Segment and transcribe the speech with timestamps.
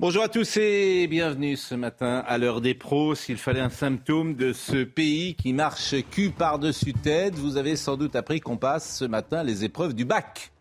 [0.00, 3.14] Bonjour à tous et bienvenue ce matin à l'heure des pros.
[3.14, 7.96] S'il fallait un symptôme de ce pays qui marche cul par-dessus tête, vous avez sans
[7.96, 10.52] doute appris qu'on passe ce matin les épreuves du bac.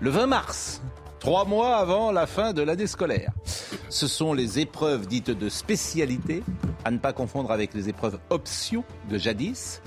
[0.00, 0.82] Le 20 mars,
[1.18, 3.32] trois mois avant la fin de l'année scolaire.
[3.88, 6.42] Ce sont les épreuves dites de spécialité,
[6.84, 9.82] à ne pas confondre avec les épreuves options de jadis.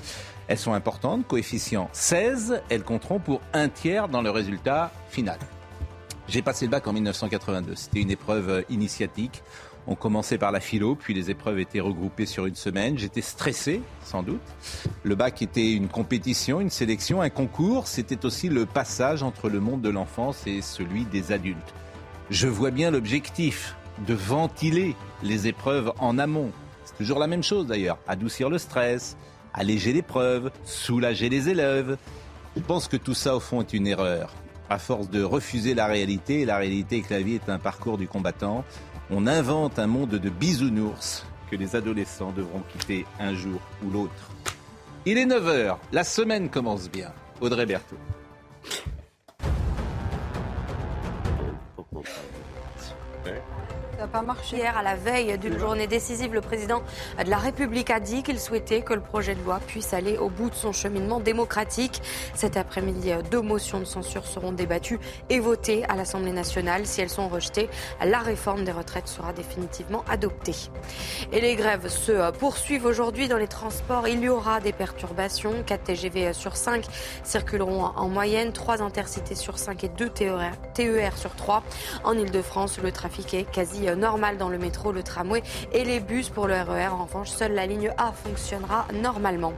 [0.48, 5.40] Elles sont importantes, coefficient 16, elles compteront pour un tiers dans le résultat final.
[6.30, 9.42] J'ai passé le bac en 1982, c'était une épreuve initiatique.
[9.88, 13.00] On commençait par la philo, puis les épreuves étaient regroupées sur une semaine.
[13.00, 14.40] J'étais stressé, sans doute.
[15.02, 17.88] Le bac était une compétition, une sélection, un concours.
[17.88, 21.74] C'était aussi le passage entre le monde de l'enfance et celui des adultes.
[22.30, 26.52] Je vois bien l'objectif de ventiler les épreuves en amont.
[26.86, 27.98] C'est toujours la même chose d'ailleurs.
[28.08, 29.18] Adoucir le stress,
[29.52, 31.98] alléger l'épreuve, soulager les élèves.
[32.56, 34.32] Je pense que tout ça, au fond, est une erreur.
[34.70, 38.08] À force de refuser la réalité, la réalité que la vie est un parcours du
[38.08, 38.64] combattant,
[39.10, 44.30] on invente un monde de bisounours que les adolescents devront quitter un jour ou l'autre.
[45.08, 47.12] Il est 9h, la semaine commence bien.
[47.42, 47.98] Audrey Berthaud.
[54.00, 54.56] Ça pas marché.
[54.56, 56.82] Hier, à la veille d'une journée décisive, le président
[57.22, 60.30] de la République a dit qu'il souhaitait que le projet de loi puisse aller au
[60.30, 62.02] bout de son cheminement démocratique.
[62.34, 66.86] Cet après-midi, deux motions de censure seront débattues et votées à l'Assemblée nationale.
[66.86, 67.70] Si elles sont rejetées,
[68.02, 70.56] la réforme des retraites sera définitivement adoptée.
[71.34, 74.08] Et les grèves se poursuivent aujourd'hui dans les transports.
[74.08, 75.62] Il y aura des perturbations.
[75.66, 76.86] 4 TGV sur 5
[77.24, 81.64] circuleront en moyenne, 3 intercités sur 5 et 2 TER, TER sur 3.
[82.06, 86.30] En Ile-de-France, le trafic est quasi normal dans le métro, le tramway et les bus
[86.30, 86.88] pour le RER.
[86.88, 89.54] En revanche, seule la ligne A fonctionnera normalement.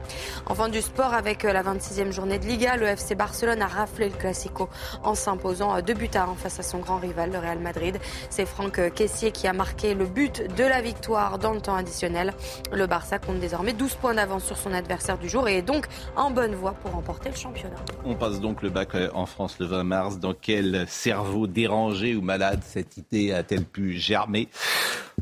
[0.46, 4.14] Enfin, du sport avec la 26e journée de Liga, le FC Barcelone a raflé le
[4.14, 4.68] Classico
[5.02, 7.98] en s'imposant deux buts à 1 face à son grand rival, le Real Madrid.
[8.30, 12.32] C'est Franck Caissier qui a marqué le but de la victoire dans le temps additionnel.
[12.72, 15.86] Le Barça compte désormais 12 points d'avance sur son adversaire du jour et est donc
[16.16, 17.76] en bonne voie pour remporter le championnat.
[18.04, 20.18] On passe donc le bac en France le 20 mars.
[20.18, 24.48] Dans quel cerveau dérangé ou malade cette idée a-t-elle pu germer mais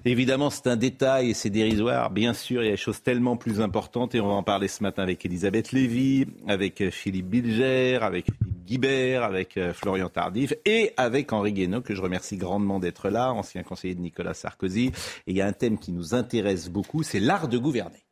[0.04, 2.10] évidemment, c'est un détail et c'est dérisoire.
[2.10, 4.68] Bien sûr, il y a des choses tellement plus importantes et on va en parler
[4.68, 10.08] ce matin avec Elisabeth Lévy, avec euh, Philippe Bilger, avec Philippe Guibert, avec euh, Florian
[10.08, 14.34] Tardif et avec Henri Guénaud, que je remercie grandement d'être là, ancien conseiller de Nicolas
[14.34, 14.86] Sarkozy.
[15.26, 18.04] Et il y a un thème qui nous intéresse beaucoup, c'est l'art de gouverner.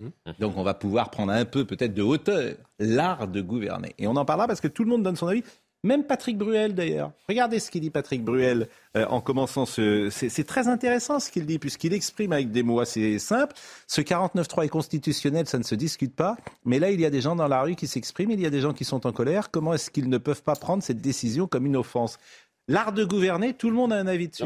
[0.00, 0.08] Mmh.
[0.40, 3.94] Donc on va pouvoir prendre un peu peut-être de hauteur l'art de gouverner.
[3.98, 5.44] Et on en parlera parce que tout le monde donne son avis.
[5.84, 7.12] Même Patrick Bruel, d'ailleurs.
[7.28, 10.08] Regardez ce qu'il dit, Patrick Bruel, euh, en commençant ce.
[10.10, 13.54] C'est très intéressant ce qu'il dit, puisqu'il exprime avec des mots assez simples.
[13.86, 16.36] Ce 49-3 est constitutionnel, ça ne se discute pas.
[16.64, 18.50] Mais là, il y a des gens dans la rue qui s'expriment, il y a
[18.50, 19.50] des gens qui sont en colère.
[19.50, 22.18] Comment est-ce qu'ils ne peuvent pas prendre cette décision comme une offense?
[22.66, 24.42] L'art de gouverner, tout le monde a un avis dessus.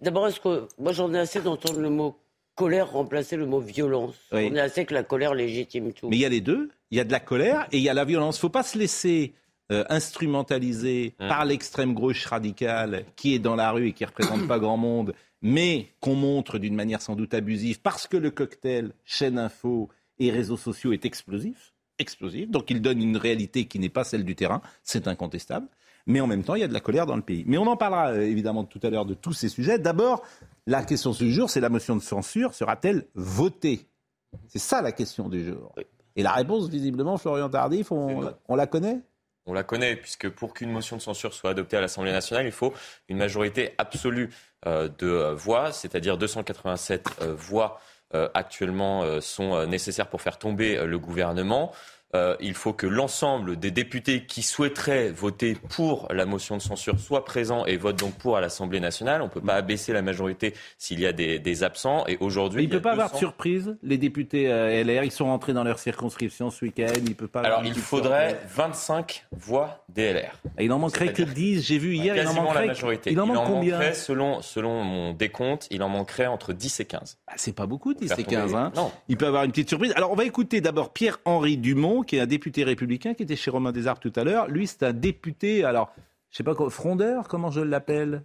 [0.00, 0.66] D'abord, est-ce que.
[0.80, 2.16] Moi, j'en ai assez d'entendre le mot
[2.56, 4.16] colère remplacer le mot violence.
[4.32, 6.08] On est assez que la colère légitime tout.
[6.08, 6.70] Mais il y a les deux.
[6.90, 8.36] Il y a de la colère et il y a la violence.
[8.36, 9.32] Il ne faut pas se laisser
[9.70, 14.58] euh, instrumentalisé par l'extrême gauche radicale qui est dans la rue et qui représente pas
[14.58, 19.38] grand monde, mais qu'on montre d'une manière sans doute abusive parce que le cocktail chaîne
[19.38, 22.50] info et réseaux sociaux est explosif, explosif.
[22.50, 25.68] Donc il donne une réalité qui n'est pas celle du terrain, c'est incontestable.
[26.06, 27.44] Mais en même temps, il y a de la colère dans le pays.
[27.46, 29.78] Mais on en parlera euh, évidemment tout à l'heure de tous ces sujets.
[29.78, 30.22] D'abord,
[30.66, 33.86] la question du jour, c'est la motion de censure sera-t-elle votée?
[34.48, 35.72] C'est ça la question du jour.
[36.16, 39.00] Et la réponse, visiblement, Florian Tardif, on la connaît?
[39.46, 42.52] On la connaît, puisque pour qu'une motion de censure soit adoptée à l'Assemblée nationale, il
[42.52, 42.72] faut
[43.08, 44.30] une majorité absolue
[44.66, 47.80] euh, de euh, voix, c'est-à-dire 287 euh, voix
[48.34, 51.72] actuellement sont nécessaires pour faire tomber le gouvernement.
[52.14, 57.00] Euh, il faut que l'ensemble des députés qui souhaiteraient voter pour la motion de censure
[57.00, 59.22] soient présents et votent donc pour à l'Assemblée nationale.
[59.22, 62.04] On ne peut pas abaisser la majorité s'il y a des, absents.
[62.08, 63.78] Et aujourd'hui, il ne peut pas avoir de surprise.
[63.82, 66.92] Les députés euh, LR, ils sont rentrés dans leur circonscription ce week-end.
[67.06, 67.40] Il peut pas.
[67.40, 70.38] Alors, il faudrait 25 voix DLR.
[70.58, 71.62] Et il en manquerait que 10.
[71.62, 72.60] J'ai vu hier, il en manquerait.
[72.62, 73.10] La majorité.
[73.10, 77.18] Il en, manque combien selon, selon mon décompte, il en manquerait entre 10 et 15.
[77.26, 78.54] Ah, c'est pas beaucoup, 10 et 15.
[78.54, 78.72] Hein.
[78.76, 78.90] Non.
[79.08, 79.94] Il peut avoir une petite surprise.
[79.96, 83.50] Alors, on va écouter d'abord Pierre-Henri Dumont qui est un député républicain, qui était chez
[83.50, 84.48] Romain Desarbes tout à l'heure.
[84.48, 85.92] Lui, c'est un député, alors,
[86.30, 88.24] je sais pas quoi, frondeur, comment je l'appelle?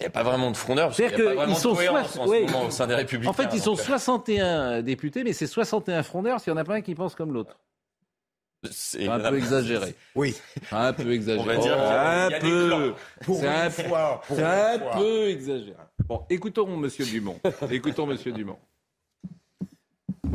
[0.00, 0.94] Il n'y a pas vraiment de frondeur.
[0.94, 3.30] C'est-à-dire qu'ils sont en, au sein des Républicains.
[3.30, 6.74] En fait, ils sont 61 députés, mais c'est 61 frondeurs s'il n'y en a pas
[6.74, 7.58] un qui pense comme l'autre.
[8.70, 9.94] C'est un peu exagéré.
[10.14, 10.36] Oui.
[10.72, 11.42] Un peu exagéré.
[11.42, 12.94] On va dire un peu.
[13.22, 15.76] C'est un, un peu exagéré.
[16.06, 17.38] Bon, écoutons Monsieur Dumont.
[17.70, 18.58] écoutons Monsieur Dumont.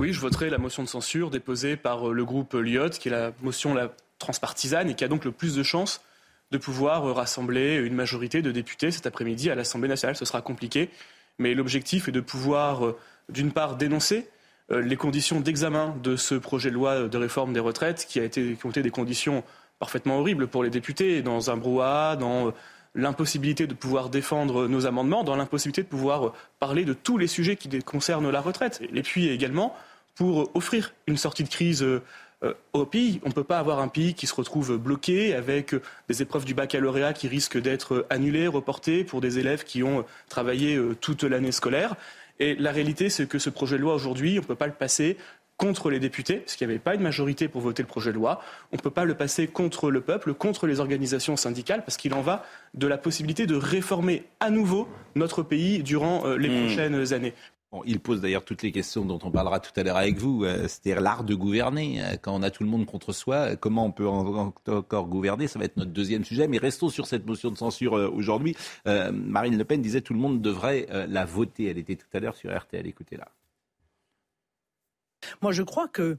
[0.02, 3.34] Oui, je voterai la motion de censure déposée par le groupe Lyot, qui est la
[3.44, 6.02] motion la transpartisane et qui a donc le plus de chances
[6.50, 10.16] de pouvoir rassembler une majorité de députés cet après-midi à l'Assemblée nationale.
[10.16, 10.90] Ce sera compliqué,
[11.38, 12.98] mais l'objectif est de pouvoir, euh,
[13.30, 14.28] d'une part, dénoncer
[14.72, 18.24] euh, les conditions d'examen de ce projet de loi de réforme des retraites, qui, a
[18.24, 19.44] été, qui ont été des conditions
[19.78, 22.52] parfaitement horribles pour les députés, dans un brouhaha, dans euh,
[22.96, 27.56] l'impossibilité de pouvoir défendre nos amendements, dans l'impossibilité de pouvoir parler de tous les sujets
[27.56, 28.82] qui concernent la retraite.
[28.92, 29.76] Et puis également
[30.16, 31.86] pour offrir une sortie de crise
[32.44, 33.22] euh, au pays.
[33.24, 36.44] On ne peut pas avoir un pays qui se retrouve bloqué avec euh, des épreuves
[36.44, 41.24] du baccalauréat qui risquent d'être annulées, reportées pour des élèves qui ont travaillé euh, toute
[41.24, 41.96] l'année scolaire.
[42.40, 44.74] Et la réalité, c'est que ce projet de loi aujourd'hui, on ne peut pas le
[44.74, 45.18] passer
[45.58, 48.16] contre les députés, parce qu'il n'y avait pas une majorité pour voter le projet de
[48.16, 48.42] loi.
[48.72, 52.16] On ne peut pas le passer contre le peuple, contre les organisations syndicales, parce qu'il
[52.16, 52.44] en va
[52.74, 56.66] de la possibilité de réformer à nouveau notre pays durant les mmh.
[56.66, 57.36] prochaines années
[57.86, 60.68] il pose d'ailleurs toutes les questions dont on parlera tout à l'heure avec vous, euh,
[60.68, 62.04] c'est-à-dire l'art de gouverner.
[62.04, 65.48] Euh, quand on a tout le monde contre soi, comment on peut encore gouverner?
[65.48, 66.48] Ça va être notre deuxième sujet.
[66.48, 68.56] Mais restons sur cette motion de censure euh, aujourd'hui.
[68.86, 71.66] Marine Le Pen disait tout le monde devrait la voter.
[71.66, 72.86] Elle était tout à l'heure sur RTL.
[72.86, 73.28] Écoutez-la.
[75.42, 76.18] Moi, je crois que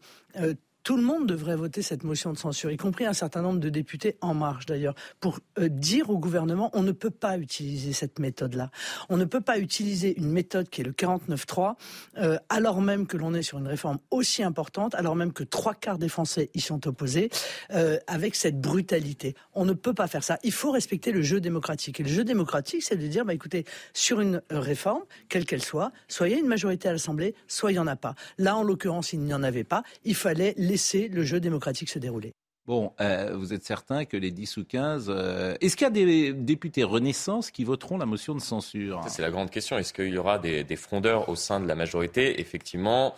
[0.83, 3.69] tout le monde devrait voter cette motion de censure, y compris un certain nombre de
[3.69, 8.19] députés en marge d'ailleurs, pour euh, dire au gouvernement on ne peut pas utiliser cette
[8.19, 8.71] méthode-là.
[9.09, 11.75] On ne peut pas utiliser une méthode qui est le 49-3,
[12.19, 15.75] euh, alors même que l'on est sur une réforme aussi importante, alors même que trois
[15.75, 17.31] quarts des Français y sont opposés,
[17.73, 19.35] euh, avec cette brutalité.
[19.55, 20.39] On ne peut pas faire ça.
[20.43, 22.01] Il faut respecter le jeu démocratique.
[22.01, 25.93] Et le jeu démocratique, c'est de dire, bah, écoutez, sur une réforme, quelle qu'elle soit,
[26.21, 28.15] a une majorité à l'Assemblée, soit il n'y en a pas.
[28.39, 29.83] Là, en l'occurrence, il n'y en avait pas.
[30.05, 32.33] Il fallait laisser le jeu démocratique se dérouler.
[32.65, 35.07] Bon, euh, vous êtes certain que les 10 ou 15...
[35.09, 39.01] Euh, est-ce qu'il y a des députés Renaissance qui voteront la motion de censure?
[39.09, 39.77] C'est la grande question.
[39.77, 42.41] Est-ce qu'il y aura des, frondeurs au sein de la majorité?
[42.41, 43.15] Effectivement,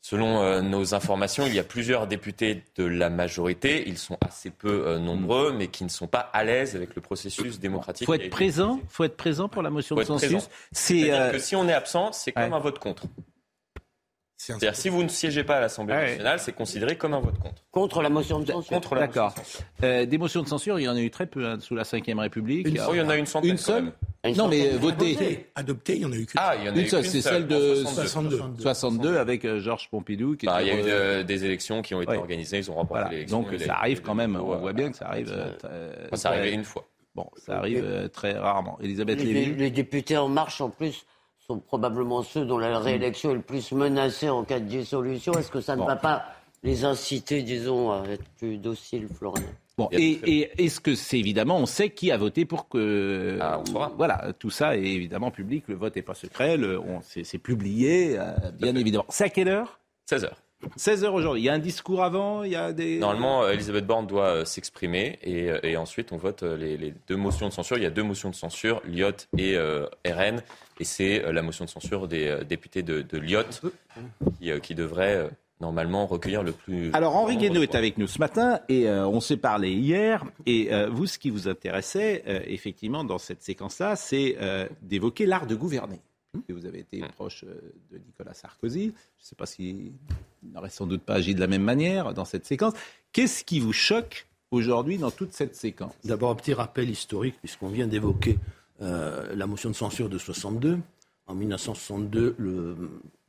[0.00, 3.86] selon euh, nos informations, il y a plusieurs députés de la majorité.
[3.86, 7.58] Ils sont assez peu nombreux, mais qui ne sont pas à l'aise avec le processus
[7.58, 8.02] démocratique.
[8.02, 8.80] Il faut être présent.
[8.88, 10.40] faut être présent pour la motion de censure.
[10.72, 13.02] C'est-à-dire que si on est absent, c'est comme un vote contre.
[14.58, 17.38] C'est-à-dire, si vous ne siégez pas à l'Assemblée ah nationale, c'est considéré comme un vote
[17.38, 17.62] contre.
[17.70, 18.74] Contre la motion de censure.
[18.74, 19.34] Contre D'accord.
[19.82, 21.82] Euh, des motions de censure, il y en a eu très peu hein, sous la
[21.82, 22.66] Ve République.
[22.66, 23.50] Une, il y en a une centaine.
[23.50, 23.92] Une seule
[24.36, 25.48] Non, mais votée.
[25.54, 26.40] Adoptée, il y en a eu qu'une.
[26.40, 27.04] Ah, il y en a une seule.
[27.04, 28.40] C'est celle de 62.
[28.58, 30.36] 62, avec euh, Georges Pompidou.
[30.36, 32.74] Qui bah, il y a eu euh, des élections qui ont été organisées, ils ont
[32.74, 33.10] remporté voilà.
[33.10, 33.42] l'élection.
[33.42, 35.32] Donc ça arrive quand même, on voit bien que ça arrive.
[36.14, 36.86] ça arrive une fois.
[37.14, 38.78] Bon, ça arrive très rarement.
[38.80, 39.54] Elisabeth Lévy.
[39.56, 41.06] Les députés En Marche, en plus,
[41.50, 45.32] sont probablement ceux dont la réélection est le plus menacée en cas de dissolution.
[45.32, 46.26] Est-ce que ça ne va pas
[46.62, 49.42] les inciter, disons, à être plus dociles, Florian?
[49.76, 53.36] Bon, et, est-ce que c'est évidemment, on sait qui a voté pour que.
[53.40, 53.60] Ah,
[53.96, 56.56] voilà, tout ça est évidemment public, le vote n'est pas secret,
[57.02, 58.30] c'est, publié, euh,
[58.60, 59.06] bien évidemment.
[59.08, 59.80] C'est à quelle heure?
[60.06, 60.30] 16 h
[60.76, 61.42] 16 heures aujourd'hui.
[61.42, 62.98] Il y a un discours avant il y a des...
[62.98, 67.52] Normalement, euh, Elisabeth Borne doit euh, s'exprimer et, ensuite on vote les, deux motions de
[67.54, 67.78] censure.
[67.78, 70.42] Il y a deux motions de censure, Lyot et RN
[70.80, 73.62] et c'est euh, la motion de censure des euh, députés de, de Lyotte
[74.38, 76.90] qui, euh, qui devrait normalement recueillir le plus.
[76.94, 80.24] Alors Henri Guénaud est avec nous ce matin et on s'est parlé hier.
[80.46, 84.38] Et vous, ce qui vous intéressait effectivement dans cette séquence-là, c'est
[84.80, 86.00] d'évoquer l'art de gouverner.
[86.48, 87.08] Et vous avez été mmh.
[87.08, 88.84] proche de Nicolas Sarkozy.
[88.84, 89.92] Je ne sais pas s'il
[90.42, 92.72] n'aurait sans doute pas agi de la même manière dans cette séquence.
[93.12, 95.92] Qu'est-ce qui vous choque aujourd'hui dans toute cette séquence?
[96.04, 98.38] D'abord un petit rappel historique puisqu'on vient d'évoquer
[98.82, 100.78] euh, la motion de censure de 62.
[101.26, 102.76] En 1962, le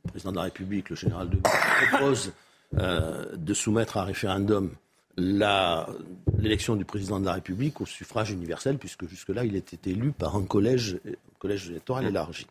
[0.08, 1.52] président de la République, le général de Gaulle,
[1.92, 2.34] propose
[2.78, 4.72] euh, de soumettre à référendum
[5.18, 10.36] l'élection du président de la République au suffrage universel, puisque jusque-là, il était élu par
[10.36, 11.00] un collège,
[11.38, 12.48] collège électoral élargi.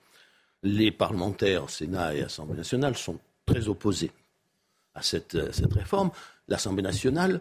[0.63, 4.13] Les parlementaires, Sénat et Assemblée nationale, sont très opposés
[4.95, 6.11] à cette, cette réforme.
[6.49, 7.41] L'Assemblée nationale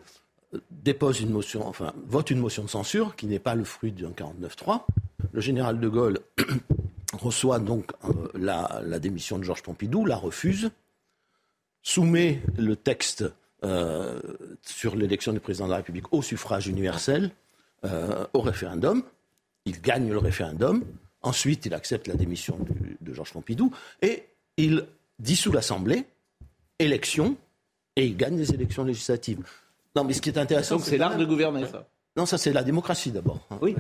[0.72, 4.10] dépose une motion, enfin, vote une motion de censure qui n'est pas le fruit d'un
[4.10, 4.82] 49-3,
[5.32, 6.20] le général de Gaulle
[7.14, 10.72] reçoit donc euh, la, démission de Georges Pompidou, la refuse,
[11.82, 13.26] soumet le texte
[13.64, 14.20] euh,
[14.62, 17.32] sur l'élection du président de la République au suffrage universel,
[17.86, 19.04] euh, au référendum.
[19.66, 20.84] Il gagne le référendum.
[21.22, 22.58] Ensuite, il accepte la démission
[23.02, 24.24] de Georges Pompidou et
[24.58, 24.86] il
[25.20, 26.06] dissout l'Assemblée,
[26.80, 27.38] élection,
[27.96, 29.44] et il gagne les élections législatives.
[29.96, 30.80] Non, mais ce qui est intéressant.
[30.80, 31.88] c'est l'art de gouverner, ça.
[32.18, 33.40] Non, ça c'est la démocratie d'abord.
[33.50, 33.60] Hein.
[33.62, 33.76] Oui.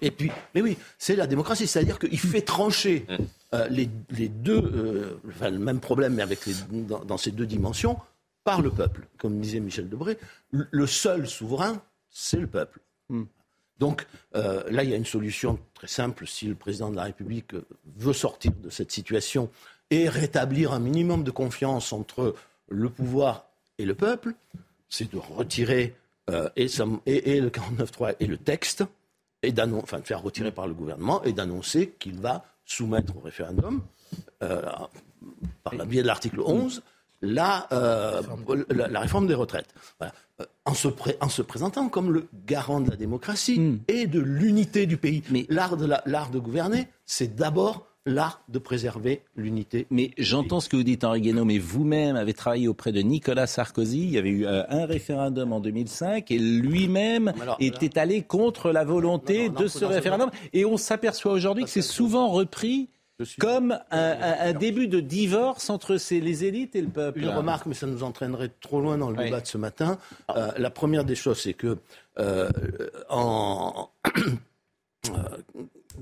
[0.00, 3.16] Et puis, mais oui, c'est la démocratie, c'est-à-dire qu'il fait trancher mm.
[3.54, 7.98] euh, les, deux, euh, enfin, le même problème, mais avec les, dans, ces deux dimensions,
[8.42, 9.06] par le peuple.
[9.18, 10.18] Comme disait Michel Debré,
[10.50, 12.80] le seul souverain, c'est le peuple.
[13.10, 13.24] Mm.
[13.78, 16.26] Donc euh, là, il y a une solution très simple.
[16.26, 17.52] Si le président de la République
[17.96, 19.50] veut sortir de cette situation
[19.90, 22.34] et rétablir un minimum de confiance entre
[22.68, 23.46] le pouvoir
[23.78, 24.34] et le peuple,
[24.94, 25.94] c'est de retirer
[26.30, 28.84] euh, et, le 49.3 et le texte,
[29.42, 33.82] et enfin de faire retirer par le gouvernement et d'annoncer qu'il va soumettre au référendum,
[34.42, 34.62] euh,
[35.64, 36.82] par le biais de l'article 11,
[37.22, 37.66] la,
[38.70, 39.74] la, réforme des retraites.
[40.02, 40.06] Euh,
[40.64, 40.88] en se,
[41.20, 43.80] en se, présentant comme le garant de la démocratie hmm.
[43.88, 45.22] et de l'unité du pays.
[45.48, 49.86] L'art de, de gouverner, c'est d'abord l'art de préserver l'unité.
[49.90, 53.46] Mais j'entends ce que vous dites, Henri Guénaud, mais vous-même avez travaillé auprès de Nicolas
[53.46, 54.02] Sarkozy.
[54.02, 58.84] Il y avait eu euh, un référendum en 2005 et lui-même était allé contre la
[58.84, 60.30] volonté de ce référendum.
[60.52, 62.88] Et on s'aperçoit aujourd'hui que c'est souvent repris
[63.38, 67.20] comme un, début de divorce entre les élites et le peuple.
[67.20, 69.98] Une remarque, mais ça nous entraînerait trop loin dans le débat de ce matin.
[70.30, 71.78] Euh, la première des choses, c'est que
[72.18, 72.50] euh,
[73.08, 73.88] en,
[75.08, 75.12] euh,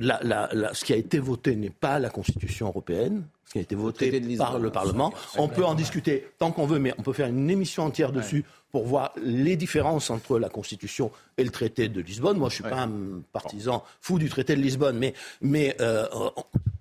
[0.00, 4.20] ce qui a été voté n'est pas la Constitution européenne, ce qui a été voté
[4.36, 5.12] par le Parlement.
[5.36, 8.44] On peut en discuter tant qu'on veut, mais on peut faire une émission entière dessus
[8.70, 12.38] pour voir les différences entre la Constitution et le traité de Lisbonne.
[12.38, 15.76] Moi, je ne suis pas un partisan fou du traité de Lisbonne, mais, mais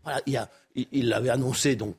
[0.03, 1.95] voilà, il, a, il l'avait annoncé donc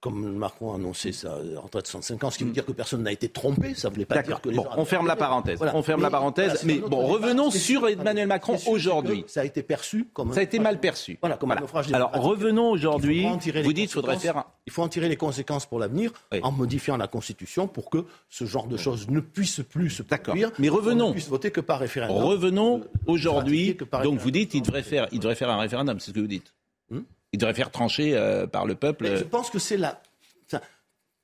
[0.00, 3.02] comme Macron a annoncé sa retraite de 65 ans, ce qui veut dire que personne
[3.02, 3.74] n'a été trompé.
[3.74, 5.60] Ça ne voulait pas dire que les bon, on ferme la parenthèse.
[5.74, 6.64] On ferme la parenthèse.
[6.64, 9.24] mais bon, revenons sur Emmanuel Macron aujourd'hui.
[9.26, 11.18] Ça a été perçu comme ça a été mal perçu.
[11.20, 13.26] Voilà, comme un naufrage Alors revenons aujourd'hui.
[13.62, 14.44] Vous dites qu'il faudrait faire.
[14.66, 18.44] Il faut en tirer les conséquences pour l'avenir en modifiant la Constitution pour que ce
[18.44, 20.50] genre de choses ne puisse plus se produire.
[20.58, 21.08] Mais revenons.
[21.08, 22.24] Ne puisse voter que par référendum.
[22.24, 23.76] Revenons aujourd'hui.
[24.02, 26.00] Donc vous dites qu'il devrait faire, il devrait faire un référendum.
[26.00, 26.54] C'est ce que vous dites.
[26.90, 27.00] Hmm
[27.32, 29.16] il devrait faire trancher euh, par le peuple.
[29.16, 30.00] je pense que c'est la,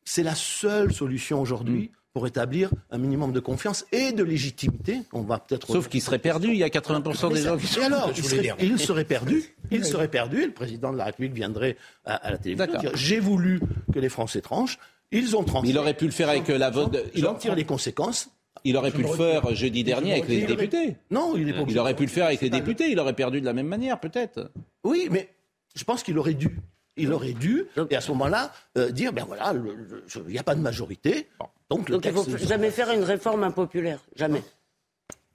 [0.05, 1.91] c'est la seule solution aujourd'hui.
[1.93, 1.97] Mm.
[2.13, 5.67] Pour établir un minimum de confiance et de légitimité, on va peut-être.
[5.67, 6.49] Sauf qu'il serait perdu.
[6.49, 7.83] Il y a 80% des gens qui sont.
[7.83, 9.55] Et alors, il serait, il serait, perdu.
[9.71, 10.41] Il serait perdu.
[10.41, 13.61] Et le président de la République viendrait à, la télévision dire j'ai voulu
[13.93, 14.79] que les Français tranchent.
[15.13, 15.69] Ils ont tranché.
[15.69, 16.97] il aurait pu le faire avec euh, la vote.
[17.15, 18.31] Il en tire les conséquences.
[18.65, 20.97] Il aurait pu le faire jeudi dernier avec les députés.
[21.11, 22.91] Non, il est pas Il aurait pu le faire avec les députés.
[22.91, 24.51] Il aurait perdu de la même manière, peut-être.
[24.85, 25.29] Oui, mais
[25.76, 26.59] je pense qu'il aurait dû.
[26.97, 30.54] Il aurait dû, et à ce moment-là, euh, dire, ben voilà, il n'y a pas
[30.54, 31.28] de majorité.
[31.68, 34.00] Donc, le il ne faut jamais faire une réforme impopulaire.
[34.14, 34.42] Jamais.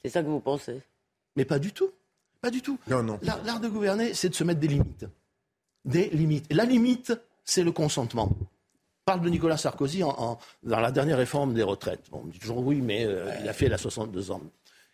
[0.03, 0.81] C'est ça que vous pensez?
[1.36, 1.91] Mais pas du tout.
[2.41, 2.79] Pas du tout.
[2.88, 3.19] Non, non.
[3.21, 5.05] L'art de gouverner, c'est de se mettre des limites.
[5.86, 6.48] Des limites.
[6.50, 7.13] Et la limite,
[7.45, 8.29] c'est le consentement.
[8.31, 12.05] On parle de Nicolas Sarkozy en, dans la dernière réforme des retraites.
[12.12, 14.41] on dit toujours oui, mais euh, il a fait la 62 ans.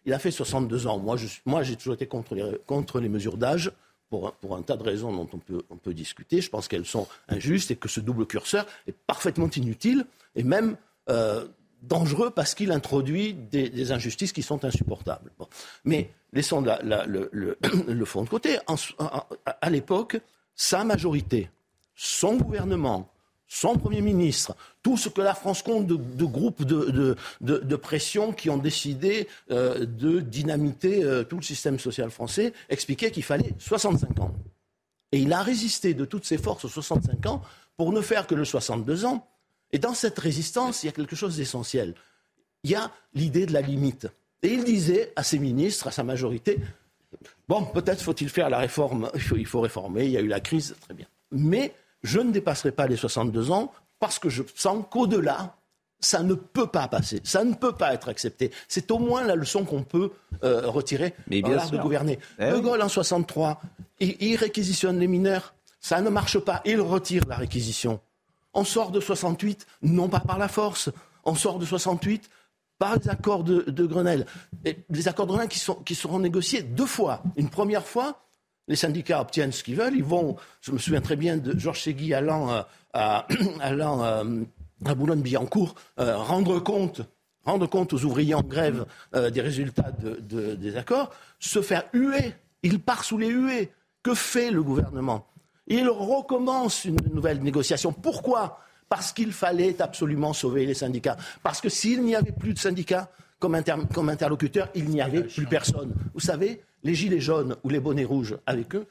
[0.05, 0.97] Il a fait 62 ans.
[0.97, 3.71] Moi, moi j'ai toujours été contre les, contre les mesures d'âge
[4.09, 5.29] pour un, tas de raisons dont
[5.69, 6.41] on peut, discuter.
[6.41, 10.77] Je pense qu'elles sont injustes et que ce double curseur est parfaitement inutile et même
[11.09, 11.47] euh,
[11.81, 15.31] dangereux parce qu'il introduit des, injustices qui sont insupportables.
[15.83, 18.57] Mais laissons le, le, fond de côté.
[19.45, 20.19] à l'époque,
[20.55, 21.49] sa majorité,
[21.95, 23.09] son gouvernement,
[23.47, 28.57] son Premier ministre, tout ce que la France compte de, groupes de, pression qui ont
[28.57, 34.33] décidé euh, de dynamiter euh, tout le système social français, expliquait qu'il fallait 65 ans.
[35.11, 37.41] Et il a résisté de toutes ses forces aux 65 ans
[37.77, 39.25] pour ne faire que le 62 ans.
[39.71, 41.93] Et dans cette résistance, il y a quelque chose d'essentiel.
[42.63, 44.07] Il y a l'idée de la limite.
[44.43, 46.59] Et il disait à ses ministres, à sa majorité,
[47.47, 50.75] bon, peut-être faut-il faire la réforme, il faut réformer, il y a eu la crise,
[50.81, 51.07] très bien.
[51.31, 51.73] Mais
[52.03, 55.55] je ne dépasserai pas les 62 ans parce que je sens qu'au-delà,
[55.99, 58.51] ça ne peut pas passer, ça ne peut pas être accepté.
[58.67, 60.11] C'est au moins la leçon qu'on peut
[60.43, 62.19] euh, retirer Mais l'art de gouverner.
[62.39, 63.61] Eh de Gaulle en 63,
[63.99, 67.99] il, réquisitionne les mineurs, ça ne marche pas, il retire la réquisition.
[68.53, 70.89] On sort de 68, non pas par la force,
[71.25, 72.29] on sort de 68
[72.77, 74.27] par les accords de, Grenelle.
[74.65, 77.23] Et les accords de Grenelle qui, sont, qui seront négociés deux fois.
[77.37, 78.26] Une première fois
[78.67, 79.95] les syndicats obtiennent ce qu'ils veulent.
[79.95, 82.62] Ils vont, je me souviens très bien de Georges Segui allant, euh,
[82.93, 83.27] à,
[83.62, 84.43] allant euh,
[84.86, 87.01] à Boulogne-Billancourt euh, rendre compte
[87.43, 92.33] rendre compte aux ouvriers en grève des résultats des accords, se faire huer.
[92.62, 93.71] Il part sous les huées.
[94.03, 95.25] Que fait le gouvernement?
[95.65, 97.93] Il recommence une nouvelle négociation.
[97.93, 98.59] Pourquoi?
[98.89, 101.15] Parce qu'il fallait absolument sauver les syndicats.
[101.41, 103.09] Parce que s'il n'y avait plus de syndicats
[103.39, 103.57] comme,
[103.93, 105.93] comme interlocuteurs, il n'y avait plus personne.
[106.13, 108.86] Vous savez, les gilets jaunes ou les bonnets rouges avec eux,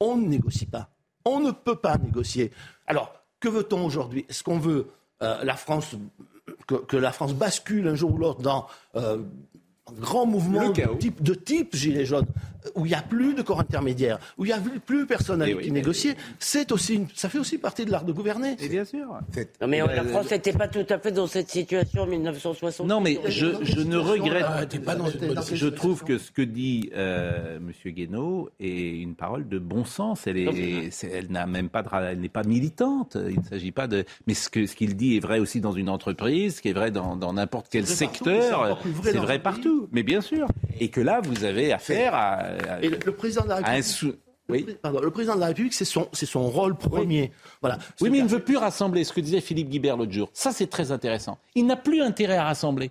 [0.00, 0.90] on ne négocie pas.
[1.24, 2.50] On ne peut pas négocier.
[2.86, 4.26] Alors, que veut-on aujourd'hui?
[4.28, 4.88] Est-ce qu'on veut
[5.22, 5.94] euh, la France,
[6.66, 9.18] que, la France bascule un jour ou l'autre dans euh,
[9.86, 12.26] un grand mouvement de type, de type gilet jaune,
[12.74, 15.54] où il n'y a plus de corps intermédiaire, où il n'y a plus personne avec
[15.54, 18.12] Eh oui, qui mais- négocier, c'est aussi une- ça fait aussi partie de l'art de
[18.12, 18.56] gouverner.
[18.60, 19.06] Et bien sûr.
[19.60, 22.86] Non, mais Euh, la France n'était pas tout à fait dans cette situation en 1960.
[22.86, 24.44] Non, mais je, je ne regrette.
[24.46, 28.96] Ah, pas dans une bonne Je trouve que ce que dit euh, Monsieur Guénaud est
[29.00, 30.26] une parole de bon sens.
[30.26, 33.16] Elle est, elle n'a même pas, de elle n'est pas militante.
[33.28, 34.04] Il ne s'agit pas de.
[34.26, 36.72] Mais ce que ce qu'il dit est vrai aussi dans une entreprise, ce qui est
[36.72, 38.76] vrai dans dans n'importe quel c'est secteur.
[38.76, 39.88] vrai C'est vrai partout.
[39.92, 40.46] Mais bien sûr.
[40.80, 42.51] Et que là, vous avez affaire à-
[42.82, 44.06] Et le, le président de la République, sou-
[44.48, 44.62] le Oui.
[44.64, 47.30] pré- pardon, le président de la République, c'est son, c'est son rôle premier.
[47.60, 47.78] Voilà.
[48.00, 50.30] Oui, mais il ne veut plus rassembler, ce que disait Philippe Guibert l'autre jour.
[50.32, 51.38] Ça, c'est très intéressant.
[51.54, 52.90] Il n'a plus intérêt à rassembler.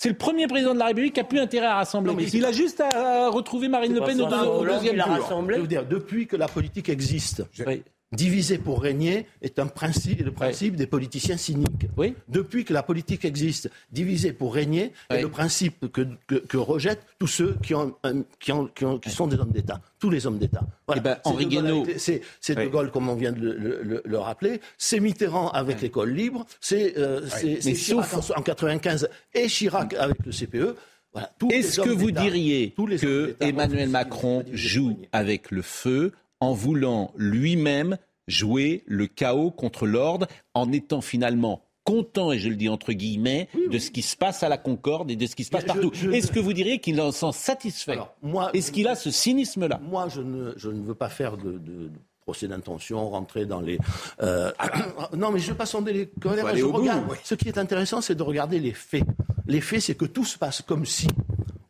[0.00, 2.12] C'est le premier président de la République qui a plus intérêt à rassembler.
[2.12, 5.06] Non, mais il a juste à, retrouver Marine Le Pen au, deuxième tour.
[5.16, 5.58] Je rassemblé.
[5.58, 7.82] veux dire, depuis que la politique existe, Oui.
[8.12, 11.88] Diviser pour régner est un principe, le principe des politiciens cyniques.
[11.96, 12.14] Oui.
[12.28, 15.16] Depuis que la politique existe, diviser pour régner Oui.
[15.18, 18.84] est le principe que, que, que rejettent tous ceux qui, ont, un- qui, ont- qui
[18.84, 20.62] ont- qui sont des hommes d'État, tous les hommes d'État.
[20.86, 21.00] Voilà.
[21.02, 21.18] Eh ben,
[22.40, 22.86] C'est De Gaulle.
[22.86, 26.46] De comme on vient de le, le- le- le rappeler, c'est Mitterrand avec l'école libre,
[26.60, 27.20] c'est euh,
[27.60, 30.76] Chirac sauf- en, en 95 et Chirac avec le CPE.
[31.12, 31.32] Voilà.
[31.50, 38.84] Est-ce que vous diriez que Emmanuel Macron joue avec le feu en voulant lui-même jouer
[38.86, 43.78] le chaos contre l'ordre, en étant finalement content, et je le dis entre guillemets, de
[43.78, 45.90] ce qui se passe à la Concorde et de ce qui se passe je- partout.
[45.94, 47.98] je- Est-ce que vous diriez qu'il en s'en satisfait
[48.52, 49.80] Est-ce qu'il a ce cynisme-là?
[49.82, 51.90] Moi, je ne, je ne veux pas faire de,
[52.20, 53.78] procès d'intention, rentrer dans les.
[54.20, 54.52] euh,
[55.16, 56.54] non, mais je ne veux pas sonder les colères.
[56.54, 57.04] je bout, regarde.
[57.10, 57.16] oui.
[57.24, 59.04] Ce qui est intéressant, c'est de regarder les faits.
[59.46, 61.06] Les faits, c'est que tout se passe comme si,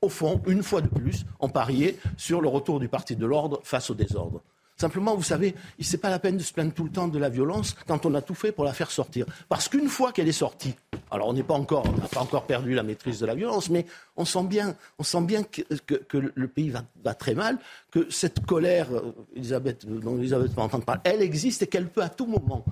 [0.02, 3.60] au fond, une fois de plus, on pariait sur le retour du parti de l'ordre
[3.62, 4.42] face au désordre.
[4.80, 7.18] Simplement, vous savez, ce n'est pas la peine de se plaindre tout le temps de
[7.18, 9.26] la violence quand on a tout fait pour la faire sortir.
[9.48, 10.74] Parce qu'une fois qu'elle est sortie,
[11.10, 13.70] alors on n'est pas encore, on n'a pas encore perdu la maîtrise de la violence,
[13.70, 17.34] mais on sent bien, on sent bien que, que- que le pays va, va très
[17.34, 17.58] mal,
[17.90, 22.02] que cette colère, euh, Elisabeth, dont Elisabeth va entendre parler, elle existe et qu'elle peut
[22.02, 22.64] à tout moment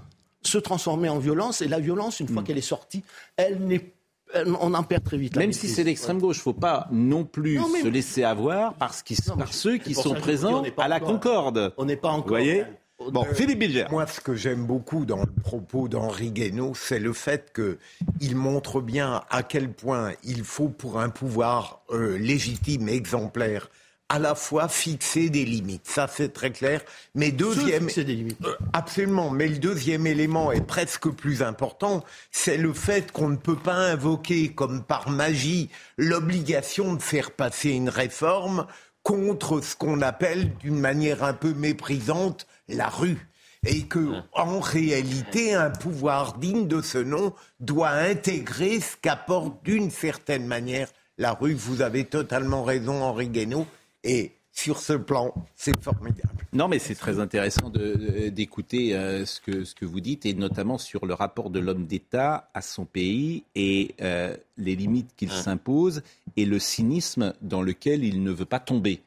[0.43, 1.61] se transformer en violence.
[1.61, 3.03] Et la violence, une fois qu'elle est sortie,
[3.37, 3.85] elle n'est,
[4.61, 5.37] on en perd très vite.
[5.37, 9.03] Même si c'est l'extrême gauche, faut pas non plus Non, mais- se laisser avoir parce
[9.03, 11.73] qu'ils- Non, mais par ceux qui sont dis, présents on n'est pas à la Concorde.
[11.77, 12.23] On n'est pas encore.
[12.25, 12.65] Vous voyez
[13.13, 13.85] Bon, Philippe Bilger.
[13.91, 18.81] Moi, ce que j'aime beaucoup dans le propos d'Henri Guénaud, c'est le fait qu'il montre
[18.81, 23.69] bien à quel point il faut, pour un pouvoir euh, légitime, exemplaire,
[24.09, 25.87] à la fois fixer des limites.
[25.87, 26.83] Ça, c'est très clair.
[27.15, 28.39] Mais deuxième, fixer des limites.
[28.45, 29.31] Euh, absolument.
[29.31, 33.75] Mais le deuxième élément est presque plus important, c'est le fait qu'on ne peut pas
[33.75, 38.67] invoquer comme par magie l'obligation de faire passer une réforme
[39.03, 43.29] contre ce qu'on appelle d'une manière un peu méprisante la rue.
[43.65, 49.91] Et que, en réalité, un pouvoir digne de ce nom doit intégrer ce qu'apporte d'une
[49.91, 50.89] certaine manière
[51.19, 51.55] la rue.
[51.55, 53.67] Vous avez totalement raison, Henri Guénaud.
[54.09, 56.31] Et sur ce plan, c'est formidable.
[56.53, 60.33] Non, mais c'est très intéressant de- d'écouter euh, ce, que, ce que vous dites, et
[60.33, 65.31] notamment sur le rapport de l'homme d'État à son pays et euh, les limites qu'il
[65.31, 66.03] s'impose
[66.37, 69.03] et le cynisme dans lequel il ne veut pas tomber.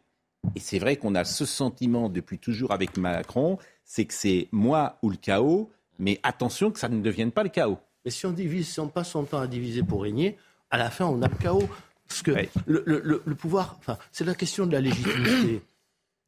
[0.56, 4.98] Et c'est vrai qu'on a ce sentiment depuis toujours avec Macron, c'est que c'est moi
[5.02, 7.80] ou le chaos, mais attention que ça ne devienne pas le chaos.
[8.06, 10.38] Mais si on divise, si on passe son temps à diviser pour régner,
[10.70, 11.68] à la fin, on a le chaos.
[12.10, 12.50] Parce que Ouais.
[12.65, 15.62] le, le- le- le pouvoir, enfin, c'est la question de la légitimité.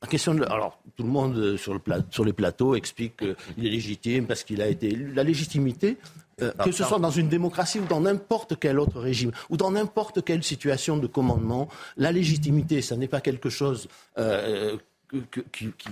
[0.04, 3.18] La question de, alors, tout le monde euh, sur, le pla- sur les plateaux explique
[3.18, 5.14] qu'il est légitime parce qu'il a été élu.
[5.14, 5.98] La légitimité,
[6.42, 9.70] euh, que ce soit dans une démocratie ou dans n'importe quel autre régime, ou dans
[9.72, 11.68] n'importe quelle situation de commandement,
[11.98, 15.90] la légitimité, ça n'est pas quelque chose euh, que- que- qui, qui-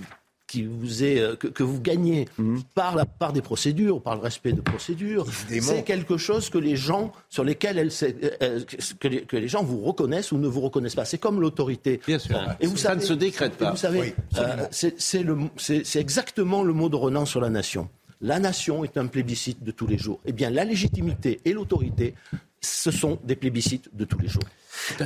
[0.50, 2.26] qui vous est, euh, que, que vous gagnez
[2.74, 5.26] par, la, par des procédures, par le respect de procédures.
[5.60, 8.60] C'est quelque chose que les gens, sur lesquels elles, s'est- euh,
[8.98, 11.04] que, les, que les gens vous reconnaissent ou ne vous reconnaissent pas.
[11.04, 12.00] C'est comme l'autorité.
[12.06, 12.36] Bien sûr.
[12.60, 13.70] Et vous ça savez- ne se décrète pas.
[13.70, 17.88] Vous savez, Oui, euh, c'est exactement le mot de Renan sur la nation.
[18.20, 20.18] La nation est un plébiscite de tous les jours.
[20.26, 22.14] Eh bien, la légitimité et l'autorité,
[22.60, 24.42] ce sont des plébiscites de tous les jours.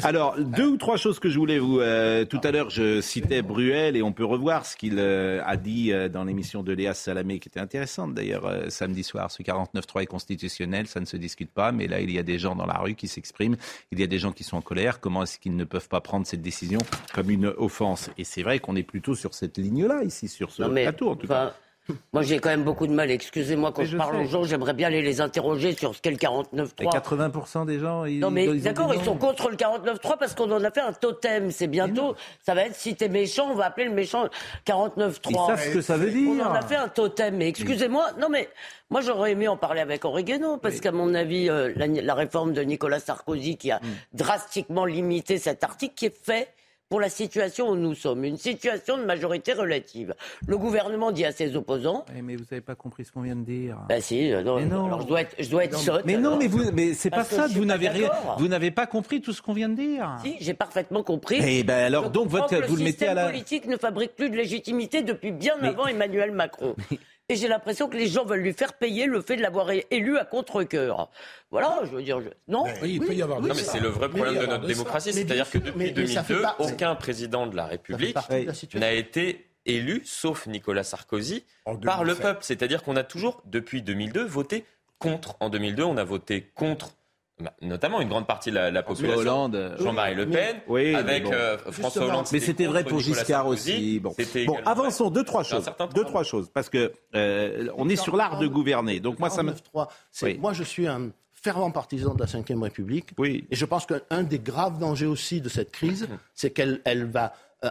[0.02, 1.80] Alors, deux ou trois choses que je voulais vous...
[1.80, 5.56] euh, tout à l'heure, je citais Bruel et on peut revoir ce qu'il euh, a
[5.56, 9.30] dit euh, dans l'émission de Léa Salamé, qui était intéressante d'ailleurs euh, samedi soir.
[9.30, 12.38] Ce 49.3 est constitutionnel, ça ne se discute pas, mais là, il y a des
[12.38, 13.56] gens dans la rue qui s'expriment,
[13.90, 15.00] il y a des gens qui sont en colère.
[15.00, 16.80] Comment est-ce qu'ils ne peuvent pas prendre cette décision
[17.12, 18.10] comme une offense?
[18.18, 21.26] Et c'est vrai qu'on est plutôt sur cette ligne-là, ici, sur ce plateau, en tout
[21.26, 21.54] cas.
[22.14, 23.10] Moi, j'ai quand même beaucoup de mal.
[23.10, 24.22] Excusez-moi, quand Mais je, je parle sais.
[24.24, 26.90] aux gens, j'aimerais bien aller les interroger sur ce qu'est le 49.3.
[26.92, 28.04] 80% des gens.
[28.06, 30.92] Ils, Non mais d'accord, ils sont contre le 49.3 parce qu'on en a fait un
[30.94, 31.50] totem.
[31.50, 34.26] C'est bientôt, ça va être si t'es méchant, on va appeler le méchant
[34.66, 35.20] 49.3.
[35.30, 36.48] Ils savent ce que ça veut On dire.
[36.50, 37.36] en a fait un totem.
[37.36, 38.48] Mais excusez-moi, non mais
[38.90, 42.14] moi j'aurais aimé en parler avec Henri Guénaud parce qu'à mon avis, euh, la, la
[42.14, 43.86] réforme de Nicolas Sarkozy qui a Mm.
[44.14, 46.48] drastiquement limité cet article qui est fait
[46.88, 50.14] pour la situation où nous sommes, une situation de majorité relative.
[50.46, 53.36] Le gouvernement dit à ses opposants, Eh, mais vous n'avez pas compris ce qu'on vient
[53.36, 53.78] de dire.
[53.88, 54.86] bah si, euh, non, Mais non.
[54.86, 56.04] alors je dois être, je dois être sotte.
[56.04, 56.38] Mais non, alors.
[56.38, 57.46] mais vous, mais c'est pas ça.
[57.48, 60.16] Vous n'avez rien, vous n'avez pas compris tout ce qu'on vient de dire.
[60.22, 61.40] Si, j'ai parfaitement compris.
[61.42, 64.14] Eh ben alors, Je donc, votre- vous le mettez à la- système politique ne fabrique
[64.14, 66.76] plus de légitimité depuis bien Mais- avant Emmanuel Macron.
[67.30, 70.18] Et j'ai l'impression que les gens veulent lui faire payer le fait de l'avoir élu
[70.18, 71.08] à contre-cœur.
[71.50, 72.64] Voilà, je veux dire, je- non?
[72.82, 75.12] Oui, il peut y avoir de Non, mais c'est le vrai problème de notre démocratie.
[75.14, 78.16] C'est-à-dire que depuis mais- mais ça fait 2002, pas- aucun président de la République
[78.74, 82.22] n'a été élu, sauf Nicolas Sarkozy, par le 2007.
[82.22, 82.38] peuple.
[82.42, 84.66] C'est-à-dire qu'on a toujours, depuis 2002, voté
[84.98, 85.36] contre.
[85.40, 86.90] En 2002, on a voté contre,
[87.62, 89.18] notamment une grande partie de la, population.
[89.18, 89.54] Hollande.
[89.56, 91.32] euh, Jean-Marie Le Pen, Oui, avec bon.
[91.32, 92.04] euh, François.
[92.04, 92.26] Hollande.
[92.32, 94.00] Mais c'était vrai pour Nicolas Giscard aussi.
[94.00, 94.14] Bon,
[94.64, 95.68] avançons deux trois choses.
[95.94, 99.00] Deux trois choses parce que euh, on est sur l'art de gouverner.
[99.00, 100.38] Donc moi ça me 49.3, c'est- Oui.
[100.38, 103.10] Moi, je suis un fervent partisan de la Ve République.
[103.18, 103.46] oui.
[103.50, 107.32] Et je pense qu'un des graves dangers aussi de cette crise, c'est qu'elle elle va
[107.64, 107.70] euh,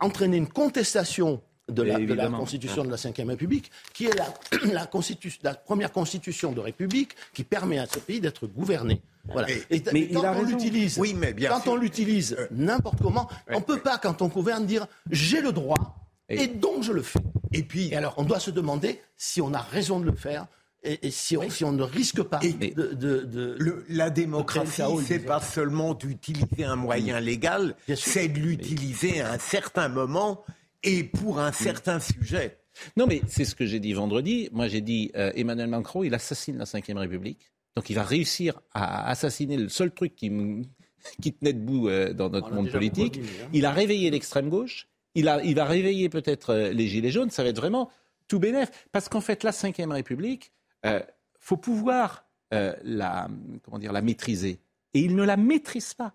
[0.00, 4.26] entraîner une contestation de la, de constitution de la Ve République, qui est la,
[4.72, 9.00] la, constitu- la première constitution de République qui permet à ce pays d'être gouverné.
[9.32, 9.48] Voilà.
[9.48, 11.72] Mais- Et, mais et quand on l'utilise, Oui, mais bien quand sûr.
[11.72, 15.96] on l'utilise n'importe comment, on ne peut pas, quand on gouverne, dire j'ai le droit
[16.28, 17.18] Et- et, donc je le fais.
[17.52, 20.46] Et puis, Et alors, on doit se demander si on a raison de le faire
[20.82, 25.18] et, si, on, si on ne risque pas de, de- de- Le- la démocratie, c'est
[25.18, 30.42] pas seulement d'utiliser un moyen légal, c'est de l'utiliser à un certain moment
[30.82, 32.58] et pour un certain sujet.
[32.96, 34.48] Non, mais c'est ce que j'ai dit vendredi.
[34.52, 37.50] Moi, j'ai dit euh, Emmanuel Macron, il assassine la Ve République.
[37.76, 40.30] Donc, il va réussir à assassiner le seul truc qui,
[41.40, 43.18] tenait debout euh, dans notre monde politique.
[43.18, 43.48] hein.
[43.52, 44.88] Il a réveillé l'extrême gauche.
[45.14, 47.30] Il, a, il va réveiller peut-être euh, les Gilets jaunes.
[47.30, 47.90] Ça va être vraiment
[48.28, 48.70] tout bénef.
[48.92, 50.52] Parce qu'en fait, la Ve République,
[50.86, 51.00] euh,
[51.38, 53.28] faut pouvoir euh, la,
[53.62, 54.60] comment dire, la maîtriser.
[54.94, 56.14] Et il ne la maîtrise pas.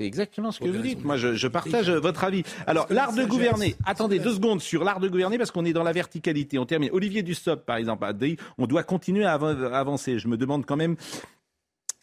[0.00, 1.04] C'est exactement ce que vous dites.
[1.04, 2.44] Moi, je, je partage euh, votre avis.
[2.68, 3.74] Alors, l'art la de gouverner.
[3.84, 6.56] Attendez deux secondes sur l'art de gouverner parce qu'on est dans la verticalité.
[6.58, 6.90] On termine.
[6.92, 10.20] Olivier Dussopt, par exemple, a dit on doit continuer à av- avancer.
[10.20, 10.94] Je me demande quand même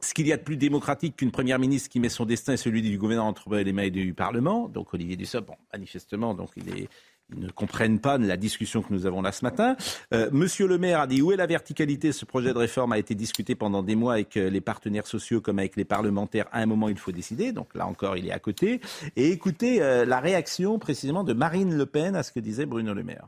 [0.01, 2.57] ce qu'il y a de plus démocratique qu'une première ministre qui met son destin et
[2.57, 4.67] celui du gouvernement entre les mains du Parlement.
[4.67, 6.89] Donc Olivier Dussopt, bon, manifestement, donc il est
[7.33, 9.75] ils ne comprennent pas la discussion que nous avons là ce matin.
[10.13, 12.11] Euh, Monsieur le maire a dit où est la verticalité?
[12.11, 15.41] Ce projet de réforme a été discuté pendant des mois avec euh, les partenaires sociaux
[15.41, 16.47] comme avec les parlementaires.
[16.51, 17.51] À un moment, il faut décider.
[17.51, 18.79] Donc là encore, il est à côté.
[19.15, 22.93] Et écoutez euh, la réaction précisément de Marine Le Pen à ce que disait Bruno
[22.93, 23.27] Le Maire.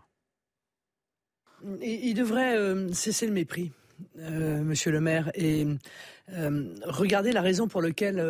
[1.82, 2.56] Il devrait
[2.94, 3.72] cesser le mépris,
[4.16, 5.66] Monsieur le maire, et
[6.86, 8.22] regarder la raison pour laquelle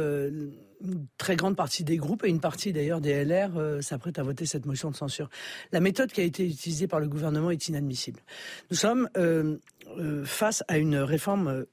[1.17, 4.45] très grande partie des groupes et une partie d'ailleurs des LR euh, s'apprêtent à voter
[4.45, 5.29] cette motion de censure.
[5.71, 8.19] La méthode qui a été utilisée par le gouvernement est inadmissible.
[8.69, 9.57] Nous sommes euh,
[9.97, 11.65] euh, face à une réforme euh,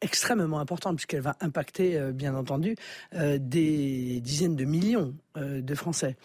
[0.00, 2.74] extrêmement importante puisqu'elle va impacter, bien entendu,
[3.12, 6.16] des dizaines de millions de Français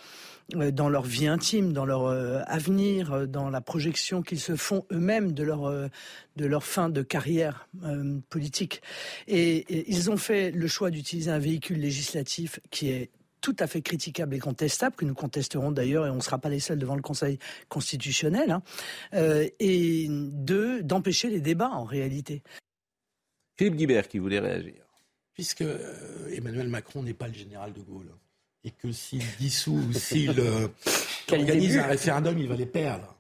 [0.53, 4.85] dans leur vie intime, dans leur euh, avenir, euh, dans la projection qu'ils se font
[4.91, 5.87] eux-mêmes de leur euh,
[6.35, 8.81] de leur fin de carrière euh, politique.
[9.27, 13.09] Et, et ils ont fait le choix d'utiliser un véhicule législatif qui est
[13.41, 16.49] tout à fait critiquable et contestable, que nous contesterons d'ailleurs, et on ne sera pas
[16.49, 17.37] les seuls devant le Conseil
[17.69, 18.61] constitutionnel, hein,
[19.13, 22.41] euh, et de d'empêcher les débats en réalité.
[23.57, 24.83] Philippe Guibert qui voulait réagir.
[25.33, 28.11] puisque euh, Emmanuel Macron n'est pas le général de Gaulle
[28.63, 30.67] et que s'il dissout ou s'il euh,
[31.31, 31.79] organise début.
[31.79, 33.15] un référendum, il va les perdre.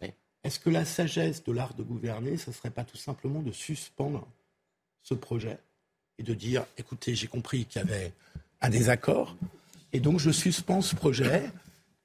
[0.00, 0.12] Oui.
[0.44, 3.52] Est-ce que la sagesse de l'art de gouverner, ce ne serait pas tout simplement de
[3.52, 4.26] suspendre
[5.02, 5.58] ce projet
[6.18, 8.12] et de dire, écoutez, j'ai compris qu'il y avait
[8.60, 9.36] un désaccord,
[9.92, 11.42] et donc je suspends ce projet,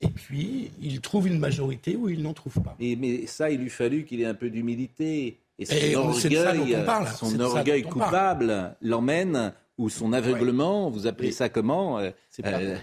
[0.01, 2.75] et puis il trouve une majorité ou il n'en trouve pas.
[2.79, 5.39] Mais, mais ça, il lui fallu qu'il ait un peu d'humilité.
[5.59, 7.07] Et son Et orgueil, on parle.
[7.07, 11.33] son orgueil coupable l'emmène, ou son aveuglement, vous appelez Oui.
[11.33, 12.09] ça comment euh,
[12.45, 12.77] euh,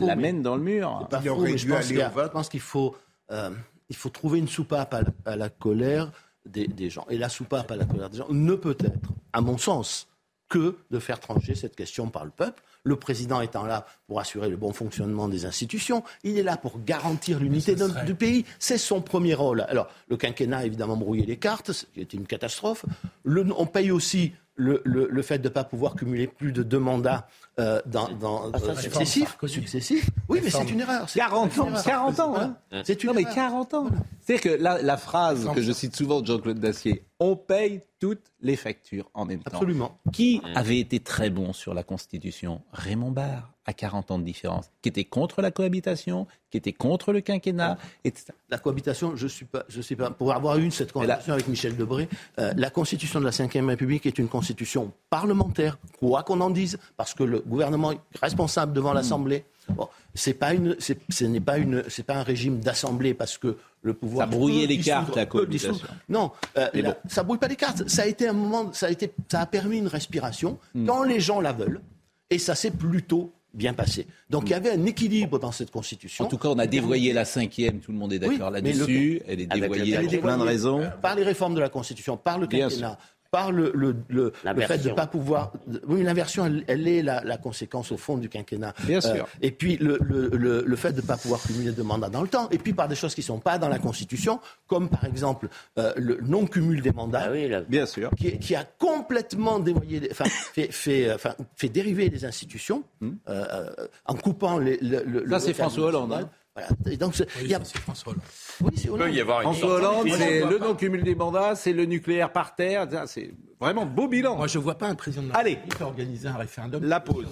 [0.00, 0.98] L'amène dans le mur.
[1.02, 2.24] C'est pas Il faux, aurait mais je dû pense, aller qu'il y a- au vote.
[2.26, 2.96] je pense qu'il faut,
[3.30, 3.50] euh,
[3.88, 6.10] il faut trouver une soupape à la, à la colère
[6.46, 7.06] des, des gens.
[7.10, 10.08] Et la soupape à la colère des gens ne peut être, à mon sens,
[10.48, 12.62] que de faire trancher cette question par le peuple.
[12.82, 16.82] Le président étant là pour assurer le bon fonctionnement des institutions, il est là pour
[16.82, 18.46] garantir l'unité serait- du pays.
[18.58, 19.60] C'est son premier rôle.
[19.68, 22.86] Alors, le quinquennat a évidemment brouillé les cartes, ce qui était une catastrophe.
[23.24, 26.62] Le- on paye aussi le, le, le fait de ne pas pouvoir cumuler plus de
[26.62, 27.26] deux mandats
[27.60, 30.10] euh, dans, dans, Ah, ça, euh, successifs, successifs.
[30.28, 31.08] Oui, mais c'est une erreur.
[31.08, 31.84] c'est 40 une ans, erreur.
[31.84, 32.56] 40 ans, hein.
[32.84, 33.34] C'est une Non, mais erreur.
[33.34, 33.86] 40 ans.
[34.20, 38.26] C'est-à-dire que la, la phrase que je cite souvent de Jean-Claude Dacier, on paye toutes
[38.40, 39.52] les factures en même temps.
[39.54, 39.98] Absolument.
[40.12, 42.60] Qui avait été très bon sur la Constitution?
[42.72, 47.12] Raymond Barre, à 40 ans de différence, qui était contre la cohabitation, qui était contre
[47.12, 48.28] le quinquennat, etc.
[48.48, 50.08] La cohabitation, je suis pas, je sais pas.
[50.10, 54.06] Pour avoir eu cette conversation avec Michel Debré, euh, la Constitution de la Ve République
[54.06, 58.94] est une constitution parlementaire, quoi qu'on en dise, parce que le gouvernement est responsable devant
[58.94, 59.44] l'Assemblée.
[59.68, 63.58] Bon, c'est pas une, ce n'est pas une, c'est pas un régime d'assemblée parce que
[63.82, 64.26] le pouvoir.
[64.26, 65.86] Ça brouillait les cartes, la cohabitation.
[66.08, 66.96] Non, euh, la- bon.
[67.06, 67.86] ça brouille pas les cartes.
[67.86, 71.20] Ça a été un moment, ça a été, ça a permis une respiration quand les
[71.20, 71.82] gens la veulent,
[72.30, 74.06] et ça s'est plutôt bien passé.
[74.30, 76.24] Donc il y avait un équilibre dans cette constitution.
[76.24, 79.14] En tout cas, on a dévoyé la cinquième, tout le monde est d'accord Oui, là-dessus.
[79.14, 80.82] le- Elle est dévoyée pour plein de raisons.
[81.02, 82.98] Par les réformes de la Constitution, par le quinquennat,
[83.30, 84.90] par le, le, le, le fait de L'inversion.
[84.92, 85.52] ne pas pouvoir.
[85.86, 88.74] Oui, l'inversion, elle, elle est la, la conséquence au fond du quinquennat.
[88.80, 89.26] Euh, Bien sûr.
[89.42, 92.22] et puis le, le, le, le fait de ne pas pouvoir cumuler de mandats dans
[92.22, 92.48] le temps.
[92.50, 95.48] Et puis par des choses qui ne sont pas dans la Constitution, comme par exemple
[95.78, 97.24] euh, le non-cumul des mandats.
[97.26, 97.60] Ah oui, là.
[97.60, 98.10] Bien sûr.
[98.16, 102.82] Qui, qui a complètement dévoyé, les- enfin, fait, fait, euh, enfin, fait dériver les institutions
[103.02, 103.70] euh, euh,
[104.06, 105.30] en coupant les, le, le- Hmm.
[105.30, 106.30] Ça, le c'est François Hollande, hein.
[106.58, 106.92] Voilà.
[106.92, 107.60] Et donc, il y a...
[107.64, 108.24] C'est François Hollande.
[108.62, 109.14] oui, c'est Il peut Hollande.
[109.14, 112.88] y avoir une François Hollande, c'est le non-cumul des mandats, c'est le nucléaire par terre.
[113.06, 114.36] C'est vraiment beau bilan.
[114.36, 115.50] Moi, je vois pas un président de la Allez.
[115.54, 116.84] République organiser un référendum.
[116.84, 117.26] La pause.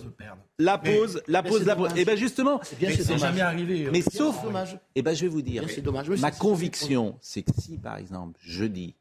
[0.58, 1.90] La pause, la mais pause, la pause.
[1.96, 3.88] Et bien justement, Mais c'est jamais arrivé.
[3.92, 4.78] mais euh, sauf, c'est dommage.
[4.94, 6.08] eh ben je vais vous dire, Bien, c'est dommage.
[6.08, 8.96] Oui, ma conviction, c'est que si par exemple jeudi,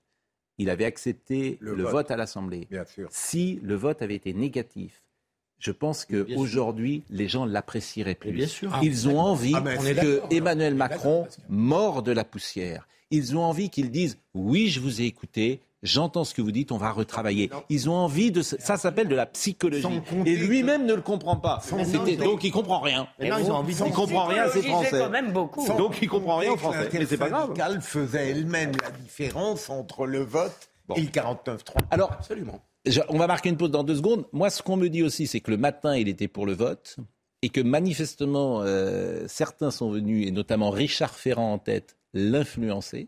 [0.57, 1.91] il avait accepté le, Le vote.
[1.93, 2.11] vote.
[2.11, 3.07] à l'Assemblée, Bien sûr.
[3.11, 5.04] si le vote avait été négatif,
[5.59, 6.37] je pense Bien que sûr.
[6.39, 8.31] aujourd'hui les gens l'apprécieraient plus.
[8.31, 8.71] bien sûr.
[8.83, 12.11] Ils ont envie Ah, mais on est que Emmanuel Macron d'accord, parce que- mord de
[12.11, 12.87] la poussière.
[13.11, 15.61] Ils ont envie qu'il dise oui, je vous ai écouté.
[15.83, 17.51] J'entends ce que vous dites, on va retravailler.
[17.69, 18.41] Ils ont envie de...
[18.41, 19.85] Ça s'appelle de la psychologie.
[20.25, 21.61] Et lui-même ne le comprend pas.
[21.75, 23.07] Mais non, Donc il comprend rien.
[23.19, 24.97] Maintenant, ils ont envie de Il comprend rien, c'est français.
[24.97, 25.63] quand même beaucoup.
[25.63, 26.89] Sans Donc, il comprend rien que français.
[26.91, 27.53] Mais c'est pas grave.
[27.81, 31.75] faisait elle-même la différence entre le vote et le 49-3.
[31.91, 32.59] Alors, Absolument.
[32.85, 34.25] Je- on va marquer une pause dans deux secondes.
[34.31, 36.97] Moi, ce qu'on me dit aussi, c'est que le matin, il était pour le vote
[37.41, 43.07] et que manifestement, euh, certains sont venus, et notamment Richard Ferrand en tête, l'influencer,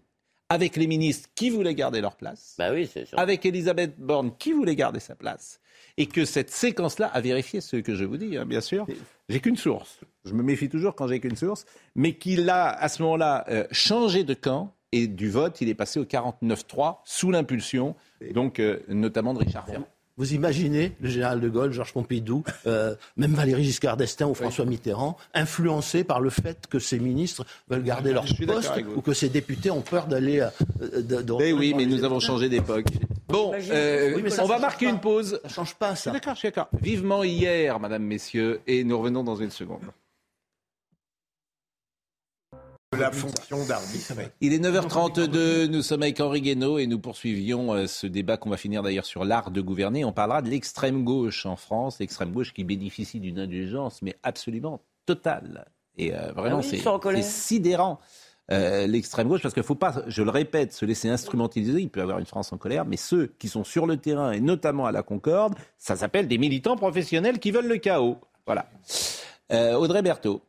[0.50, 3.20] avec les ministres qui voulaient garder leur place, Bah oui, c'est sûr.
[3.20, 5.60] avec Elisabeth Borne qui voulait garder sa place,
[5.98, 8.86] et que cette séquence-là a vérifié ce que je vous dis, hein, bien sûr.
[9.30, 10.00] J'ai qu'une source.
[10.24, 13.66] Je me méfie toujours quand j'ai qu'une source, mais qu'il a à ce moment-là euh,
[13.72, 17.96] changé de camp et du vote, il est passé au 49-3 sous l'impulsion,
[18.34, 19.88] donc euh, notamment de Richard Ferrand.
[20.20, 24.66] Vous imaginez le général de Gaulle, Georges Pompidou, euh, même Valéry Giscard d'Estaing ou François
[24.66, 29.02] Mitterrand, influencés par le fait que ces ministres veulent garder leur suis d'accord poste ou
[29.02, 30.40] que ces députés ont peur d'aller.
[30.40, 32.88] euh, de- de- Mais oui, mais nous avons changé d'époque.
[33.28, 35.40] Bon, euh, Oui, mais ça, on va marquer une pause.
[35.44, 36.12] Ça change pas Je suis ça.
[36.12, 36.70] d'accord, je suis d'accord.
[36.82, 39.82] Vivement hier, madame, messieurs, et nous revenons dans une seconde.
[42.96, 44.14] La fonction d'arbitre.
[44.40, 48.50] Il est 9h32, nous sommes avec Henri Guénaud et nous poursuivions euh, ce débat qu'on
[48.50, 50.06] va finir d'ailleurs sur l'art de gouverner.
[50.06, 54.80] On parlera de l'extrême gauche en France, l'extrême gauche qui bénéficie d'une indulgence, mais absolument
[55.06, 55.66] totale.
[55.98, 56.78] Et euh, vraiment, Ah oui, c'est
[57.24, 58.00] sidérant.
[58.52, 61.82] euh, l'extrême gauche, parce qu'il ne faut pas, je le répète, se laisser instrumentaliser.
[61.82, 64.32] Il peut y avoir une France en colère, mais ceux qui sont sur le terrain,
[64.32, 68.16] et notamment à la Concorde, ça s'appelle des militants professionnels qui veulent le chaos.
[68.46, 68.70] Voilà.
[69.52, 70.42] Euh, Audrey Berthaud.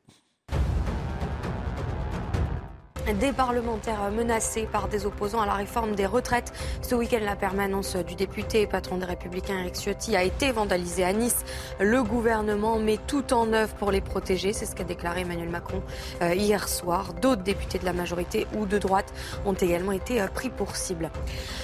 [3.14, 6.53] Des parlementaires menacés par des opposants à la réforme des retraites.
[6.83, 11.05] Ce week-end, la permanence du député et patron des Républicains Eric Ciotti a été vandalisée
[11.05, 11.42] à Nice.
[11.81, 14.53] Le gouvernement met tout en œuvre pour les protéger.
[14.53, 15.83] C'est ce qu'a déclaré Emmanuel Macron
[16.21, 17.14] euh, hier soir.
[17.14, 19.11] D'autres députés de la majorité ou de droite
[19.47, 21.11] ont également été euh, pris pour cible.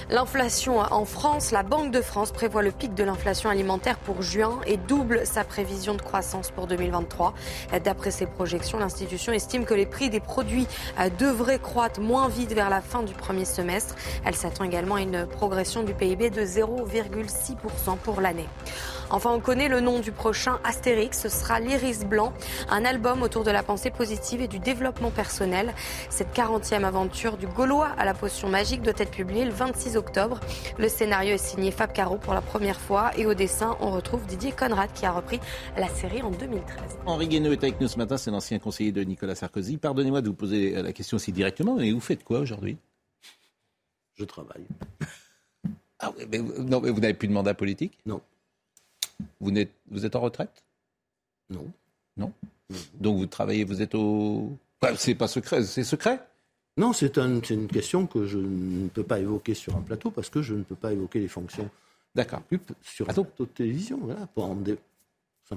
[0.08, 4.60] L'inflation en France, la Banque de France prévoit le pic de l'inflation alimentaire pour juin
[4.66, 7.34] et double sa prévision de croissance pour 2023.
[7.84, 10.66] D'après ses projections, l'institution estime que les prix des produits
[10.98, 13.96] euh, devraient croître moins vite vers la fin du premier semestre.
[14.24, 18.48] Elle s'attend également à une progression du PIB de 0,6% pour l'année.
[19.10, 21.20] Enfin, on connaît le nom du prochain Astérix.
[21.20, 22.32] Ce sera l'Iris Blanc,
[22.68, 25.74] un album autour de la pensée positive et du développement personnel.
[26.10, 30.40] Cette 40e aventure du Gaulois à la potion magique doit être publiée le 26 octobre.
[30.78, 34.24] Le scénario est signé Fab Caro pour la première fois et au dessin, on retrouve
[34.26, 35.40] Didier Conrad qui a repris
[35.76, 36.98] la série en 2013.
[37.06, 39.76] Henri Guénaud est avec nous ce matin, c'est l'ancien conseiller de Nicolas Sarkozy.
[39.76, 42.76] Pardonnez-moi de vous poser la question aussi directement, mais vous faites quoi aujourd'hui?
[44.14, 44.66] Je travaille.
[45.98, 47.98] ah oui, mais, non, mais vous n'avez plus de mandat politique?
[48.06, 48.20] Non.
[49.44, 50.64] Vous êtes, vous êtes en retraite?
[51.50, 51.66] Non.
[52.16, 52.32] Non?
[52.94, 54.56] Donc vous travaillez, vous êtes au...
[54.96, 56.20] C'est pas secret, c'est secret?
[56.78, 60.10] Non, c'est un- c'est une question que je ne peux pas évoquer sur un plateau
[60.10, 61.68] parce que je ne peux pas évoquer les fonctions
[62.14, 62.42] D'accord.
[62.82, 64.78] sur Ah, la donc- télévision, voilà, pour en dé-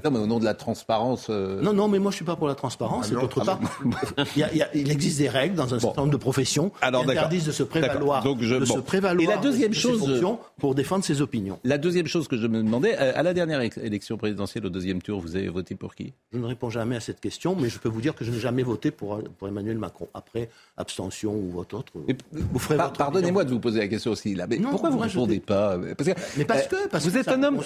[0.04, 1.28] Non, mais au nom de la transparence.
[1.30, 3.10] euh, Non, non, mais moi je suis pas pour la transparence.
[3.10, 5.80] Ah et ah il, y a- il y a- il existe des règles dans un
[5.80, 8.36] certain nombre de professions Alors, qui interdisent de se prévaloir, D'accord.
[8.36, 10.22] Donc, je- de se prévaloir Et la deuxième de chose-
[10.60, 11.58] pour défendre ses opinions.
[11.64, 14.70] La deuxième chose que je me demandais, euh, à la dernière éle- élection présidentielle, au
[14.70, 16.12] deuxième tour, vous avez voté pour qui?
[16.34, 18.40] Je ne réponds jamais à cette question, mais je peux vous dire que je n'ai
[18.40, 20.10] jamais voté pour, pour Emmanuel Macron.
[20.14, 21.94] Après, abstention ou vote autre,
[22.34, 24.36] vous ferez Par- votre Pardonnez-moi de vous poser la question aussi.
[24.36, 24.48] Là.
[24.50, 25.78] Mais Non, pourquoi vous ne je répondez pas?
[25.98, 27.62] Parce que, Mais parce euh, que- parce vous que êtes un homme.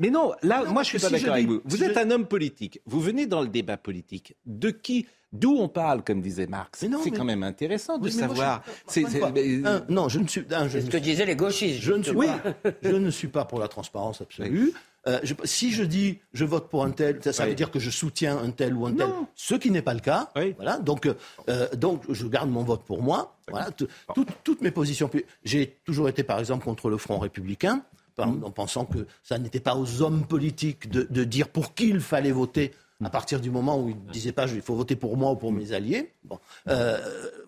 [0.00, 1.84] Mais, non, là, moi, je suis pas d'accord avec dis- vous.
[1.84, 2.80] Êtes un homme politique.
[2.86, 4.36] Vous venez dans le débat politique.
[4.46, 6.82] De qui D'où on parle, comme disait Marx?
[6.82, 8.64] non, C'est mais- quand même intéressant de Oui, moi, savoir.
[8.92, 9.00] je-
[9.32, 10.42] mais- un, non, je ne suis.
[10.68, 11.80] C'est ce que disaient les gauchistes.
[11.80, 12.38] Je ne suis, justement.
[12.64, 14.72] pas, je ne suis pas pour la transparence absolue.
[15.06, 17.54] Euh, je- si je dis je vote pour un tel, ça, ça veut Oui.
[17.54, 20.30] dire que je soutiens un tel ou un tel, ce qui n'est pas le cas.
[20.56, 21.06] Voilà, donc,
[21.48, 23.38] euh, donc je garde mon vote pour moi.
[23.48, 25.08] Voilà, Tout- toutes- toutes mes positions.
[25.44, 27.84] J'ai toujours été, par exemple, contre le Front républicain.
[28.24, 32.00] En pensant que ça n'était pas aux hommes politiques de, de dire pour qui il
[32.00, 32.72] fallait voter.
[33.02, 35.36] À partir du moment où ils ne disaient pas il faut voter pour moi ou
[35.36, 36.12] pour mes alliés.
[36.24, 36.98] Bon, Euh,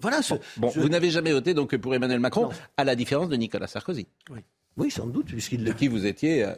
[0.01, 0.23] voilà.
[0.23, 3.67] ce- Bon, vous n'avez jamais voté donc pour Emmanuel Macron, à la différence de Nicolas
[3.67, 4.07] Sarkozy.
[4.79, 6.55] Oui, sans doute, puisqu'il De qui vous étiez euh,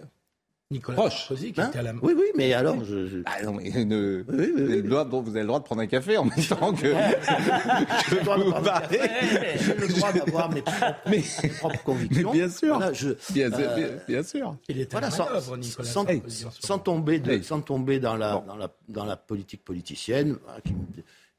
[0.74, 1.20] Nicolas proche.
[1.20, 3.70] Sarkozy, qui Hein était à la Oui, oui, mais alors, je, je- Ah non, mais
[3.84, 4.82] ne- Oui, oui, vous, avez oui.
[4.82, 6.92] le droit, bon, vous avez le droit de prendre un café en même temps que,
[8.64, 9.00] café,
[9.60, 12.30] j'ai le droit d'avoir mes propres, Mais- mes propres convictions.
[12.32, 12.76] Mais bien sûr.
[12.76, 14.56] Voilà, je, Bien, sûr, euh, bien, bien sûr.
[14.68, 15.24] Il était voilà, sans,
[15.56, 16.44] Nicolas sans- Sarkozy,
[16.84, 17.44] tomber, de, Oui.
[17.44, 20.78] sans tomber dans, la, dans, la, dans la politique politicienne, qui, me,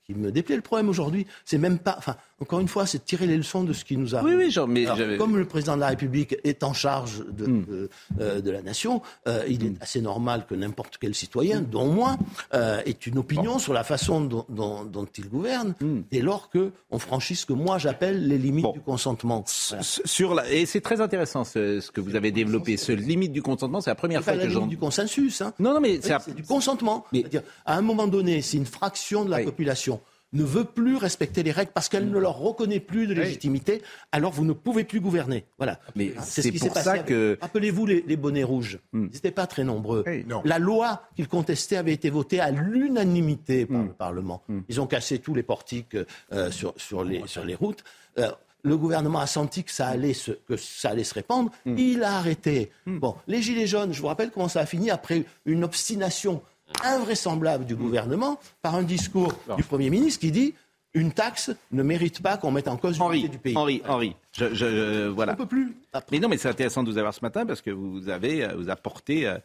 [0.06, 0.56] qui me déplaît.
[0.56, 1.96] Le problème aujourd'hui, c'est même pas.
[1.98, 4.28] Enfin, encore une fois, c'est tirer les leçons de ce qui nous arrive.
[4.38, 7.46] Oui, oui, genre, mais Alors, comme le président de la République est en charge de,
[7.46, 7.66] Hmm.
[7.66, 11.88] de, euh, de la nation, euh, il est assez normal que n'importe quel citoyen, dont
[11.88, 12.18] moi,
[12.54, 16.02] euh, ait une opinion sur la façon dont, dont- dont il gouverne, Hmm.
[16.12, 19.44] dès lors que on franchit ce que moi j'appelle les limites du consentement.
[19.70, 19.84] Voilà.
[19.84, 23.42] Sur la, et c'est très intéressant ce, ce que vous avez développé, ce limite du
[23.42, 23.80] consentement.
[23.82, 24.68] C'est la première C'est pas fois la que j'en.
[24.68, 25.42] du consensus.
[25.42, 25.54] Hein.
[25.60, 26.16] Non, non, mais Oui, c'est.
[26.26, 27.06] c'est du consentement.
[27.14, 29.46] Mais- C'est-à-dire, à un moment donné, si une fraction de la Oui.
[29.46, 30.02] population
[30.36, 34.32] ne veut plus respecter les règles parce qu'elle ne leur reconnaît plus de légitimité, alors
[34.32, 35.46] vous ne pouvez plus gouverner.
[35.58, 35.80] Voilà.
[35.96, 38.80] Mais c'est ce qui pour s'est passé avec- que- Rappelez-vous les, les bonnets rouges.
[38.94, 39.08] Hmm.
[39.10, 40.04] Ils n'étaient pas très nombreux.
[40.28, 40.42] Non.
[40.46, 43.88] La loi qu'ils contestaient avait été votée à l'unanimité par Hmm.
[43.88, 44.44] le Parlement.
[44.70, 45.96] Ils ont cassé tous les portiques
[46.34, 47.84] euh, sur, sur, les, sur les routes.
[48.20, 48.30] Euh,
[48.64, 51.52] le gouvernement a senti que ça allait se, que ça allait se répandre.
[51.66, 51.78] Hmm.
[51.78, 52.72] Il a arrêté.
[52.88, 56.42] Bon, les Gilets jaunes, je vous rappelle comment ça a fini après une obstination
[56.84, 60.54] invraisemblable du gouvernement par un discours du Premier ministre qui dit
[60.94, 63.58] une taxe ne mérite pas qu'on mette en cause l'unité du pays.
[63.58, 65.34] Henri, Henri, je, je- euh, On voilà.
[65.34, 65.76] ne peut plus.
[66.12, 68.54] Mais non, mais c'est intéressant de vous avoir ce matin parce que vous avez euh,
[68.56, 69.38] vous apporté euh,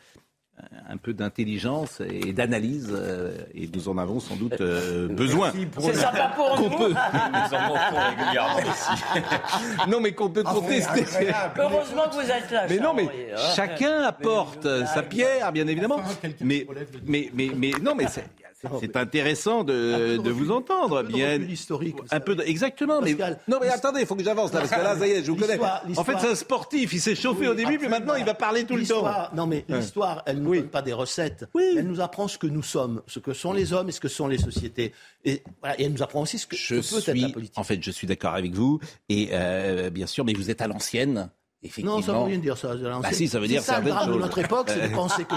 [0.89, 5.53] un peu d'intelligence et d'analyse euh, et nous en avons sans doute euh, besoin.
[5.79, 6.77] C'est sympa pour Qu'on nous.
[6.79, 6.95] peut.
[7.33, 9.21] Nous en régulièrement ici.
[9.89, 11.05] Non, mais qu'on peut contester.
[11.59, 12.67] Heureusement que vous êtes là.
[12.69, 13.37] Mais non, mais hein.
[13.55, 16.01] chacun apporte euh, sa pierre, bien évidemment.
[16.41, 16.67] Mais,
[17.07, 18.07] mais, mais, mais non, mais
[18.81, 20.99] c'est intéressant de, de de vous entendre.
[20.99, 23.01] un peu de Bien, historique, un peu de, exactement.
[23.01, 25.11] Mais, Pascal, non, mais attendez, il faut que j'avance là, parce que là, ça y
[25.13, 25.59] est, je vous connais.
[25.97, 26.93] En fait, c'est un sportif.
[26.93, 29.05] Il s'est chauffé au début, puis maintenant, il va parler tout le temps.
[29.35, 30.59] Non, mais l'histoire, elle ne nous Oui.
[30.61, 31.47] donne pas des recettes.
[31.55, 31.75] Oui.
[31.77, 34.09] Elle nous apprend ce que nous sommes, ce que sont les hommes et ce que
[34.09, 34.93] sont les sociétés.
[35.25, 37.59] Et, voilà, et elle nous apprend aussi ce que, Je peut être la politique.
[37.59, 38.81] en fait, je suis d'accord avec vous.
[39.09, 41.31] Et euh, bien sûr, mais vous êtes à l'ancienne.
[41.63, 41.97] Effectivement.
[41.97, 42.75] Non, ça veut rien dire ça.
[42.75, 45.35] Bah si, ça veut dire ça le drame de notre époque, c'est de penser que,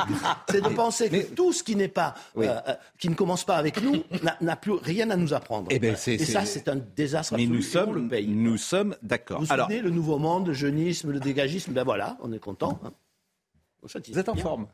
[0.50, 2.48] c'est de penser que tout ce qui n'est pas, Oui.
[2.48, 4.04] euh, euh, qui ne commence pas avec nous,
[4.40, 5.68] n'a- plus rien à nous apprendre.
[5.70, 7.58] Eh ben, et ça, c'est- un désastre Mais absolu.
[7.60, 8.28] nous et on le sommes, paye.
[8.28, 9.42] nous sommes d'accord.
[9.42, 12.80] Vous Alors, souvenez, le nouveau monde, le jeunisme, le dégagisme, ben voilà, on est content.
[12.86, 12.94] hein.
[13.82, 14.44] Vous êtes en Bien.
[14.44, 14.68] forme.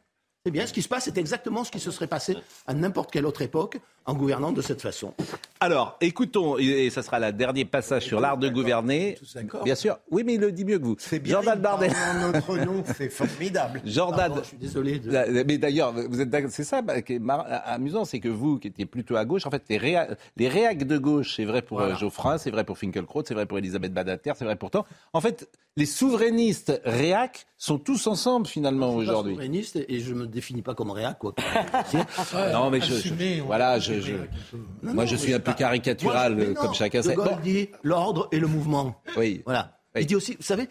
[0.45, 3.11] C'est bien, ce qui se passe, c'est exactement ce qui se serait passé à n'importe
[3.11, 3.77] quelle autre époque
[4.09, 5.13] en gouvernant de cette façon.
[5.59, 9.17] Alors, écoutons, et ça sera le dernier passage sur l'art de gouverner.
[9.63, 9.97] Bien sûr.
[10.09, 10.95] Oui, mais il le dit mieux que vous.
[10.99, 11.33] C'est bien.
[11.35, 11.93] Jordan Bardella.
[12.31, 13.81] notre nom, c'est formidable.
[13.85, 14.17] Jordan.
[14.29, 14.99] Pardon, je suis désolé.
[14.99, 15.11] De...
[15.11, 18.29] La- Mais d'ailleurs, vous êtes d'accord- c'est ça bah, qui est mar- amusant, c'est que
[18.29, 21.45] vous, qui étiez plutôt à gauche, en fait, les, réa- les réacs de gauche, c'est
[21.45, 21.93] vrai pour Voilà.
[21.93, 24.85] euh, Geoffrin, c'est vrai pour Finkielkraut, c'est vrai pour Elisabeth Badater, c'est vrai pourtant.
[25.13, 29.33] En fait, les souverainistes réacs sont tous ensemble finalement Je aujourd'hui.
[29.33, 31.35] souverainiste et je me définis pas comme réac, quoi.
[32.53, 34.57] Non, mais je, je- voilà, peut je, je-.
[34.83, 37.13] Non, moi, non, je suis un peu caricatural, Moi, comme non, chacun sait.
[37.15, 37.39] Gaulle Bon.
[37.43, 39.01] dit l'ordre et le mouvement.
[39.17, 39.41] Oui.
[39.45, 39.75] Voilà.
[39.95, 40.01] Oui.
[40.01, 40.69] Il dit aussi, vous savez,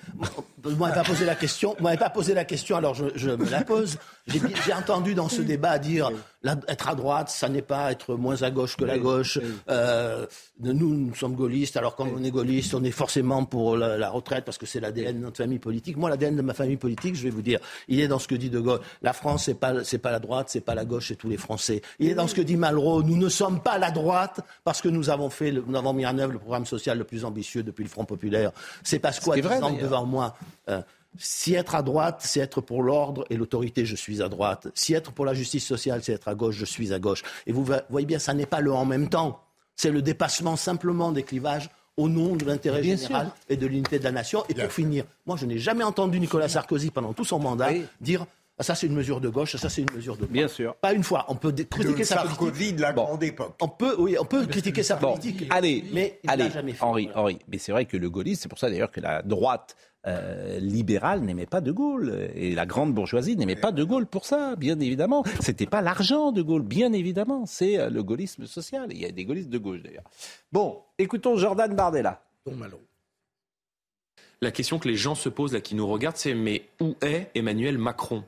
[0.63, 3.31] vous m'avez pas posé la question, vous m'avez pas posé la question, alors je, je
[3.31, 3.99] me la pose.
[4.29, 8.41] J'ai entendu dans ce débat dire la- être à droite, ça n'est pas être moins
[8.43, 9.39] à gauche que la gauche.
[9.69, 10.27] Euh,
[10.61, 14.11] nous, nous sommes gaullistes, alors quand on est gaulliste, on est forcément pour la, la
[14.11, 15.97] retraite parce que c'est l'ADN de notre famille politique.
[15.97, 18.35] Moi, l'ADN de ma famille politique, je vais vous dire, il est dans ce que
[18.35, 18.81] dit De Gaulle.
[19.03, 21.37] La France, c'est pas, c'est pas la droite, c'est pas la gauche, c'est tous les
[21.37, 21.83] Français.
[21.99, 23.03] Il est dans ce que dit Malraux.
[23.03, 26.07] Nous ne sommes pas la droite parce que nous avons fait, le- nous avons mis
[26.07, 28.53] en œuvre le programme social le plus ambitieux depuis le Front populaire.
[28.85, 29.83] C'est parce Ce qui est vrai, qu'à 10 ans d'ailleurs.
[29.83, 30.37] devant moi,
[30.69, 30.81] euh,
[31.17, 34.69] Si être à droite, c'est être pour l'ordre et l'autorité, je suis à droite.
[34.75, 37.23] Si être pour la justice sociale, c'est être à gauche, je suis à gauche.
[37.47, 39.43] Et vous voyez bien, ça n'est pas le en même temps.
[39.75, 44.05] C'est le dépassement simplement des clivages au nom de l'intérêt général et de l'unité de
[44.05, 44.45] la nation.
[44.49, 48.27] Et pour finir, moi, je n'ai jamais entendu Nicolas Sarkozy pendant tout son mandat dire
[48.59, 50.33] ah, ça, c'est une mesure de gauche, ça, c'est une mesure de droite.
[50.33, 50.75] Bien sûr.
[50.77, 51.25] Pas une fois.
[51.29, 52.77] On peut critiquer sa Sarkozy politique.
[52.77, 53.55] de la grande époque.
[53.61, 55.47] On peut, oui, on peut critiquer sa Bon, politique.
[55.51, 56.85] allez, mais il allez, l'a jamais fait.
[56.85, 57.39] Henri, Henri.
[57.49, 61.21] Mais c'est vrai que le gaullisme, c'est pour ça d'ailleurs que la droite euh, libérale
[61.21, 64.79] n'aimait pas De Gaulle et la grande bourgeoisie n'aimait pas De Gaulle pour ça, bien
[64.81, 65.23] évidemment.
[65.41, 67.47] C'était pas l'argent de Gaulle, bien évidemment.
[67.47, 68.89] C'est euh, le gaullisme social.
[68.91, 70.05] Il y a des gaullistes de gauche d'ailleurs.
[70.51, 72.23] Bon, écoutons Jordan Bardella.
[72.47, 72.81] Don Malo.
[74.41, 77.31] La question que les gens se posent, là, qui nous regardent, c'est mais où est
[77.35, 78.25] Emmanuel Macron?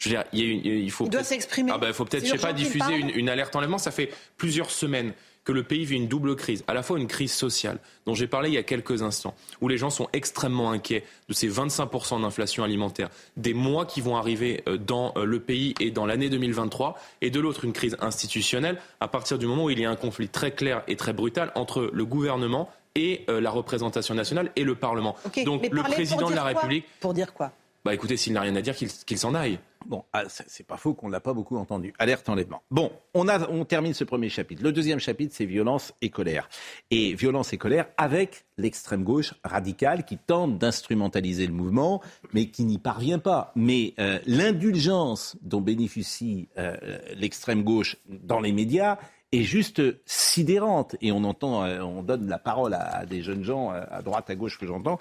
[0.00, 1.70] Je veux dire, il, y a une- il faut Il doit peut-être- s'exprimer.
[1.72, 3.78] Ah bah, il faut peut-être, je sais pas, diffuser une, une alerte enlèvement.
[3.78, 5.12] Ça fait plusieurs semaines
[5.44, 8.26] que le pays vit une double crise, à la fois une crise sociale, dont j'ai
[8.26, 12.20] parlé il y a quelques instants, où les gens sont extrêmement inquiets de ces 25%
[12.20, 16.28] d'inflation alimentaire, des mois qui vont arriver euh, dans euh, le pays et dans l'année
[16.28, 19.90] 2023, et de l'autre une crise institutionnelle, à partir du moment où il y a
[19.90, 24.50] un conflit très clair et très brutal entre le gouvernement et euh, la représentation nationale
[24.56, 25.16] et le Parlement.
[25.46, 27.50] Donc le président de la République, Pour dire quoi?
[27.84, 29.58] Bah écoutez, s'il n'a rien à dire, qu'il s'en aille.
[29.86, 31.94] Bon, ah, c'est pas faux qu'on l'a pas beaucoup entendu.
[31.98, 32.62] Alerte enlèvement.
[32.70, 34.62] Bon, on, a, on termine ce premier chapitre.
[34.62, 36.50] Le deuxième chapitre, c'est violence et colère.
[36.90, 42.02] Et violence et colère avec l'extrême gauche radicale qui tente d'instrumentaliser le mouvement,
[42.34, 43.52] mais qui n'y parvient pas.
[43.56, 46.76] Mais euh, l'indulgence dont bénéficie euh,
[47.16, 48.98] l'extrême gauche dans les médias
[49.32, 50.96] est juste sidérante.
[51.00, 54.28] Et on entend, euh, on donne la parole à, des jeunes gens euh, à droite,
[54.30, 54.98] à gauche que j'entends.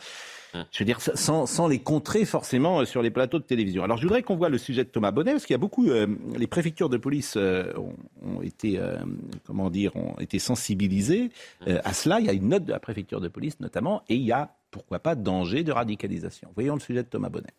[0.72, 3.84] Je veux dire, sans, sans les contrer forcément euh, sur les plateaux de télévision.
[3.84, 5.88] Alors, je voudrais qu'on voit le sujet de Thomas Bonnet, parce qu'il y a beaucoup,
[5.88, 8.98] euh, les préfectures de police euh, ont, ont été, euh,
[9.46, 11.30] comment dire, ont été sensibilisées
[11.68, 12.20] euh, à cela.
[12.20, 14.56] Il y a une note de la préfecture de police notamment, et il y a,
[14.72, 16.50] pourquoi pas, danger de radicalisation.
[16.56, 17.54] Voyons le sujet de Thomas Bonnet.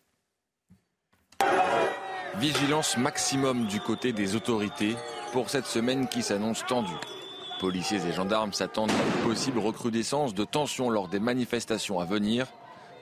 [2.39, 4.95] Vigilance maximum du côté des autorités
[5.31, 6.91] pour cette semaine qui s'annonce tendue.
[7.59, 12.47] Policiers et gendarmes s'attendent à une possible recrudescence de tensions lors des manifestations à venir.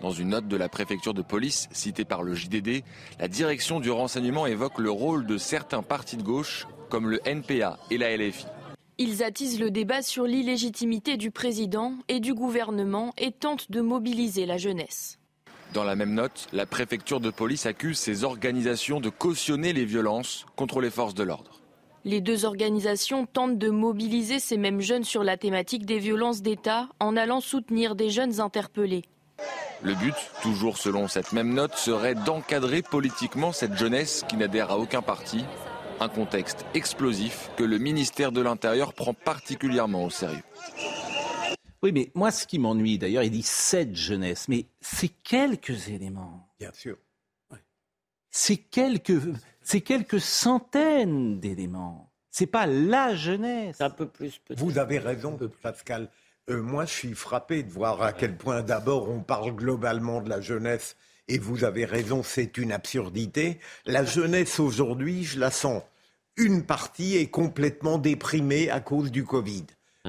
[0.01, 2.83] Dans une note de la préfecture de police citée par le JDD,
[3.19, 7.79] la direction du renseignement évoque le rôle de certains partis de gauche, comme le NPA
[7.89, 8.45] et la LFI.
[8.97, 14.45] Ils attisent le débat sur l'illégitimité du président et du gouvernement et tentent de mobiliser
[14.45, 15.19] la jeunesse.
[15.73, 20.45] Dans la même note, la préfecture de police accuse ces organisations de cautionner les violences
[20.55, 21.58] contre les forces de l'ordre.
[22.05, 26.87] Les deux organisations tentent de mobiliser ces mêmes jeunes sur la thématique des violences d'État
[26.99, 29.03] en allant soutenir des jeunes interpellés.
[29.81, 34.77] Le but, toujours selon cette même note, serait d'encadrer politiquement cette jeunesse qui n'adhère à
[34.77, 35.43] aucun parti.
[35.99, 40.43] Un contexte explosif que le ministère de l'Intérieur prend particulièrement au sérieux.
[41.81, 46.49] Oui, mais moi, ce qui m'ennuie d'ailleurs, il dit cette jeunesse, mais c'est quelques éléments.
[46.59, 46.97] Bien sûr.
[48.31, 49.21] C'est quelques,
[49.69, 52.11] c'est quelques centaines d'éléments.
[52.31, 53.79] C'est pas la jeunesse.
[53.79, 54.41] Un peu plus.
[54.57, 56.09] Vous avez raison, Pascal.
[56.49, 60.29] Euh, moi, je suis frappé de voir à quel point, d'abord, on parle globalement de
[60.29, 60.95] la jeunesse,
[61.27, 63.59] et vous avez raison, c'est une absurdité.
[63.85, 65.83] La jeunesse aujourd'hui, je la sens.
[66.35, 69.65] Une partie est complètement déprimée à cause du Covid.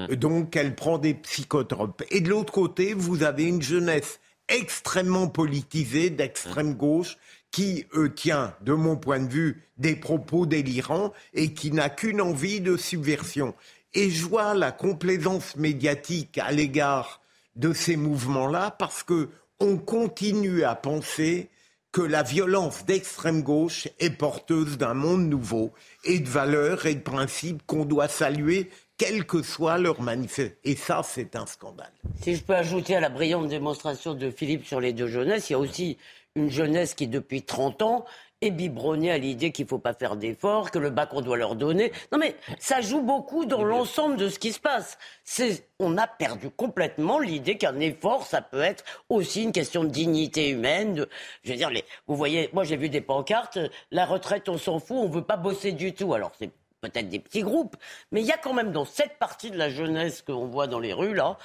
[0.09, 2.01] Donc, elle prend des psychotropes.
[2.09, 7.17] Et de l'autre côté, vous avez une jeunesse extrêmement politisée, d'extrême gauche,
[7.51, 7.85] qui
[8.15, 12.77] tient, de mon point de vue, des propos délirants et qui n'a qu'une envie de
[12.77, 13.53] subversion.
[13.93, 17.21] Et je vois la complaisance médiatique à l'égard
[17.55, 19.29] de ces mouvements-là parce que
[19.59, 21.49] on continue à penser
[21.91, 25.71] que la violence d'extrême gauche est porteuse d'un monde nouveau
[26.05, 30.57] et de valeurs et de principes qu'on doit saluer, quelle que soit leur manifeste.
[30.63, 31.91] Et ça, c'est un scandale.
[32.21, 35.53] Si je peux ajouter à la brillante démonstration de Philippe sur les deux jeunesses, il
[35.53, 35.97] y a aussi
[36.35, 38.05] une jeunesse qui, depuis 30 ans,
[38.41, 41.37] est biberonnée à l'idée qu'il ne faut pas faire d'efforts, que le bac, on doit
[41.37, 41.91] leur donner.
[42.11, 44.97] Non, mais ça joue beaucoup dans l'ensemble de ce qui se passe.
[45.23, 49.89] C'est, on a perdu complètement l'idée qu'un effort, ça peut être aussi une question de
[49.89, 50.95] dignité humaine.
[50.95, 51.09] De,
[51.43, 53.59] je veux dire, les, vous voyez, moi j'ai vu des pancartes,
[53.91, 56.13] la retraite, on s'en fout, on ne veut pas bosser du tout.
[56.15, 56.49] Alors c'est
[56.81, 57.75] peut-être des petits groupes,
[58.11, 60.79] mais il y a quand même dans cette partie de la jeunesse qu'on voit dans
[60.79, 61.37] les rues, là,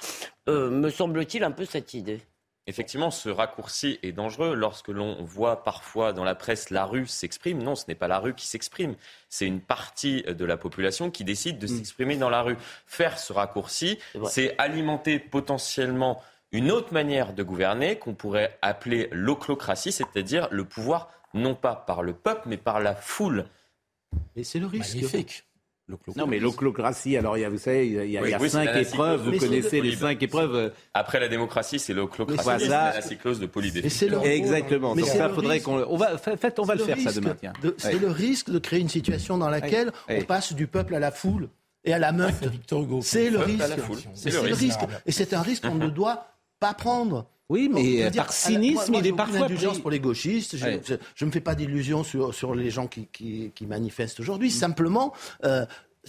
[0.49, 2.21] euh, me semble-t-il, un peu cette idée.
[2.69, 7.63] Effectivement, ce raccourci est dangereux lorsque l'on voit parfois dans la presse la rue s'exprime.
[7.63, 8.95] Non, ce n'est pas la rue qui s'exprime.
[9.29, 12.57] C'est une partie de la population qui décide de s'exprimer dans la rue.
[12.85, 19.93] Faire ce raccourci, c'est alimenter potentiellement une autre manière de gouverner qu'on pourrait appeler l'oclocratie,
[19.93, 23.45] c'est-à-dire le pouvoir non pas par le peuple, mais par la foule.
[24.35, 24.95] Mais c'est le risque.
[24.95, 25.46] Magnifique.
[26.17, 28.39] Non, mais l'oclocratie, alors il y a, vous savez, il y a, il y a
[28.39, 30.73] Oui, cinq la épreuves, vous connaissez les cinq épreuves.
[30.93, 32.59] Après la démocratie, c'est l'oclocratie, Voilà.
[32.59, 33.45] c'est la cyclose de
[34.09, 34.95] le- Exactement.
[34.95, 35.65] Mais Donc ça, faudrait risque.
[35.65, 35.77] qu'on.
[35.87, 37.99] On va, fa- faites, on va le faire ça demain, de- C'est Ouais.
[37.99, 40.19] le risque de créer une situation dans laquelle Ouais.
[40.21, 41.47] on passe du peuple à la foule
[41.85, 42.33] et à la meute.
[43.01, 43.63] C'est le risque.
[44.13, 44.79] C'est le risque.
[45.05, 46.27] Et c'est un risque qu'on ne doit
[46.59, 47.27] pas prendre.
[47.49, 49.81] Oui, mais euh, dire, par cynisme, moi- moi, il est parfois indulgence pris.
[49.81, 50.57] pour les gauchistes.
[50.57, 50.81] Je- Ouais.
[51.15, 54.51] Je ne me fais pas d'illusions sur, sur les gens qui, qui, qui manifestent aujourd'hui.
[54.51, 55.13] Simplement,
[55.45, 55.65] euh,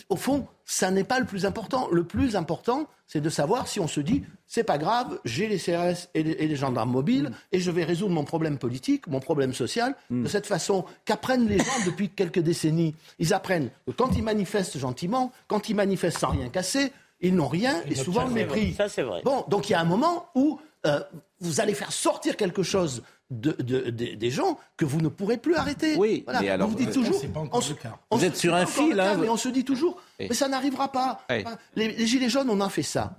[0.08, 1.88] au fond, ça n'est pas le plus important.
[1.92, 5.58] Le plus important, c'est de savoir si on se dit, c'est pas grave, j'ai les
[5.58, 9.20] CRS et les, et les gendarmes mobiles et je vais résoudre mon problème politique, mon
[9.20, 12.94] problème social, de cette façon qu'apprennent les gens depuis quelques décennies.
[13.18, 17.48] Ils apprennent que quand ils manifestent gentiment, quand ils manifestent sans rien casser, ils n'ont
[17.48, 18.74] rien et souvent le mépris.
[18.74, 19.22] Ça, c'est vrai.
[19.24, 21.00] Bon, donc il y a un moment où euh,
[21.40, 25.36] vous allez faire sortir quelque chose de, de- de- des gens que vous ne pourrez
[25.36, 25.96] plus arrêter.
[25.96, 26.40] Oui, Voilà.
[26.40, 27.20] mais alors, vous vous dites toujours.
[27.32, 27.98] pas on encore se- le cas.
[28.10, 30.26] on Vous se- êtes sur un fil, cas, hein, mais on se dit toujours, Oui.
[30.28, 31.20] mais ça n'arrivera pas.
[31.30, 31.44] Oui.
[31.76, 33.16] Les, les gilets jaunes, on a fait ça.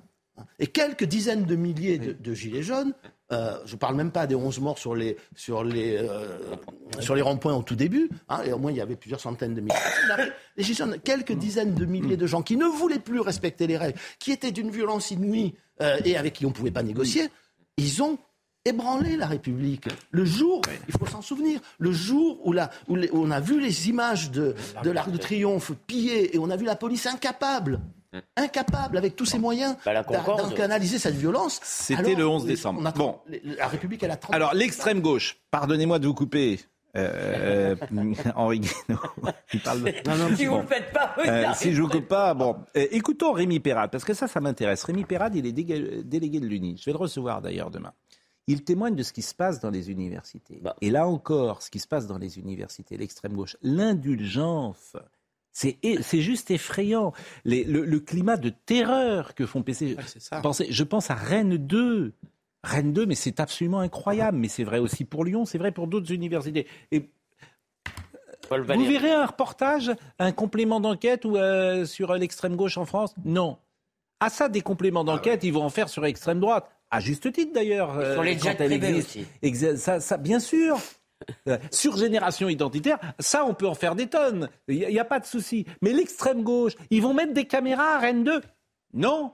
[0.57, 2.93] Et quelques dizaines de milliers de, de gilets jaunes.
[3.31, 6.39] euh, je ne parle même pas des 11 morts sur les, sur les, euh,
[6.99, 8.09] sur les ronds-points au tout début.
[8.29, 9.75] hein, et au moins, il y avait plusieurs centaines de milliers.
[10.57, 13.77] Les gilets jaunes, quelques dizaines de milliers de gens qui ne voulaient plus respecter les
[13.77, 17.27] règles, qui étaient d'une violence inouïe euh, et avec qui on ne pouvait pas négocier,
[17.79, 18.17] ils ont
[18.65, 19.87] ébranlé la République.
[20.11, 23.39] Le jour, il faut s'en souvenir, le jour où, la- où les- où on a
[23.39, 24.53] vu les images de,
[24.83, 27.79] de l'Arc de Triomphe pillées et on a vu la police incapable,
[28.35, 30.49] incapable avec tous ses moyens Bah, la d'a- Concorde.
[30.49, 31.59] d'en canaliser cette violence.
[31.63, 32.79] C'était le 11 les- décembre.
[32.81, 33.19] on a- Bon.
[33.57, 36.59] La République, elle a 30 Alors, l'extrême gauche, pardonnez-moi de vous couper.
[36.99, 38.99] Euh, euh, Henri Guénaud,
[39.53, 40.61] il parle de- Si vous Bon.
[40.61, 43.89] le faites pas, vous Euh, si je vous coupe pas, bon, Euh, écoutons Rémi Perrade,
[43.91, 44.83] parce que ça, ça m'intéresse.
[44.83, 46.77] Rémi Perrade, il est déga- délégué de l'UNI.
[46.77, 47.93] Je vais le recevoir d'ailleurs demain.
[48.47, 50.59] Il témoigne de ce qui se passe dans les universités.
[50.61, 50.75] Bah.
[50.81, 54.95] Et là encore, ce qui se passe dans les universités, l'extrême gauche, l'indulgence.
[55.51, 55.77] C'est
[56.21, 57.11] juste effrayant.
[57.43, 59.97] Les- le, le climat de terreur que font PC.
[60.69, 62.13] Je pense à Rennes 2.
[62.63, 64.37] Rennes 2, mais c'est absolument incroyable.
[64.37, 66.67] Mais c'est vrai aussi pour Lyon, c'est vrai pour d'autres universités.
[66.91, 67.09] Et
[68.49, 73.13] vous verrez un reportage, un complément d'enquête ou euh, sur l'extrême gauche en France?
[73.23, 73.57] Non.
[74.19, 76.69] À ça, des compléments d'enquête, ils vont en faire sur l'extrême droite.
[76.91, 77.97] À juste titre d'ailleurs.
[77.97, 79.25] euh, sur les quand elle aussi.
[79.77, 80.77] Ça, ça, bien sûr.
[81.47, 84.49] Euh, Sur génération identitaire, ça, on peut en faire des tonnes.
[84.67, 85.65] Il n'y a, pas de souci.
[85.81, 88.41] Mais l'extrême gauche, ils vont mettre des caméras à Rennes 2
[88.93, 89.33] Non.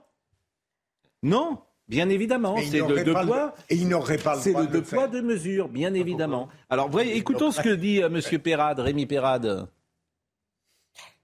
[1.24, 1.60] Non.
[1.88, 3.56] Bien évidemment, c'est de n'aurait deux pas le- poids.
[3.70, 5.94] Et il n'aurait pas le C'est droit le de deux le poids, deux mesures, bien
[5.94, 6.50] évidemment.
[6.70, 9.68] Alors, voyez, écoutons ce que dit euh, Monsieur Perrade, Rémi Perrade.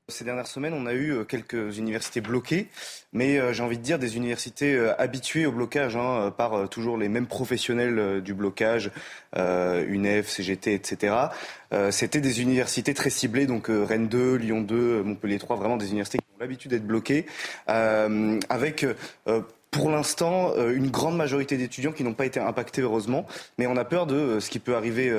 [0.07, 2.67] Ces dernières semaines, on a eu euh, quelques universités bloquées,
[3.13, 7.07] mais euh, j'ai envie de dire des universités habituées au blocage hein, par toujours les
[7.07, 8.91] mêmes professionnels du blocage,
[9.37, 11.15] euh, UNEF, CGT, etc.
[11.73, 15.55] Euh, C'était des universités très ciblées, donc euh, Rennes 2, Lyon 2, euh, Montpellier 3,
[15.55, 17.25] vraiment des universités qui ont l'habitude d'être bloquées,
[17.69, 19.41] euh, avec euh,
[19.71, 23.25] pour l'instant euh, une grande majorité d'étudiants qui n'ont pas été impactés heureusement,
[23.57, 25.09] mais on a peur de euh, ce qui peut arriver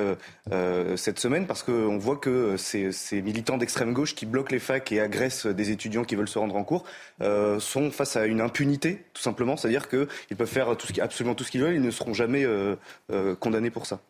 [0.51, 2.91] euh, cette semaine parce qu'on voit que ces,
[3.23, 6.55] militants d'extrême gauche qui bloquent les facs et agressent des étudiants qui veulent se rendre
[6.55, 6.85] en cours
[7.59, 10.69] sont face à une impunité tout simplement, c'est-à-dire qu'ils peuvent faire
[11.01, 12.45] absolument tout ce qu'ils veulent, ils ne seront jamais
[13.39, 14.01] condamnés pour ça.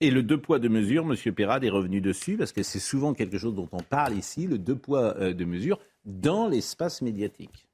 [0.00, 3.14] Et le deux poids, deux mesures, Monsieur Perrade est revenu dessus, parce que c'est souvent
[3.14, 7.65] quelque chose dont on parle ici, le deux poids, deux mesures, dans l'espace médiatique.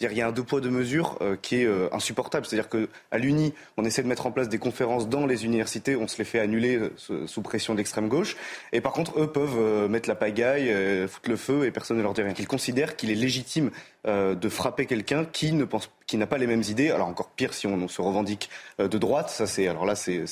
[0.00, 2.46] Il y a un deux poids deux mesures euh, qui est euh, insupportable.
[2.46, 6.08] C'est-à-dire qu'à l'Uni, on essaie de mettre en place des conférences dans les universités, on
[6.08, 8.36] se les fait annuler euh, sous- pression d'extrême gauche.
[8.72, 10.72] Et par contre, eux peuvent mettre la pagaille,
[11.08, 12.32] foutre le feu et personne ne leur dit rien.
[12.38, 13.70] Ils considèrent qu'il est légitime
[14.06, 16.90] de frapper quelqu'un qui ne pense, qui n'a pas les mêmes idées.
[16.90, 19.28] Alors encore pire si on, se revendique de droite.
[19.28, 20.24] Ça c'est alors là c'est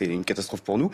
[0.00, 0.90] une catastrophe pour nous,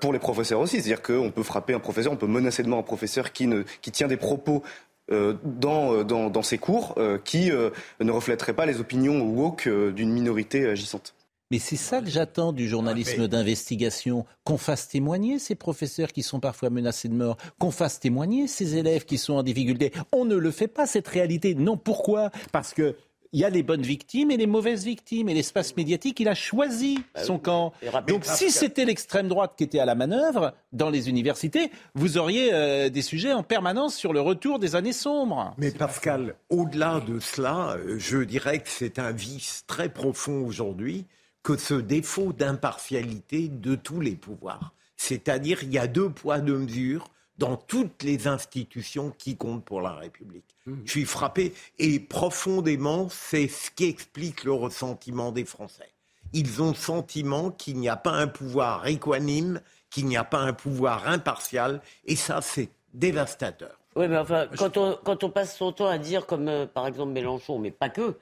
[0.00, 0.76] pour les professeurs aussi.
[0.76, 3.48] C'est-à-dire qu'on peut frapper un professeur, on peut menacer de mort un professeur qui
[3.90, 4.62] tient des propos
[5.10, 9.66] dans, euh, dans, dans ses cours euh, qui euh, ne reflèteraient pas les opinions woke
[9.66, 11.14] euh, d'une minorité agissante.
[11.50, 16.38] Mais c'est ça que j'attends du journalisme d'investigation, qu'on fasse témoigner ces professeurs qui sont
[16.38, 19.92] parfois menacés de mort, qu'on fasse témoigner ces élèves qui sont en difficulté.
[20.12, 21.56] On ne le fait pas, cette réalité.
[21.56, 22.30] Non, pourquoi?
[22.52, 22.94] Parce que
[23.32, 25.28] il y a les bonnes victimes et les mauvaises victimes.
[25.28, 27.72] Et l'espace médiatique, il a choisi son camp.
[28.06, 32.52] Donc si c'était l'extrême droite qui était à la manœuvre dans les universités, vous auriez
[32.52, 35.54] euh, des sujets en permanence sur le retour des années sombres.
[35.58, 41.06] Mais Pascal, au-delà de cela, euh, je dirais que c'est un vice très profond aujourd'hui
[41.42, 44.74] que ce défaut d'impartialité de tous les pouvoirs.
[44.96, 47.10] C'est-à-dire il y a deux poids, deux mesures
[47.40, 50.44] dans toutes les institutions qui comptent pour la République.
[50.84, 55.88] Je suis frappé et profondément, c'est ce qui explique le ressentiment des Français.
[56.34, 60.38] Ils ont le sentiment qu'il n'y a pas un pouvoir équanime, qu'il n'y a pas
[60.38, 63.80] un pouvoir impartial, et ça, c'est dévastateur.
[63.96, 66.86] Oui, mais enfin, quand on, quand on passe son temps à dire, comme euh, par
[66.86, 68.16] exemple Mélenchon, mais pas que,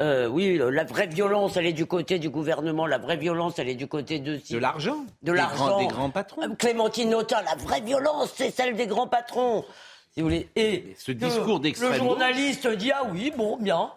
[0.00, 3.58] euh, oui, euh, la vraie violence, elle est du côté du gouvernement, la vraie violence,
[3.58, 4.40] elle est du côté de...
[4.50, 5.04] De l'argent.
[5.22, 5.66] De Des l'argent.
[5.66, 6.42] grands- des grands patrons.
[6.42, 9.64] Euh, Clémentine Autain, la vraie violence, c'est celle des grands patrons.
[10.12, 10.48] Si vous voulez.
[10.56, 13.90] Et ce discours d'extrême Le journaliste dit, ah oui, bon, bien.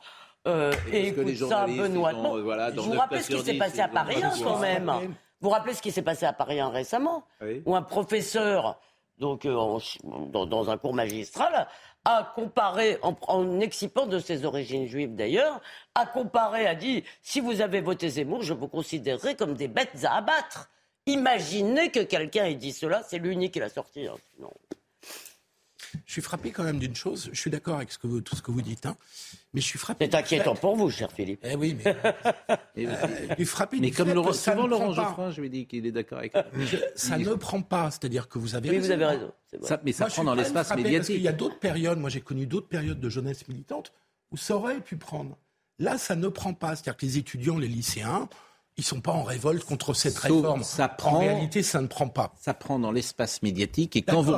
[0.46, 1.66] Euh, et écoute ça
[2.44, 4.60] voilà, dans vous vous neuf rappelez cas ce qui s'est passé à Paris hein, quand
[4.60, 5.08] même Vous
[5.40, 7.64] vous rappelez ce qui s'est passé à Paris hein, récemment Oui.
[7.66, 8.78] Où un professeur,
[9.20, 9.80] donc euh, en-
[10.34, 11.66] dans, dans un cours magistral,
[12.06, 15.62] a comparé, en, excipant de ses origines juives d'ailleurs,
[15.96, 20.04] a comparé, a dit si vous avez voté Zemmour, je vous considérerai comme des bêtes
[20.04, 20.70] à abattre.
[21.06, 24.08] Imaginez que quelqu'un ait dit cela, c'est l'unique qui l'a sorti.
[24.08, 24.16] hein.
[26.06, 27.30] Je suis frappé quand même d'une chose.
[27.32, 28.96] Je suis d'accord avec ce que vous- tout ce que vous dites, hein,
[29.54, 30.06] mais je suis frappé.
[30.10, 31.40] C'est inquiétant pour vous, cher Philippe.
[31.44, 31.96] Eh oui, mais
[32.76, 32.92] Et- euh,
[33.30, 33.78] je suis frappé.
[33.80, 34.94] Mais comme fait Laurent, souvent Laurent.
[34.94, 36.44] Geoffrin, je lui dis qu'il est d'accord avec moi.
[36.66, 38.88] Je- ça ne prend pas, c'est-à-dire que vous avez Oui, raison.
[38.88, 39.32] vous avez raison.
[39.50, 39.68] c'est vrai.
[39.68, 41.24] Ça- mais ça Moi, prend dans l'espace frappé Parce qu'il médiatique.
[41.24, 43.94] y a d'autres périodes, moi j'ai connu d'autres périodes de jeunesse militante
[44.32, 45.38] où ça aurait pu prendre.
[45.80, 46.76] Là, ça ne prend pas.
[46.76, 48.30] C'est-à-dire que les étudiants, les lycéens,
[48.78, 50.64] ils sont pas en révolte contre cette Sauf réforme.
[50.64, 52.34] ça prend- En réalité, ça ne prend pas.
[52.40, 54.36] Ça prend dans l'espace médiatique et quand vous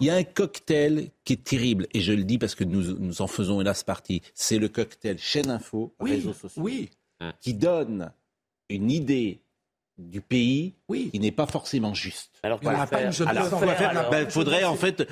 [0.00, 2.98] il y a un cocktail qui est terrible et je le dis parce que nous
[2.98, 4.22] nous en faisons hélas partie.
[4.34, 6.90] C'est le cocktail chaîne info Oui, réseaux sociaux oui.
[7.40, 8.12] qui donne
[8.68, 9.40] une idée
[9.98, 11.10] du pays Oui.
[11.10, 12.30] qui n'est pas forcément juste.
[12.42, 14.10] Alors, Il faire alors.
[14.10, 15.08] Ben, faudrait en fait,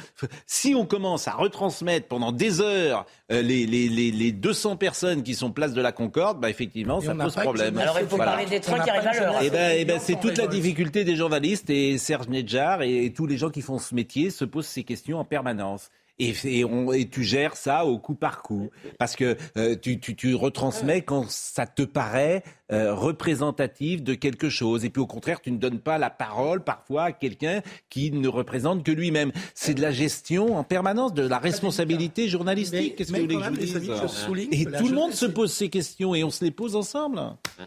[0.47, 5.23] si on commence à retransmettre pendant des heures euh, les, les, les, les 200 personnes
[5.25, 7.77] qui sont place de la Concorde, ben, effectivement, Et ça pose problème.
[7.79, 8.33] Alors, il faut Voilà.
[8.33, 9.41] parler des trains qui arrivent à l'heure.
[9.43, 13.27] Eh ben, eh ben, c'est toute la difficulté des journalistes et Serge Nedjar et, tous
[13.27, 15.91] les gens qui font ce métier se posent ces questions en permanence.
[16.19, 18.71] Et, et on- et tu gères ça au coup par coup.
[18.99, 22.43] Parce que euh, tu, tu, tu retransmets quand ça te paraît
[22.73, 24.85] euh, représentatif de quelque chose.
[24.85, 27.61] Et puis au contraire, tu ne donnes pas la parole parfois à quelqu'un
[27.91, 29.31] qui ne représente que lui-même.
[29.55, 32.81] C'est de la gestion en permanence, de la responsabilité journalistique.
[32.81, 34.07] Mais- Qu'est-ce que mais vous voulez quand que je même, vous les dise amis, je
[34.09, 37.21] souligne Et tout le monde se pose ces questions et on se les pose ensemble.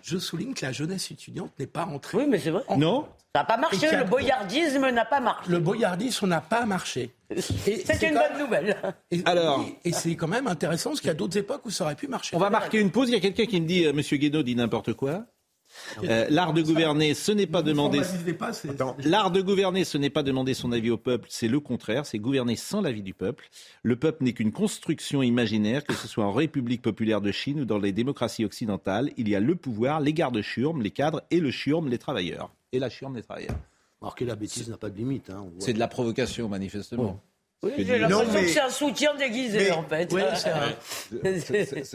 [0.03, 2.17] Je souligne que la jeunesse étudiante n'est pas entrée.
[2.19, 2.63] Oui, mais c'est vrai.
[2.77, 5.49] Non Ça n'a pas marché, le boyardisme n'a pas marché.
[5.51, 7.11] Le boyardisme n'a pas marché.
[7.37, 8.75] C'est une bonne nouvelle.
[9.11, 11.83] Et, Alors- et c'est quand même intéressant parce qu'il y a d'autres époques où ça
[11.85, 12.35] aurait pu marcher.
[12.35, 13.09] On va marquer une pause.
[13.09, 15.25] Il y a quelqu'un qui me dit, euh, Monsieur Guénaud dit n'importe quoi.
[16.03, 18.01] Euh, L'art de gouverner, ce n'est pas demander.
[19.03, 22.17] L'art de gouverner, ce n'est pas demander son avis au peuple, c'est le contraire, c'est
[22.17, 23.47] gouverner sans l'avis du peuple.
[23.83, 27.65] Le peuple n'est qu'une construction imaginaire, que ce soit en République populaire de Chine ou
[27.65, 29.11] dans les démocraties occidentales.
[29.17, 32.51] Il y a le pouvoir, les gardes churmes, les cadres et le churme, les travailleurs.
[32.71, 33.55] Et la churme, les travailleurs.
[34.15, 35.29] Que la bêtise n'a pas de limite.
[35.29, 35.45] hein.
[35.59, 37.21] C'est de la provocation, manifestement.
[37.61, 40.11] Oui, J'ai l'impression mais- que c'est un soutien déguisé, Mais- en fait.
[40.13, 40.21] Oui,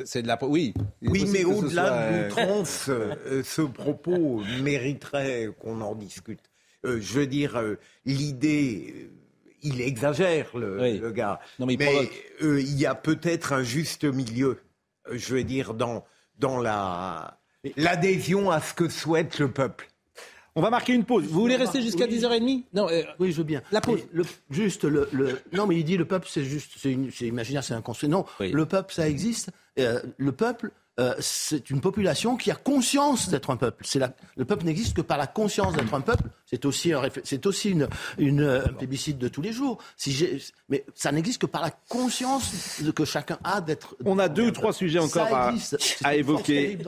[0.05, 0.39] c'est de la.
[0.45, 0.75] Oui.
[1.03, 6.41] Oui, mais au-delà soit, de euh, l'outrance, euh, ce propos mériterait qu'on en discute.
[6.85, 9.11] Euh, je veux dire, euh, l'idée, euh,
[9.63, 10.99] il exagère, le, Oui.
[10.99, 11.41] le gars.
[11.59, 12.25] Non, mais il mais provoque.
[12.43, 14.59] euh, il y a peut-être un juste milieu,
[15.09, 16.05] euh, je veux dire, dans,
[16.39, 17.41] dans la,
[17.77, 19.89] l'adhésion à ce que souhaite le peuple.
[20.57, 21.25] On va marquer une pause.
[21.25, 22.17] Vous voulez rester jusqu'à Oui.
[22.19, 23.61] 10h30 Non, euh, Oui, je veux bien.
[23.73, 24.01] La pause.
[24.13, 27.75] Le- juste le, le- Non, mais il dit le peuple, c'est juste, c'est imaginaire, c'est
[27.75, 28.09] inconstruit.
[28.09, 28.53] Non, Oui.
[28.53, 29.51] le peuple, ça existe.
[29.81, 30.71] Euh, le peuple,
[31.01, 33.85] euh, c'est une population qui a conscience d'être un peuple.
[33.97, 36.25] La- le peuple n'existe que par la conscience d'être un peuple.
[36.47, 37.89] C'est aussi un, c'est aussi une,
[38.19, 39.79] une, euh, un plébiscite de tous les jours.
[39.97, 40.15] Si
[40.69, 43.97] mais ça n'existe que par la conscience de- que chacun a d'être.
[44.05, 46.79] on a deux ou trois sujets encore à, évoquer.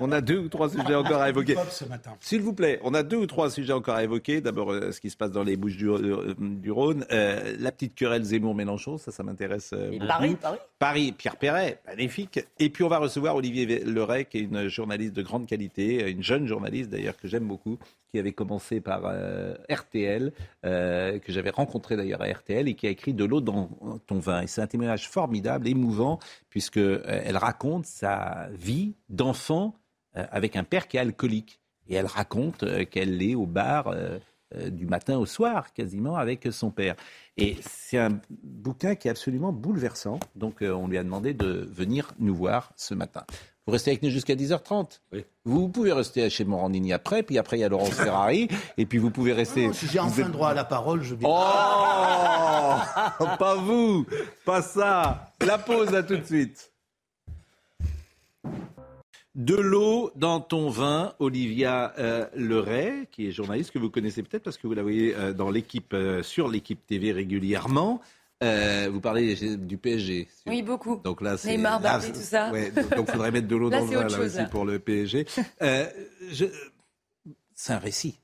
[0.00, 1.56] On a deux ou trois sujets encore à évoquer.
[1.70, 2.12] Ce matin.
[2.20, 4.40] S'il vous plaît, on a deux ou trois sujets encore à évoquer.
[4.40, 7.06] D'abord, euh, ce qui se passe dans les Bouches du, euh, du Rhône.
[7.10, 9.98] Euh, la petite querelle Zemmour-Mélenchon, ça, ça m'intéresse euh.
[10.06, 10.58] Paris, Paris.
[10.78, 12.40] Paris, Pierre Perret, magnifique.
[12.58, 16.22] Et puis on va recevoir Olivier Leray, qui est une journaliste de grande qualité, une
[16.22, 17.78] jeune journaliste d'ailleurs que j'aime beaucoup,
[18.12, 20.32] qui avait commencé par euh, RTL,
[20.64, 23.68] euh, que j'avais rencontré d'ailleurs à RTL, et qui a écrit De l'eau dans
[24.06, 24.42] ton vin.
[24.42, 26.18] Et c'est un témoignage formidable, émouvant,
[26.48, 29.74] puisque euh, elle raconte sa vie d'enfant
[30.16, 31.60] euh, avec un père qui est alcoolique.
[31.88, 34.18] Et elle raconte euh, qu'elle est au bar euh, euh,
[34.70, 36.96] du matin au soir, quasiment, avec son père.
[37.36, 40.18] Et c'est un bouquin qui est absolument bouleversant.
[40.34, 43.24] Donc euh, on lui a demandé de venir nous voir ce matin.
[43.66, 45.24] Vous restez avec nous jusqu'à 10h30 Oui.
[45.44, 48.98] Vous pouvez rester chez Morandini après, puis après il y a Laurence Ferrari, et puis
[48.98, 49.68] vous pouvez rester...
[49.68, 51.24] Non, si j'ai enfin êtes- droit à la parole, je dis.
[51.26, 51.28] Oh
[53.38, 54.04] Pas vous
[54.44, 56.72] Pas ça La pause, à tout de suite.
[59.36, 64.42] De l'eau dans ton vin, Olivia euh, Leray, qui est journaliste que vous connaissez peut-être
[64.42, 68.00] parce que vous la voyez euh, dans l'équipe, euh, sur l'équipe TV régulièrement.
[68.42, 70.26] Euh, vous parlez du PSG.
[70.46, 70.96] Oui, beaucoup.
[71.04, 72.50] Donc là, c'est Neymar, là, tout ça.
[72.50, 74.44] Ouais, donc donc faudrait mettre de l'eau dans le vin là aussi là.
[74.46, 75.26] pour le PSG.
[75.60, 76.46] Je-
[77.54, 78.18] C'est un récit.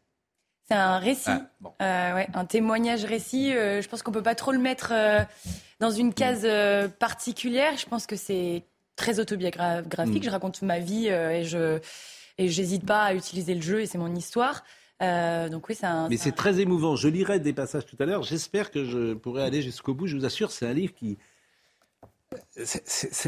[0.67, 1.31] C'est un récit,
[1.79, 3.53] ah, ouais, un témoignage récit.
[3.53, 4.93] je pense qu'on peut pas trop le mettre
[5.79, 6.45] dans une case
[6.99, 7.77] particulière.
[7.77, 8.65] Je pense que c'est
[8.97, 10.23] très autobiographique.
[10.23, 10.25] Mm.
[10.25, 11.81] Je raconte ma vie et je
[12.39, 14.63] et j'hésite pas à utiliser le jeu et c'est mon histoire.
[15.03, 16.09] Euh, donc oui, c'est un.
[16.09, 16.97] Mais c'est très émouvant.
[16.97, 18.23] Je lirai des passages tout à l'heure.
[18.23, 20.07] J'espère que je pourrai aller jusqu'au bout.
[20.07, 21.19] Je vous assure, c'est un livre qui.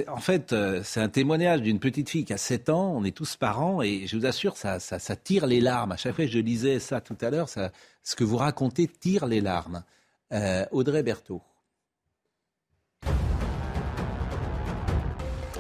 [0.09, 2.93] En fait, euh, c'est un témoignage d'une petite fille qui a 7 ans.
[2.97, 5.93] On est tous parents et je vous assure, ça, ça, ça tire les larmes.
[5.93, 9.27] À chaque fois que je lisais ça tout à l'heure, ce que vous racontez tire
[9.27, 9.85] les larmes.
[10.33, 11.41] Euh, Audrey Berthaud.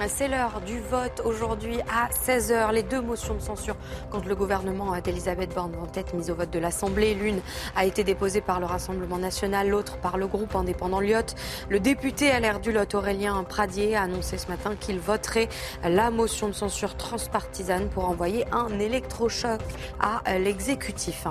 [0.07, 2.72] C'est l'heure du vote aujourd'hui à 16h.
[2.72, 3.76] Les deux motions de censure
[4.11, 7.14] contre le gouvernement d'Elisabeth Borne vont être mises au vote de l'Assemblée.
[7.14, 7.40] L'une
[7.74, 11.34] a été déposée par le Rassemblement national, l'autre par le groupe indépendant Lyot.
[11.68, 15.49] Le député à l'air du Lot, Aurélien Pradier, a annoncé ce matin qu'il voterait
[15.82, 19.61] la motion de censure transpartisane pour envoyer un électrochoc
[20.01, 21.26] à l'exécutif.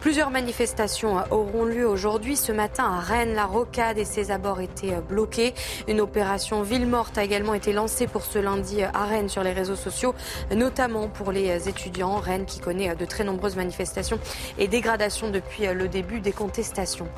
[0.00, 2.34] Plusieurs manifestations auront lieu aujourd'hui.
[2.34, 5.52] Ce matin à Rennes, la rocade et ses abords étaient bloqués.
[5.88, 9.52] Une opération ville morte a également été lancée pour ce lundi à Rennes sur les
[9.52, 10.14] réseaux sociaux,
[10.54, 12.16] notamment pour les étudiants.
[12.16, 14.18] Rennes qui connaît de très nombreuses manifestations
[14.58, 17.08] et dégradations depuis le début des contestations.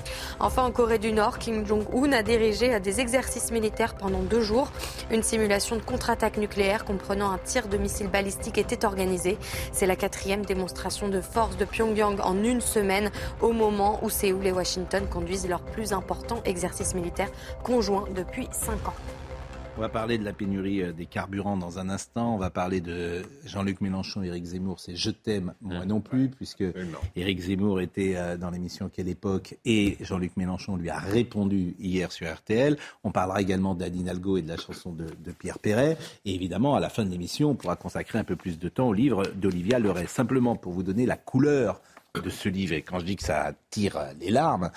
[0.41, 4.70] Enfin, en Corée du Nord, Kim Jong-un a dirigé des exercices militaires pendant deux jours.
[5.11, 9.39] Une simulation de contre-attaque nucléaire comprenant un tir de missiles balistiques était organisée.
[9.73, 13.11] C'est la quatrième démonstration de force de Pyongyang en une semaine,
[13.41, 17.29] au moment où Séoul et Washington conduisent leur plus important exercice militaire
[17.62, 18.95] conjoint depuis cinq ans.
[19.83, 22.37] On va parler de la pénurie euh, des carburants dans un instant.
[22.37, 24.78] On va parler de Jean-Luc Mélenchon, Éric Zemmour.
[24.78, 26.62] C'est Je t'aime, moi non plus, puisque
[27.16, 32.12] Éric Zemmour était euh, dans l'émission Quelle époque et Jean-Luc Mélenchon lui a répondu hier
[32.12, 32.78] sur RTL.
[33.03, 35.99] On parlera également d'Adine Algo et de la chanson de, Pierre Perret.
[36.24, 38.87] Et évidemment, à la fin de l'émission, on pourra consacrer un peu plus de temps
[38.87, 40.07] au livre d'Olivia Leray.
[40.07, 41.80] Simplement pour vous donner la couleur
[42.22, 44.70] de ce livre, et quand je dis que ça tire les larmes,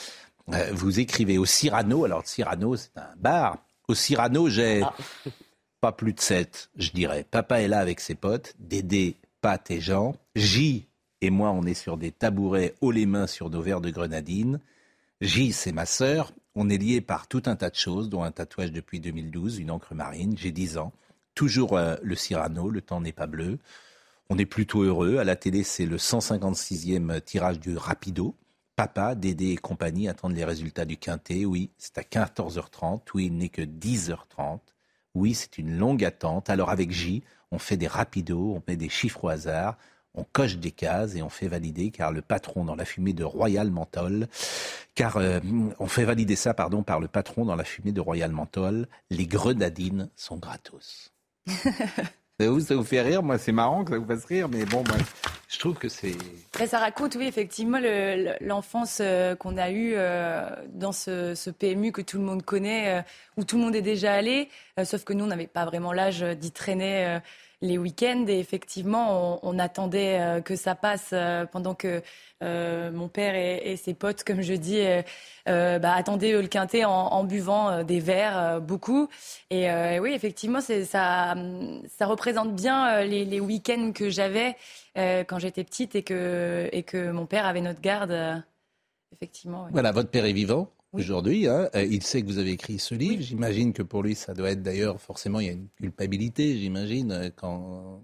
[0.51, 4.93] euh, vous écrivez au Cyrano, alors Cyrano c'est un bar, au Cyrano j'ai ah.
[5.81, 7.25] pas plus de sept, je dirais.
[7.29, 10.87] Papa est là avec ses potes, Dédé, Pat et Jean, J
[11.21, 14.59] et moi on est sur des tabourets haut les mains sur nos verres de grenadine.
[15.21, 18.31] J c'est ma sœur, on est liés par tout un tas de choses, dont un
[18.31, 20.93] tatouage depuis 2012, une encre marine, j'ai 10 ans.
[21.35, 23.59] Toujours euh, le Cyrano, le temps n'est pas bleu.
[24.29, 25.17] On est plutôt heureux.
[25.17, 28.35] À la télé, c'est le 156e tirage du Rapido.
[28.75, 31.45] Papa, Dédé et compagnie attendent les résultats du Quintet.
[31.45, 33.01] Oui, c'est à 14h30.
[33.13, 34.59] Oui, il n'est que 10h30.
[35.13, 36.49] Oui, c'est une longue attente.
[36.49, 39.77] Alors avec J, on fait des rapidos, on met des chiffres au hasard,
[40.13, 43.23] on coche des cases et on fait valider, car le patron dans la fumée de
[43.23, 44.27] Royal Menthol,
[44.93, 45.39] car euh,
[45.79, 49.25] on fait valider ça, pardon, par le patron dans la fumée de Royal Menthol, les
[49.25, 51.13] grenadines sont gratos.
[52.37, 54.65] Ça vous, ça vous fait rire Moi, c'est marrant que ça vous fasse rire, mais
[54.65, 54.83] bon,
[55.47, 56.15] je trouve que c'est.
[56.65, 57.79] Ça raconte, oui, effectivement,
[58.41, 63.01] l'enfance euh, qu'on a eue euh, dans ce, PMU que tout le monde connaît, euh,
[63.37, 64.49] où tout le monde est déjà allé,
[64.83, 67.19] sauf que nous, on n'avait pas vraiment l'âge d'y traîner
[67.65, 68.25] les week-ends.
[68.27, 71.13] Et effectivement, on, attendait que ça passe
[71.51, 72.01] pendant que
[72.41, 74.83] mon père et, ses potes, comme je dis,
[75.45, 79.09] bah, attendaient le quintet en, buvant des verres, beaucoup.
[79.49, 81.35] Et, oui, effectivement, ça,
[82.01, 84.55] représente bien les, week-ends que j'avais
[84.95, 88.43] quand j'étais petite et que, et que mon père avait notre garde.
[89.13, 89.67] effectivement.
[89.71, 91.47] Voilà, votre père est vivant aujourd'hui.
[91.47, 91.69] Hein.
[91.75, 93.21] Euh, il sait que vous avez écrit ce livre.
[93.21, 97.11] J'imagine que pour lui, ça doit être d'ailleurs forcément, il y a une culpabilité, j'imagine,
[97.11, 98.01] euh, quand.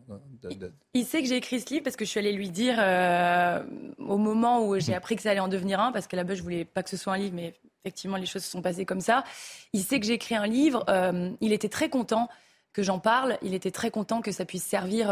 [0.94, 3.64] Il sait que j'ai écrit ce livre parce que je suis allée lui dire euh,
[4.00, 6.44] au moment où j'ai appris que ça allait en devenir un, parce que là-bas, je
[6.44, 9.02] voulais pas que ce soit un livre, mais effectivement, les choses se sont passées comme
[9.02, 9.24] ça.
[9.74, 10.86] Il sait que j'ai écrit un livre.
[11.42, 12.30] il était très content
[12.74, 13.38] que j'en parle.
[13.42, 15.10] Il était très content que ça puisse servir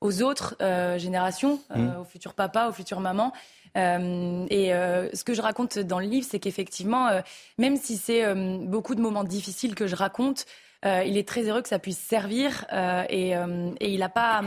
[0.00, 0.56] aux autres
[0.98, 2.00] générations, mmh.
[2.00, 3.32] aux futurs papas, aux futures mamans.
[3.76, 7.20] Euh, et euh, ce que je raconte dans le livre, c'est qu'effectivement, euh,
[7.58, 8.34] même si c'est
[8.66, 10.46] beaucoup de moments difficiles que je raconte,
[10.84, 12.66] il est très heureux que ça puisse servir
[13.10, 13.34] et,
[13.80, 14.42] il n'a pas.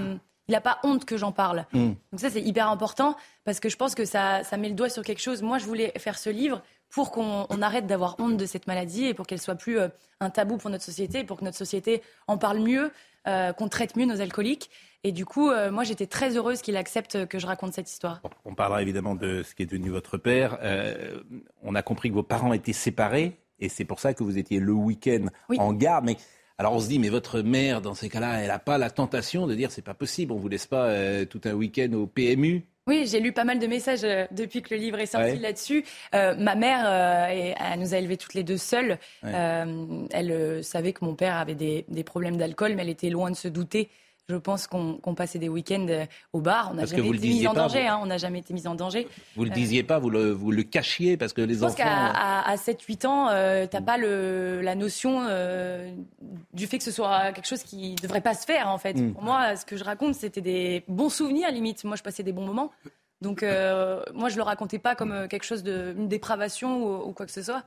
[0.48, 1.66] il pas honte que j'en parle.
[1.74, 1.92] Mm.
[2.12, 4.90] Donc ça, c'est hyper important parce que je pense que ça, ça met le doigt
[4.90, 5.42] sur quelque chose.
[5.42, 9.14] Moi, je voulais faire ce livre pour qu'on arrête d'avoir honte de cette maladie et
[9.14, 9.78] pour qu'elle soit plus
[10.20, 12.92] un tabou pour notre société, pour que notre société en parle mieux,
[13.26, 14.70] qu'on traite mieux nos alcooliques.
[15.06, 18.22] Et du coup, euh, moi, j'étais très heureuse qu'il accepte que je raconte cette histoire.
[18.46, 20.58] On parlera évidemment de ce qui est devenu votre père.
[20.62, 21.20] Euh,
[21.62, 24.62] on a compris que vos parents étaient séparés, et c'est pour ça que vous étiez
[24.62, 25.26] le week-end
[25.58, 26.06] en garde.
[26.06, 26.16] Mais
[26.58, 29.46] alors on se dit, mais votre mère, dans ces cas-là, elle n'a pas la tentation
[29.46, 32.66] de dire, c'est pas possible, on vous laisse pas euh, tout un week-end au PMU
[32.88, 35.86] oui, j'ai lu pas mal de messages depuis que le livre est sorti là-dessus.
[36.12, 36.86] ma mère,
[37.30, 38.98] elle nous a élevés toutes les deux seules.
[39.24, 43.36] elle savait que mon père avait des, des problèmes d'alcool, mais elle était loin de
[43.36, 43.90] se douter
[44.30, 46.70] Je pense qu'on passait des week-ends euh, au bar.
[46.72, 47.82] On n'a jamais été mis en danger.
[47.82, 47.88] Vous...
[47.88, 49.08] Hein, on n'a jamais été mis en danger.
[49.36, 51.76] Vous le disiez pas, vous le, vous le cachiez parce que les je enfants.
[51.78, 55.94] Je pense qu'à à, 7-8 ans, euh, t'as pas le, la notion euh,
[56.54, 58.94] du fait que ce soit quelque chose qui devrait pas se faire en fait.
[58.94, 59.14] Mm.
[59.14, 61.84] Pour moi, ce que je raconte, c'était des bons souvenirs limite.
[61.84, 62.72] Moi, je passais des bons moments.
[63.24, 67.10] Donc, euh, moi, je le racontais pas comme euh, quelque chose de une dépravation ou,
[67.10, 67.64] ou quoi que ce soit.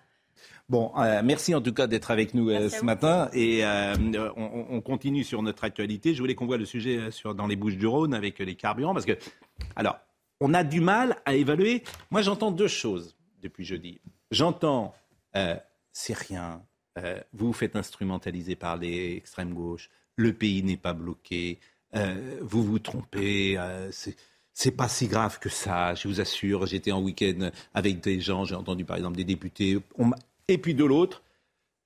[0.68, 3.94] Bon, euh, merci en tout cas d'être avec nous euh, ce matin et euh,
[4.36, 6.12] on, on, continue sur notre actualité.
[6.12, 8.92] Je voulais qu'on voit le sujet sur, dans les Bouches du Rhône avec les carburants
[8.92, 9.16] parce que,
[9.76, 9.96] alors,
[10.40, 11.84] on a du mal à évaluer.
[12.10, 14.00] Moi, j'entends deux choses depuis jeudi.
[14.32, 14.92] J'entends,
[15.92, 16.62] c'est rien,
[17.32, 21.60] vous vous faites instrumentaliser par les extrêmes gauches, le pays n'est pas bloqué,
[22.40, 23.56] vous vous trompez,
[23.92, 24.16] c'est
[24.58, 26.64] c'est pas si grave que ça, je vous assure.
[26.64, 29.78] J'étais en week-end avec des gens, j'ai entendu par exemple des députés.
[29.98, 30.10] On
[30.48, 31.22] et puis de l'autre,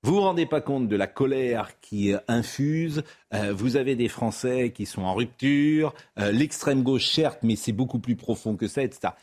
[0.03, 3.03] vous vous rendez pas compte de la colère qui infuse.
[3.33, 5.93] Euh, vous avez des Français qui sont en rupture.
[6.19, 9.13] Euh, L'extrême gauche, certes, mais c'est beaucoup plus profond que ça, etc.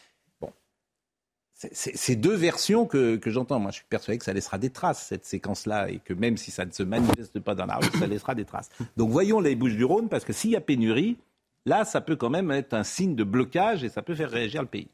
[0.41, 0.53] Bon,
[1.55, 3.59] c'est deux versions que, que j'entends.
[3.59, 6.53] Moi, je suis persuadé que ça laissera des traces, cette séquence-là, et que même si
[6.53, 8.69] ça ne se manifeste pas dans la rue, ça laissera des traces.
[8.97, 11.17] Donc voyons les Bouches du Rhône, parce que s'il y a pénurie,
[11.67, 14.63] là, ça peut quand même être un signe de blocage et ça peut faire réagir
[14.63, 14.89] le pays.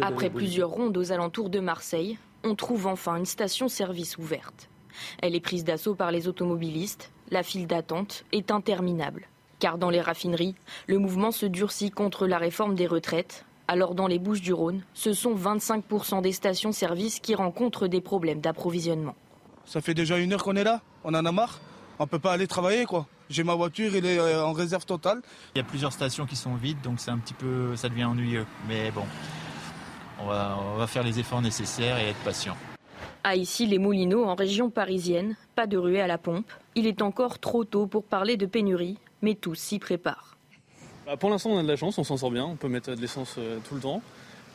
[0.00, 4.68] Après plusieurs rondes aux alentours de Marseille, on trouve enfin une station-service ouverte.
[5.20, 7.10] Elle est prise d'assaut par les automobilistes.
[7.30, 9.28] La file d'attente est interminable.
[9.58, 10.54] Car dans les raffineries,
[10.86, 13.44] le mouvement se durcit contre la réforme des retraites.
[13.68, 18.40] Alors dans les Bouches du Rhône, ce sont 25% des stations-service qui rencontrent des problèmes
[18.40, 19.16] d'approvisionnement.
[19.64, 21.58] Ça fait déjà une heure qu'on est là, on en a marre.
[21.98, 23.06] On peut pas aller travailler quoi.
[23.28, 25.20] J'ai ma voiture, elle est en réserve totale.
[25.54, 28.04] Il y a plusieurs stations qui sont vides, donc c'est un petit peu, ça devient
[28.04, 28.46] ennuyeux.
[28.68, 29.02] Mais bon,
[30.20, 32.56] on va, on va faire les efforts nécessaires et être patient.
[33.24, 36.50] À ici les Moulineaux, en région parisienne, pas de ruée à la pompe.
[36.74, 40.36] Il est encore trop tôt pour parler de pénurie, mais tous s'y préparent.
[41.06, 42.94] Bah pour l'instant, on a de la chance, on s'en sort bien, on peut mettre
[42.94, 44.02] de l'essence euh, tout le temps.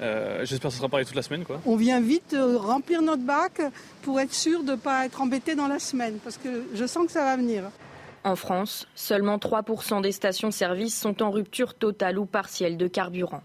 [0.01, 1.43] Euh, J'espère que ce sera pareil toute la semaine.
[1.43, 1.61] Quoi.
[1.65, 3.61] On vient vite euh, remplir notre bac
[4.01, 7.05] pour être sûr de ne pas être embêté dans la semaine, parce que je sens
[7.05, 7.63] que ça va venir.
[8.23, 13.41] En France, seulement 3% des stations-service sont en rupture totale ou partielle de carburant.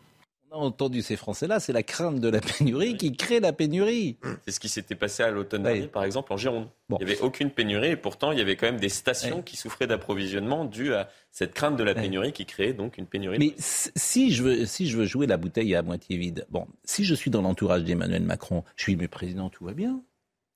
[0.57, 4.17] A entendu ces Français-là, c'est la crainte de la pénurie qui crée la pénurie.
[4.47, 6.69] C'est ce qui s'était passé à l'automne dernier, par exemple, en Gironde.
[6.89, 6.97] Bon.
[7.01, 9.57] Il n'y avait aucune pénurie et pourtant il y avait quand même des stations qui
[9.57, 13.39] souffraient d'approvisionnement dû à cette crainte de la pénurie qui créait donc une pénurie.
[13.39, 17.05] Mais si je, veux, si je veux jouer la bouteille à moitié vide, bon, si
[17.05, 20.01] je suis dans l'entourage d'Emmanuel Macron, je suis mais président, tout va bien.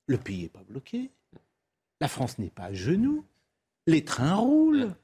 [0.07, 1.11] Le pays n'est pas bloqué.
[1.99, 3.23] La France n'est pas à genoux.
[3.85, 4.95] Les trains roulent.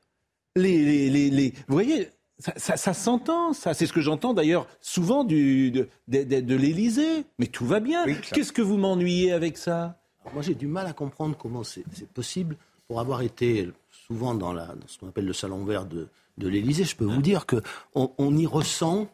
[0.56, 3.73] Les, les, les, les- vous voyez, ça, ça- ça s'entend, ça.
[3.73, 7.25] C'est ce que j'entends d'ailleurs souvent du, de, de, de- de l'Élysée.
[7.39, 8.05] Mais tout va bien.
[8.33, 9.99] Qu'est-ce que vous m'ennuyez avec ça?
[10.21, 11.83] Alors moi, j'ai du mal à comprendre comment c'est
[12.13, 12.57] possible
[12.88, 16.07] pour avoir été souvent dans, la, dans ce qu'on appelle le salon vert de,
[16.38, 16.83] de l'Élysée.
[16.85, 17.61] Je peux vous dire que
[17.95, 19.07] on, on y ressent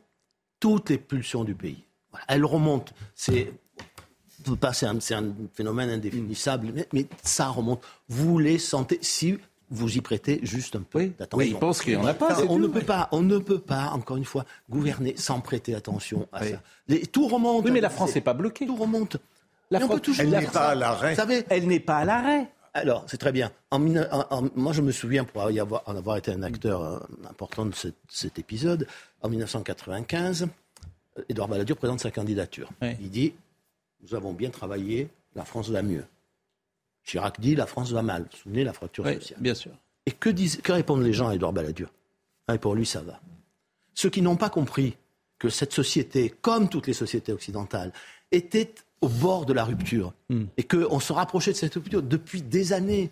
[0.60, 1.84] toutes les pulsions du pays.
[2.12, 2.94] Voilà, elles remontent.
[3.16, 3.54] C'est
[4.74, 7.82] c'est un, c'est un phénomène indéfinissable, mais, mais ça remonte.
[8.10, 9.38] Vous les sentez si
[9.72, 11.38] vous y prêtez juste un peu d'attention.
[11.46, 13.60] oui, ils pensent qu'il y en a pas, On ne peut pas, on ne peut
[13.60, 16.62] pas, encore une fois, gouverner sans prêter attention à ça.
[16.88, 17.66] Les- tout remonte.
[17.66, 18.66] Oui, mais la France n'est pas bloquée.
[18.66, 19.18] Tout remonte.
[19.72, 21.12] La France- elle n'est pas à l'arrêt.
[21.12, 22.50] Vous savez, Elle n'est pas à l'arrêt.
[22.76, 23.52] Alors, c'est très bien.
[23.72, 26.42] En, mille- en- en- moi, je me souviens, pour y avoir, en avoir été un
[26.44, 27.00] acteur euh,
[27.30, 28.88] important de cet, cet épisode,
[29.22, 30.48] en 1995,
[31.18, 32.70] euh, Édouard Balladur présente sa candidature.
[33.00, 33.34] Il dit
[34.02, 36.04] Nous avons bien travaillé, la France va mieux.
[37.04, 38.24] Chirac dit La France va mal.
[38.24, 39.40] Vous vous souvenez, la fracture Oui, sociale.
[39.42, 39.72] bien sûr.
[40.06, 41.90] Et que, disent, que répondent les gens à Édouard Balladur
[42.52, 43.20] et Pour lui, ça va.
[43.94, 44.98] Ceux qui n'ont pas compris
[45.40, 47.94] que cette société, comme toutes les sociétés occidentales,
[48.32, 50.14] était au bord de la rupture
[50.58, 53.12] et qu'on se rapprochait de cette rupture depuis des années.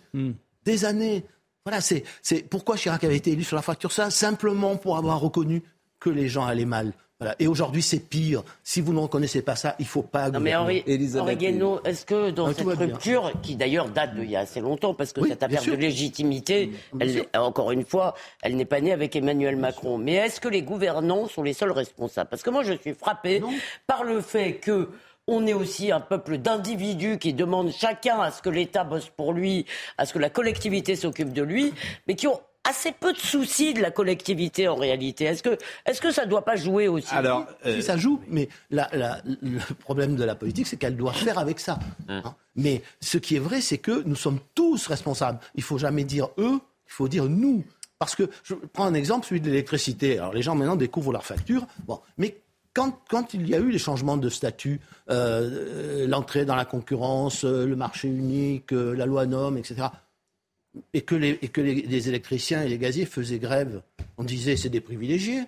[0.64, 1.24] Des années.
[1.64, 5.20] Voilà, c'est c'est pourquoi Chirac avait été élu sur la fracture ça, simplement pour avoir
[5.20, 5.62] reconnu
[6.00, 6.92] que les gens allaient mal.
[7.22, 7.36] Voilà.
[7.38, 8.42] Et aujourd'hui, c'est pire.
[8.64, 10.54] Si vous ne reconnaissez pas ça, il ne faut pas Non mais.
[10.54, 10.84] Henri,
[11.18, 12.74] Henri Guénaud, est-ce que dans Ah, cette bien.
[12.74, 15.72] rupture, qui d'ailleurs date d'il y a assez longtemps, parce que Oui, cette affaire de
[15.72, 19.98] légitimité, elle, encore une fois, elle n'est pas née avec Emmanuel Macron.
[19.98, 22.28] Mais est-ce que les gouvernants sont les seuls responsables?
[22.28, 23.42] Parce que moi, je suis frappé
[23.86, 24.90] par le fait que
[25.28, 29.32] on est aussi un peuple d'individus qui demandent chacun à ce que l'État bosse pour
[29.32, 29.66] lui,
[29.96, 31.72] à ce que la collectivité s'occupe de lui,
[32.08, 35.24] mais qui ont assez peu de soucis de la collectivité en réalité.
[35.24, 38.48] Est-ce que, est-ce que ça ne doit pas jouer aussi Alors, si ça joue, mais
[38.70, 41.78] la- la- le problème de la politique, c'est qu'elle doit faire avec ça.
[42.08, 42.22] hein.
[42.54, 45.40] Mais ce qui est vrai, c'est que nous sommes tous responsables.
[45.54, 47.64] Il faut jamais dire eux, il faut dire nous.
[47.98, 50.18] Parce que je prends un exemple, celui de l'électricité.
[50.18, 51.66] Alors les gens maintenant découvrent leurs factures.
[51.86, 52.36] Bon, mais
[52.74, 56.64] quand, quand il y a eu les changements de statut, euh, euh, l'entrée dans la
[56.64, 59.86] concurrence, euh, le marché unique, euh, la loi NOM, etc.
[60.94, 63.82] et que, les, et que les, les électriciens et les gaziers faisaient grève,
[64.18, 65.42] on disait c'est des privilégiés.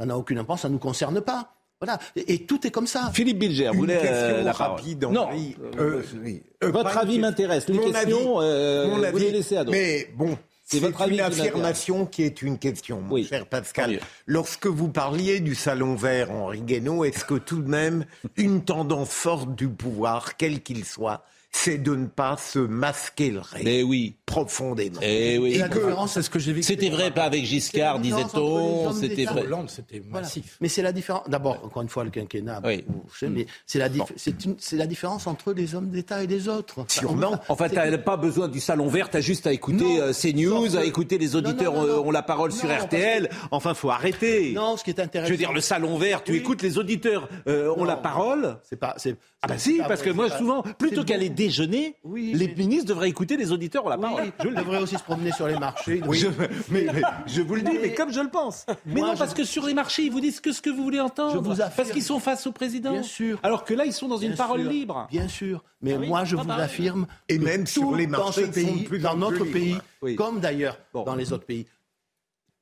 [0.00, 1.54] Ça n'a aucune importance, ça ne nous concerne pas.
[1.80, 1.98] Voilà.
[2.16, 3.10] Et, et tout est comme ça.
[3.12, 5.56] Philippe Bilger, vous voulez euh, la parole rapide, Non, Henri.
[5.78, 6.42] euh, Euh, oui.
[6.62, 7.68] euh, votre avis m'intéresse.
[7.68, 9.76] Les Mon questions, avis- euh, mon vous avis- les laissez à d'autres.
[9.76, 14.00] Mais bon, C'est une affirmation qui est une question, mon cher Pascal.
[14.26, 18.06] Lorsque vous parliez du salon vert, Henri Guénaud, est-ce que tout de même
[18.36, 21.22] une tendance forte du pouvoir, quel qu'il soit,
[21.56, 24.16] c'est de ne pas se masquer le rêve Mais oui.
[24.26, 25.52] profondément Eh oui.
[25.54, 26.66] Et la que- différence, c'est ce que j'ai vécu.
[26.66, 28.92] C'était vrai pas avec Giscard, les disait-on.
[28.92, 29.42] C'était vrai.
[29.42, 30.26] Hollande, c'était Voilà.
[30.26, 30.56] massif.
[30.60, 31.28] Mais c'est la différence.
[31.28, 32.60] D'abord, encore une fois, le quinquennat.
[32.64, 32.84] Oui.
[33.30, 36.48] mais c'est la, dif- c'est une- c'est la différence entre les hommes d'État et les
[36.48, 36.84] autres.
[36.88, 37.32] Sûrement.
[37.48, 40.12] on- Enfin, c'est- t'as pas besoin du salon vert, t'as juste à écouter Non, euh,
[40.12, 42.06] CNews, à que- écouter les auditeurs Non, non, non, euh, non.
[42.08, 43.30] ont la parole sur RTL.
[43.52, 44.52] Enfin, faut arrêter.
[44.52, 45.28] Non, ce qui est intéressant.
[45.28, 46.38] Je veux dire, le salon vert, tu Oui.
[46.38, 47.84] écoutes les auditeurs euh, ont Non.
[47.84, 48.58] la parole.
[48.68, 48.96] C'est pas.
[49.42, 51.34] Ah bah si, parce que moi, souvent, plutôt qu'aller bon.
[51.46, 54.32] Déjeuner, Oui, les mais- ministres devraient écouter les auditeurs ont la Oui, parole.
[54.42, 56.00] Je devrait aussi se promener sur les marchés.
[56.12, 56.26] Je,
[56.70, 58.64] mais, mais je vous le dis, mais, Mais- comme je le pense.
[58.86, 60.70] Mais Moi, non, je- parce que sur les marchés, ils vous disent que ce que
[60.70, 61.32] vous voulez entendre.
[61.32, 62.92] Je vous affirme- parce qu'ils sont face au président.
[62.92, 63.38] Bien sûr.
[63.42, 65.06] Alors que là, ils sont dans une parole libre.
[65.10, 65.62] Bien sûr.
[65.82, 67.06] Mais Ah oui, moi, je vous affirme.
[67.28, 69.76] Et même sur les dans marchés, ce sont de pays, plus dans notre plus pays.
[70.02, 70.16] Oui.
[70.16, 71.02] comme d'ailleurs Bon.
[71.04, 71.66] dans les autres pays,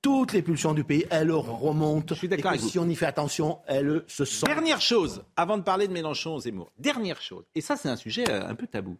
[0.03, 2.15] toutes les pulsions du pays, elles remontent.
[2.15, 4.51] Je suis d'accord si on y fait attention, elles se sentent.
[4.51, 8.29] Dernière chose, avant de parler de Mélenchon Zemmour, dernière chose, et ça c'est un sujet
[8.29, 8.99] euh, un peu tabou.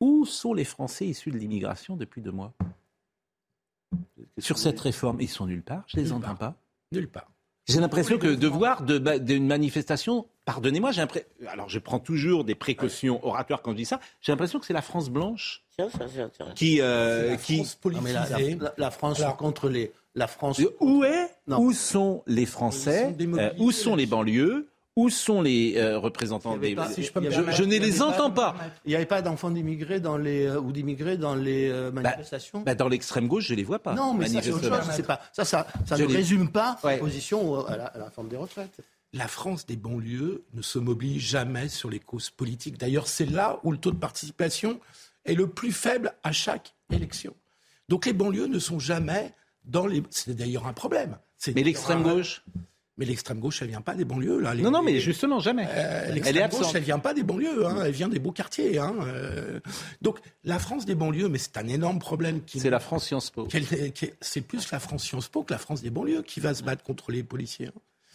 [0.00, 2.54] Où sont les Français issus de l'immigration depuis deux mois?
[4.38, 6.54] Sur cette réforme, ils sont nulle part, je les Nulle entends pas.
[6.92, 7.31] Nulle part.
[7.68, 12.44] J'ai l'impression que de voir de- d'une manifestation, pardonnez-moi, j'ai l'impression, alors je prends toujours
[12.44, 15.86] des précautions oratoires quand je dis ça, j'ai l'impression que c'est la France blanche ça
[16.54, 16.80] qui...
[16.80, 19.92] Euh, la qui France Non, mais la, France Alors- contre les.
[20.14, 20.60] La France.
[20.80, 21.58] où est Non.
[21.60, 26.58] Où sont les Français sont euh, Où sont les banlieues Où sont les euh, représentants
[26.58, 26.74] des...
[26.74, 28.54] pas- si je ne les entends pas.
[28.84, 32.60] Il n'y avait pas d'enfants d'immigrés dans les euh, ou d'immigrés dans les euh, manifestations.
[32.60, 33.94] Bah, dans l'extrême gauche, je les vois pas.
[33.94, 34.84] non, mais ça c'est autre manifestement.
[34.84, 34.94] chose.
[34.96, 35.66] C'est pas ça.
[35.86, 36.96] Ça, ne résume pas Ouais.
[36.96, 38.80] la position à la, à la réforme des retraites.
[39.14, 42.78] La France des banlieues ne se mobilise jamais sur les causes politiques.
[42.78, 44.78] D'ailleurs, c'est là où le taux de participation
[45.24, 47.34] est le plus faible à chaque élection.
[47.88, 49.32] Donc les banlieues ne sont jamais
[49.64, 50.02] dans les.
[50.10, 51.16] C'est d'ailleurs un problème.
[51.54, 52.44] Mais l'extrême un- gauche
[52.98, 54.38] Mais l'extrême gauche, elle vient pas des banlieues.
[54.40, 54.54] Là.
[54.54, 55.66] Les- Non, non, mais justement, jamais.
[55.66, 56.74] Euh, Elle est L'extrême gauche, absente.
[56.74, 58.78] elle vient pas des banlieues, hein, elle vient des beaux quartiers.
[58.78, 59.60] Hein, euh.
[60.02, 62.42] Donc la France des banlieues, mais c'est un énorme problème.
[62.44, 63.48] qui- C'est la France Sciences Po.
[64.20, 66.82] C'est plus la France Sciences Po que la France des banlieues qui va se battre
[66.84, 67.68] contre les policiers.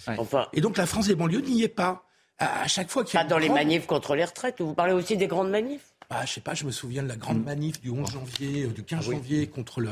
[0.08, 0.16] hein.
[0.20, 2.04] Enfin, Et donc la France des banlieues n'y est pas.
[2.40, 4.62] À à chaque fois qu'il y a pas dans les manifs contre les retraites.
[4.62, 5.92] Vous parlez aussi des grandes manifs?
[6.12, 8.68] Ah, je sais pas, je me souviens de la grande manif du 11 janvier, euh,
[8.68, 9.16] du 15 Ah oui.
[9.16, 9.90] janvier contre le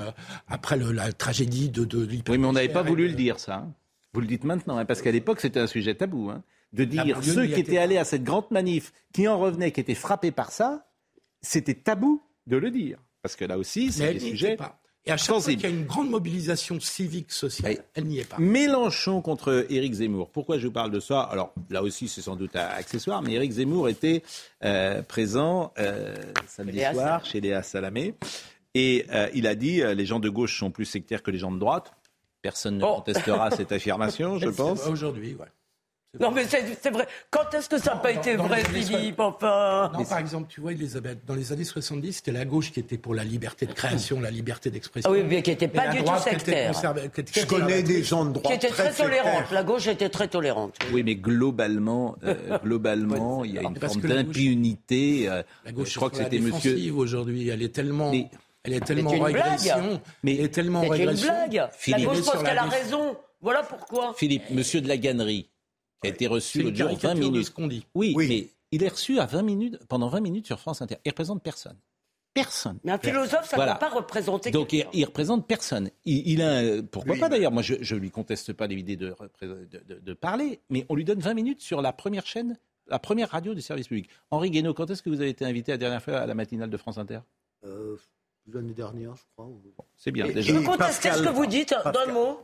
[0.47, 3.39] après le- la tragédie de, de Oui, mais on n'avait pas voulu et le dire,
[3.39, 3.65] ça.
[4.15, 6.29] Vous le dites maintenant, hein, parce qu'à l'époque, c'était un sujet tabou.
[6.31, 6.41] hein.
[6.73, 9.93] De dire ceux qui étaient allés à cette grande manif, qui en revenaient, qui étaient
[9.95, 10.87] frappés par ça,
[11.41, 12.97] c'était tabou de le dire.
[13.21, 14.79] Parce que là aussi, c'est elle des sujets pas.
[15.05, 17.79] Et à chaque fois qu'il y a une grande mobilisation civique, sociale, Oui.
[17.93, 18.37] elle n'y est pas.
[18.39, 20.31] Mélenchon contre Éric Zemmour.
[20.31, 21.21] Pourquoi je vous parle de ça?
[21.21, 24.23] Alors là aussi, c'est sans doute accessoire, mais Éric Zemmour était
[24.63, 26.15] euh, présent euh,
[26.47, 28.15] samedi Léa soir chez Léa Salamé.
[28.73, 31.37] Et euh, il a dit euh, les gens de gauche sont plus sectaires que les
[31.37, 31.93] gens de droite.
[32.45, 32.95] Personne ne Oh.
[32.97, 34.85] contestera cette affirmation, je pense.
[34.85, 35.47] Aujourd'hui, ouais.
[36.19, 37.07] Non, mais c'est vrai.
[37.31, 39.91] Quand est-ce que ça n'a pas dans- été dans vrai, Philippe Enfin.
[39.97, 42.97] Non, par exemple, tu vois, Elisabeth, dans les années 70, c'était la gauche qui était
[42.99, 45.09] pour la liberté de création, la liberté d'expression.
[45.09, 46.71] Ah oui, mais qui était Et pas du tout sectaire.
[46.71, 49.51] conserva- qui était Je connais des gens de droite Qui était très tolérante.
[49.51, 50.75] La gauche était très tolérante.
[50.93, 52.33] Oui, mais globalement, euh,
[52.63, 55.27] globalement, il y a une Parce forme que la gauche- d'impunité.
[55.27, 56.93] euh, La gauche, je crois que c'était monsieur.
[56.93, 57.49] aujourd'hui.
[57.49, 58.29] Elle est tellement, Mais-
[58.65, 60.01] elle est tellement en régression.
[60.23, 61.33] Mais- elle est tellement en C'est une régression.
[61.51, 62.05] La Philippe.
[62.07, 63.17] gauche pense qu'elle a raison.
[63.41, 64.13] Voilà pourquoi.
[64.17, 65.49] Philippe, monsieur de la Gannerie,
[66.01, 67.45] qui a été reçu l'autre jour 20 caricature de minutes.
[67.47, 67.85] ce qu'on dit.
[67.93, 68.27] Oui, Oui.
[68.27, 70.95] mais il est reçu à 20 minutes, pendant 20 minutes sur France Inter.
[71.05, 71.77] Il représente personne.
[72.33, 72.79] Personne.
[72.83, 73.75] Mais un philosophe, ça ne Voilà.
[73.75, 75.89] peut pas représenter Donc il, il représente personne.
[76.03, 77.19] Il, il a, un- pourquoi Oui.
[77.19, 77.51] pas d'ailleurs?
[77.53, 80.95] Moi, je, je lui conteste pas l'idée de, repré- de, de- de parler, mais on
[80.95, 82.57] lui donne 20 minutes sur la première chaîne,
[82.87, 84.09] la première radio du service public.
[84.31, 86.69] Henri Guénaud, quand est-ce que vous avez été invité la dernière fois à la matinale
[86.69, 87.19] de France Inter?
[87.63, 87.95] Euh,
[88.53, 89.49] L'année dernière, je crois.
[89.97, 90.53] C'est bien Je déjà.
[90.53, 92.39] peux Et contester Pascal- ce que vous dites Pascal- d'un mot.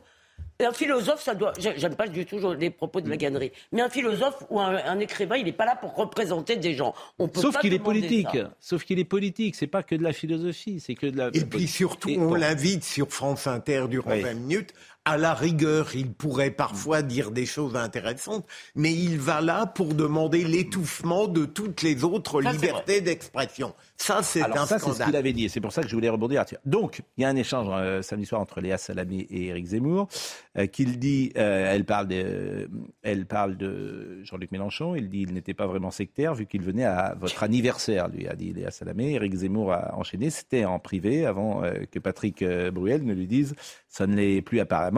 [0.58, 1.52] Et Un philosophe, ça doit.
[1.58, 3.52] j'ai- J'aime pas du tout les propos de la gannerie.
[3.72, 6.94] Mais un philosophe ou un, un écrivain, il n'est pas là pour représenter des gens.
[7.18, 8.28] On peut Sauf qu'il est politique.
[8.32, 8.50] ça.
[8.60, 9.54] Sauf qu'il est politique.
[9.56, 11.28] C'est pas que de la philosophie, c'est que de la.
[11.34, 12.34] Et puis surtout, Et on bon.
[12.34, 14.20] l'invite sur France Inter durant Oui.
[14.22, 14.74] 20 minutes
[15.04, 18.46] À la rigueur, il pourrait parfois dire des choses intéressantes,
[18.76, 23.74] mais il va là pour demander l'étouffement de toutes les autres libertés d'expression.
[23.96, 25.06] Ça, c'est un ça, c'est ce scandale.
[25.06, 26.44] qu'il avait dit, et c'est pour ça que je voulais rebondir.
[26.64, 30.08] Donc, il y a un échange euh, samedi soir entre Léa Salamé et Éric Zemmour,
[30.56, 32.70] euh, qu'il dit, euh, elle parle de,
[33.02, 36.84] elle parle de Jean-Luc Mélenchon, il dit il n'était pas vraiment sectaire vu qu'il venait
[36.84, 39.14] à votre anniversaire, lui a dit Léa Salamé.
[39.14, 43.54] Éric Zemmour a enchaîné, c'était en privé avant que Patrick Bruel ne lui dise
[43.92, 44.91] ça ne l'est plus apparemment.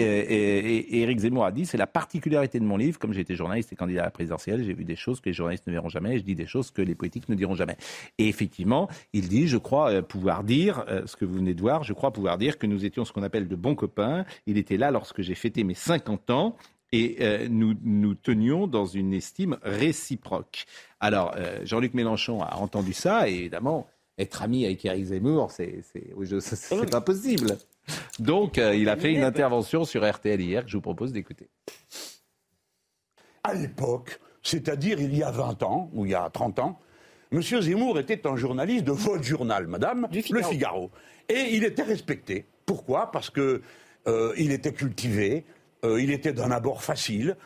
[0.00, 2.98] Et, et, et Éric Zemmour a dit c'est la particularité de mon livre.
[2.98, 5.32] Comme j'ai été journaliste et candidat à la présidentielle, j'ai vu des choses que les
[5.32, 7.76] journalistes ne verront jamais et je dis des choses que les politiques ne diront jamais.
[8.18, 11.60] Et effectivement, il dit je crois euh, pouvoir dire euh, ce que vous venez de
[11.60, 11.84] voir.
[11.84, 14.24] Je crois pouvoir dire que nous étions ce qu'on appelle de bons copains.
[14.46, 16.56] Il était là lorsque j'ai fêté mes 50 ans.
[16.94, 20.64] Et euh, nous nous tenions dans une estime réciproque.
[21.00, 25.82] Alors, euh, Jean-Luc Mélenchon a entendu ça, et évidemment, être ami avec Éric Zemmour, c'est
[26.92, 27.58] pas possible.
[28.18, 31.48] Donc, euh, il a fait une intervention sur RTL hier que je vous propose d'écouter.
[33.42, 36.78] À l'époque, c'est-à-dire il y a 20 ans, ou il y a 30 ans,
[37.32, 37.42] M.
[37.42, 40.90] Zemmour était un journaliste de votre journal, madame, Le Figaro.
[41.28, 42.46] Et il était respecté.
[42.64, 43.10] Pourquoi?
[43.10, 43.62] Parce que
[44.06, 45.44] euh, il était cultivé,
[45.84, 47.36] euh, il était d'un abord facile.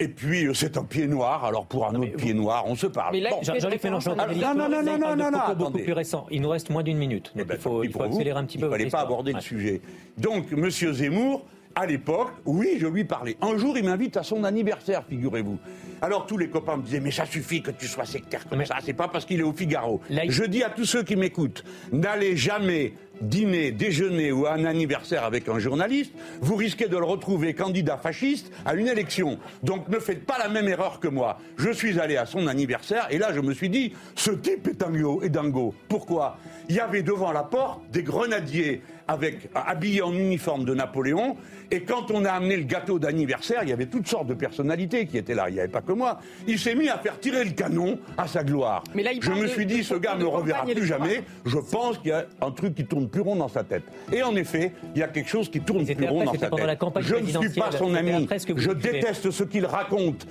[0.00, 2.88] Et puis, euh, c'est un pied noir, alors pour un autre pied noir, on se
[2.88, 3.12] parle.
[3.12, 3.42] Mais là, Bon.
[3.42, 5.82] Jean- Jean-Luc Mélenchon, Alors, il non, non, non, non, non, non, non, beaucoup attendez.
[5.84, 6.26] plus récent.
[6.32, 7.30] Il nous reste moins d'une minute.
[7.36, 8.64] Donc il faut, il faut pour vous, accélérer un petit peu.
[8.66, 9.42] Il ne fallait pas aborder le Ouais.
[9.42, 9.80] sujet.
[10.18, 10.68] Donc, M.
[10.70, 11.44] Zemmour,
[11.76, 13.36] à l'époque, oui, je lui parlais.
[13.40, 15.58] Un jour, il m'invite à son anniversaire, figurez-vous.
[16.02, 18.76] Alors, tous les copains me disaient, mais ça suffit que tu sois sectaire comme ça,
[18.84, 20.00] c'est pas parce qu'il est au Figaro.
[20.10, 25.48] Je dis à tous ceux qui m'écoutent, n'allez jamais dîner, déjeuner ou un anniversaire avec
[25.48, 29.38] un journaliste, vous risquez de le retrouver candidat fasciste à une élection.
[29.62, 31.38] Donc ne faites pas la même erreur que moi.
[31.56, 34.84] Je suis allé à son anniversaire et là je me suis dit, ce type est.
[35.22, 35.74] Est dingo.
[35.88, 36.38] Pourquoi?
[36.68, 41.36] Il y avait devant la porte des grenadiers avec, habillés en uniforme de Napoléon
[41.70, 45.06] et quand on a amené le gâteau d'anniversaire, il y avait toutes sortes de personnalités
[45.06, 46.20] qui étaient là, il n'y avait pas que moi.
[46.46, 48.84] Il s'est mis à faire tirer le canon à sa gloire.
[48.94, 51.22] Mais là, il je me suis dit, ce gars ne reverra plus jamais.
[51.44, 53.84] Je pense qu'il y a un truc qui tourne plus rond dans sa tête.
[54.12, 56.78] Et en effet, il y a quelque chose qui tourne plus rond dans sa tête.
[57.00, 58.28] Je ne suis pas son ami.
[58.56, 60.26] Je déteste ce qu'il raconte.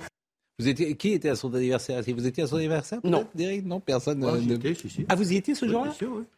[0.58, 2.00] Vous étiez, qui était à son anniversaire?
[2.06, 3.26] Vous étiez à son anniversaire Non.
[3.34, 3.64] Derek?
[3.66, 4.18] Non, personne.
[4.18, 5.06] Moi, euh, ne- étais, si, si.
[5.08, 5.92] Ah, vous y étiez ce jour-là?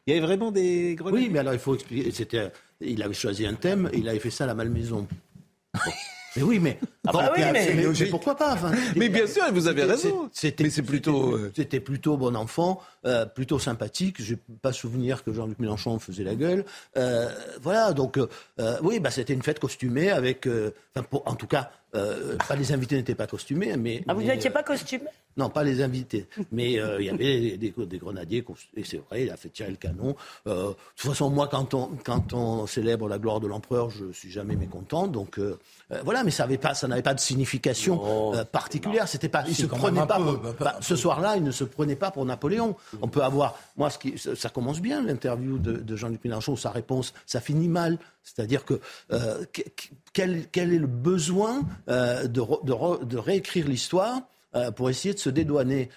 [0.07, 1.15] Il y avait vraiment des grenades?
[1.21, 2.11] Oui, mais alors il faut expliquer.
[2.13, 2.51] C'était,
[2.81, 5.07] il avait choisi un thème et il avait fait ça à la Malmaison.
[6.35, 9.85] Mais oui, mais, Ah bah oui, mais- pourquoi pas enfin, Mais bien sûr, vous avez
[9.85, 10.29] raison.
[10.33, 14.17] C'était, Mais c'est plutôt, c'était, c'était plutôt bon enfant, euh, plutôt sympathique.
[14.23, 16.67] Je n'ai pas souvenir que Jean-Luc Mélenchon faisait la gueule.
[16.99, 17.31] Euh,
[17.63, 18.27] voilà, donc euh,
[18.61, 20.73] euh, oui, bah, c'était une fête costumée avec, euh,
[21.11, 24.51] pour- en tout cas, euh, pas les invités n'étaient pas costumés, mais Ah, vous n'étiez
[24.51, 25.05] euh, pas costumé
[25.39, 26.27] non, pas les invités.
[26.51, 28.43] Mais euh, il y avait des, des grenadiers,
[28.75, 30.17] et c'est vrai, il a fait tirer le canon.
[30.47, 34.11] Euh, de toute façon, moi, quand on, quand on célèbre la gloire de l'empereur, je
[34.13, 35.07] suis jamais mécontent.
[35.09, 35.59] Donc euh,
[35.93, 39.09] euh, voilà, mais ça avait pas, ça n'avait pas de signification euh, particulière.
[39.09, 40.17] C'était pas, il se prenait pas.
[40.17, 42.75] peu, pour- bah, bah, ce soir-là, il ne se prenait pas pour Napoléon.
[43.03, 46.57] On peut avoir, moi, ce qui, ça ça commence bien l'interview de, de Jean-Luc Mélenchon,
[46.57, 47.99] sa réponse, ça finit mal.
[48.27, 48.81] C'est-à-dire que
[49.13, 54.23] euh, que- que- quel, quel est le besoin euh, de, de re- de réécrire l'histoire
[54.55, 55.89] euh, pour essayer de se dédouaner?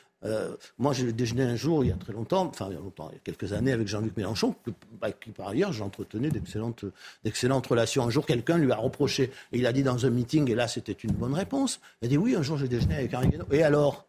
[0.77, 3.07] Moi, j'ai déjeuné un jour, il y a très longtemps, enfin, il y a longtemps,
[3.09, 4.53] il y a quelques années, avec Jean-Luc Mélenchon,
[5.01, 6.83] avec qui, par ailleurs, j'entretenais d'excellentes,
[7.23, 8.03] d'excellentes relations.
[8.03, 10.67] Un jour, quelqu'un lui a reproché, et il a dit dans un meeting, et là,
[10.67, 13.45] c'était une bonne réponse, il a dit, oui, un jour, j'ai déjeuné avec Henri Guénaud.
[13.53, 14.08] Et alors?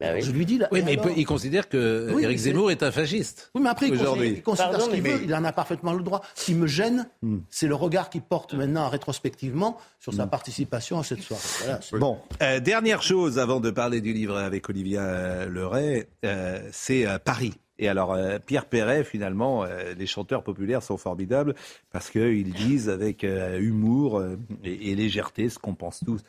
[0.00, 2.42] Je lui dis, là, Oui, mais il, alors peut- il considère que Oui, Éric mais
[2.44, 3.50] Zemmour est un fasciste.
[3.54, 5.52] oui, mais après, il considère, il considère Pardon, ce qu'il mais- veut, il en a
[5.52, 6.22] parfaitement le droit.
[6.34, 7.38] Ce qui me gêne, Hmm.
[7.50, 11.42] c'est le regard qu'il porte maintenant rétrospectivement sur sa participation à cette soirée.
[11.60, 16.60] Voilà, Bon, euh, dernière chose avant de parler du livre avec Olivia euh, Leray, euh,
[16.72, 17.54] c'est euh, Paris.
[17.82, 21.54] Et alors, euh, Pierre Perret, finalement, euh, les chanteurs populaires sont formidables
[21.90, 26.20] parce qu'ils disent avec euh, humour euh, et, et légèreté ce qu'on pense tous.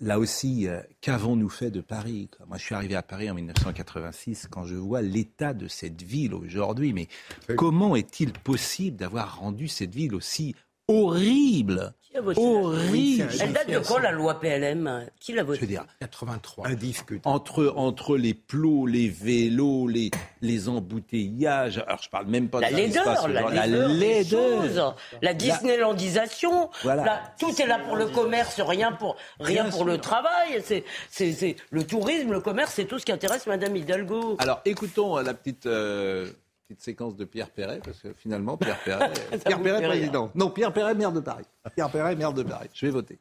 [0.00, 2.46] Là aussi, euh, qu'avons-nous fait de Paris quoi?
[2.46, 6.34] Moi, je suis arrivé à Paris en 1986 quand je vois l'état de cette ville
[6.34, 6.92] aujourd'hui.
[6.92, 7.08] Mais
[7.56, 10.54] comment est-il possible d'avoir rendu cette ville aussi
[10.88, 15.84] horrible Horrible Elle date de quand la loi PLM Qui l'a votée Je veux dire,
[16.00, 16.68] 83.
[16.68, 17.20] Indiscutable.
[17.24, 20.10] entre, entre les plots, les vélos, les,
[20.40, 25.34] les embouteillages, alors je parle même pas La de se passe laideur, la laideur, la
[25.34, 27.04] Disneylandisation, Voilà.
[27.04, 29.84] la- tout est là pour le commerce, rien pour, rien pour sûr.
[29.84, 30.62] le travail.
[30.64, 34.36] C'est, c'est, c'est- le tourisme, le commerce, c'est tout ce qui intéresse Madame Hidalgo.
[34.38, 36.28] Alors écoutons euh, la petite, euh,
[36.66, 39.12] petite séquence de Pierre Perret, parce que finalement, Pierre Perret,
[39.44, 40.30] Pierre Perret président.
[40.34, 41.44] Non, Pierre Perret, maire de Paris.
[41.74, 42.68] Pierre Perret, maire de Paris.
[42.74, 43.18] Je vais voter.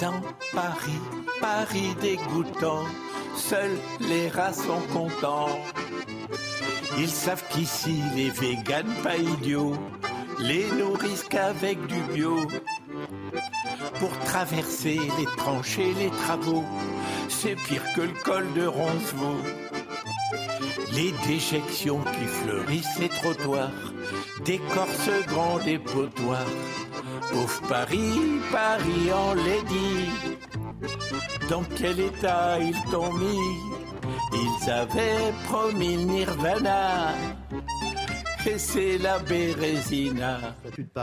[0.00, 0.20] Dans
[0.52, 1.00] Paris,
[1.40, 2.84] Paris dégoûtant,
[3.36, 5.58] seuls les rats sont contents.
[6.98, 9.76] Ils savent qu'ici, les véganes pas idiots,
[10.40, 12.36] les nourrissent qu'avec du bio.
[13.98, 16.64] Pour traverser les tranchées, les travaux,
[17.28, 19.40] c'est pire que le col de Roncevaux.
[20.92, 23.70] Les déjections qui fleurissent les trottoirs,
[24.44, 26.46] décorcent grand dépotoirs.
[27.30, 30.10] Pauvre Paris, Paris en lady,
[31.48, 33.38] dans quel état ils t'ont mis?
[34.32, 37.14] Ils avaient promis Nirvana,
[38.56, 40.38] c'est la Bérésina.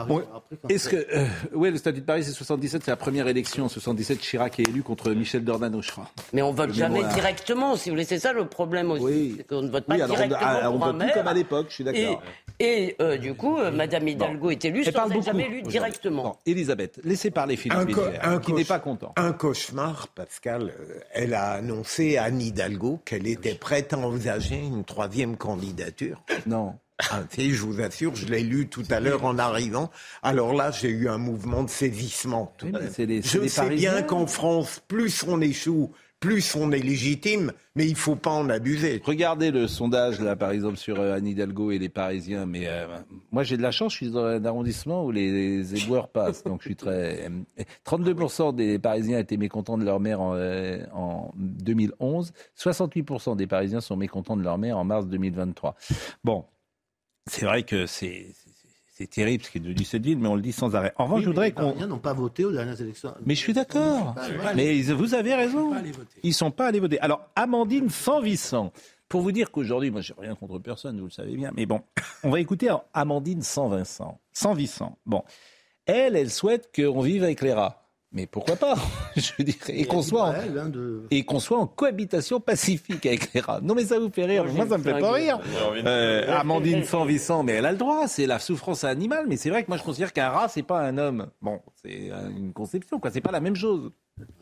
[0.09, 0.23] Ouais.
[0.69, 3.65] Est-ce que, euh, ouais, le statut de Paris, c'est 77, c'est la première élection.
[3.65, 6.09] En 77, Chirac est élu contre Michel Dornano, je crois.
[6.33, 7.13] Mais on vote Le jamais mémoire.
[7.13, 8.05] directement, si vous voulez.
[8.05, 9.35] C'est ça le problème aussi.
[9.37, 11.11] c'est qu'on ne vote pas Oui, alors on, directement ah, on pour un vote plus
[11.13, 12.23] comme à l'époque, je suis d'accord.
[12.59, 15.45] Et, et, euh, du coup, euh, Madame Hidalgo est élue Elle sans être beaucoup jamais
[15.45, 16.23] élue directement.
[16.23, 17.77] Bon, Elisabeth, laissez parler Philippe
[18.21, 19.13] Un, co- qui n'est pas content.
[19.17, 20.73] Un cauchemar, Pascal.
[20.79, 26.21] Euh, Elle a annoncé à Anne Hidalgo qu'elle était prête à envisager une troisième candidature.
[26.45, 26.75] Non.
[27.11, 29.89] Ah, si, je vous assure, je l'ai lu tout à l'heure en arrivant.
[30.21, 32.53] Alors là, j'ai eu un mouvement de saisissement.
[32.57, 37.85] tout les- je sais bien qu'en France, plus on échoue, plus on est légitime, mais
[37.85, 39.01] il faut pas en abuser.
[39.03, 42.45] Regardez le sondage, là, par exemple, sur euh, Anne Hidalgo et les Parisiens.
[42.45, 42.85] Mais euh,
[43.31, 46.43] moi, j'ai de la chance, je suis dans un arrondissement où les éboueurs passent.
[46.45, 47.25] Donc, je suis très.
[47.59, 52.31] euh, 32% des Parisiens étaient mécontents de leur maire en, euh, en 2011.
[52.55, 55.75] 68% des Parisiens sont mécontents de leur maire en mars 2023.
[56.23, 56.45] Bon,
[57.27, 58.27] c'est vrai que c'est.
[58.95, 60.93] c'est- terrible ce qui est devenu cette ville, mais on le dit sans arrêt.
[60.95, 61.63] En revanche, Oui, je voudrais les qu'on.
[61.63, 63.13] Parisiens n'ont pas voté aux dernières élections.
[63.25, 64.15] Mais je suis d'accord.
[64.55, 65.73] Mais vous avez raison.
[66.23, 66.99] Ils sont pas allés voter.
[67.01, 68.71] Alors, Amandine Sanvissant,
[69.09, 71.51] pour vous dire qu'aujourd'hui, moi, j'ai rien contre personne, vous le savez bien.
[71.53, 71.81] Mais bon,
[72.23, 74.19] on va écouter Amandine Sanvincent.
[74.31, 74.97] Sanvissant.
[75.05, 75.23] Bon,
[75.85, 77.82] elle, elle souhaite qu'on vive avec les rats.
[78.15, 78.75] Mais pourquoi pas
[79.15, 79.57] Je dirais.
[79.69, 83.59] Et qu'on soit, en- hein, de- et qu'on soit en cohabitation pacifique avec les rats.
[83.63, 84.45] Non, mais ça vous fait rire.
[84.45, 85.39] Moi, ça me fait pas rire.
[85.85, 88.07] Euh, Amandine Sanvissant, mais elle a le droit.
[88.07, 89.25] C'est la souffrance animale.
[89.27, 91.27] Mais c'est vrai que moi, je considère qu'un rat, c'est pas un homme.
[91.41, 93.09] Bon, c'est une conception, quoi.
[93.11, 93.91] C'est pas la même chose.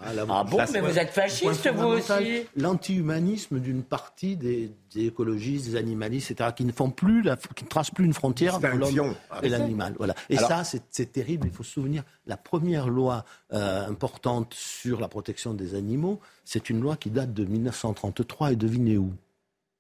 [0.03, 2.43] Ah bon, mais vous êtes fasciste, vous aussi.
[2.56, 7.64] L'anti-humanisme d'une partie des, des écologistes, des animalistes, etc., qui ne font plus, la, qui
[7.64, 9.93] ne tracent plus une frontière entre l'homme Ah, et l'animal.
[9.98, 10.15] Voilà.
[10.30, 11.48] Et Alors- ça, c'est- terrible.
[11.48, 16.69] Il faut se souvenir, la première loi euh, importante sur la protection des animaux, c'est
[16.69, 19.14] une loi qui date de 1933 et devinez où?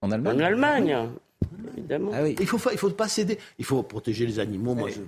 [0.01, 1.09] En En Allemagne,
[1.77, 2.11] évidemment.
[2.13, 2.35] Ah oui.
[2.39, 3.37] Il faut, il faut pas céder.
[3.59, 4.75] Il faut protéger les animaux.
[4.75, 4.93] Moi, Oui.
[4.95, 5.01] je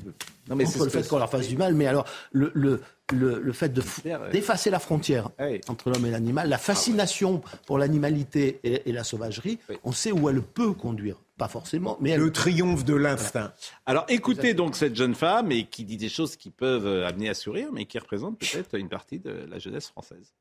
[0.49, 2.81] Non, mais contre le fait qu'on leur fasse du mal, mais alors le, le,
[3.13, 4.31] le, le fait de ouais.
[4.31, 5.29] d'effacer la frontière
[5.67, 10.29] entre l'homme et l'animal, la fascination pour l'animalité et, et la sauvagerie, on sait où
[10.29, 11.17] elle peut conduire.
[11.35, 12.19] Pas forcément, mais elle...
[12.21, 13.53] Le triomphe de l'instinct.
[13.87, 17.27] Alors écoutez donc cette jeune femme et qui dit des choses qui peuvent euh, amener
[17.27, 20.33] à sourire, mais qui représentent peut-être une partie de la jeunesse française.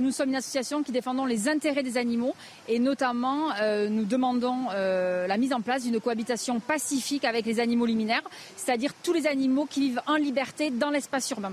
[0.00, 2.34] Nous sommes une association qui défendons les intérêts des animaux
[2.68, 7.60] et notamment euh, nous demandons euh, la mise en place d'une cohabitation pacifique avec les
[7.60, 8.22] animaux liminaires,
[8.56, 11.52] c'est-à-dire tous les animaux qui vivent en liberté dans l'espace urbain.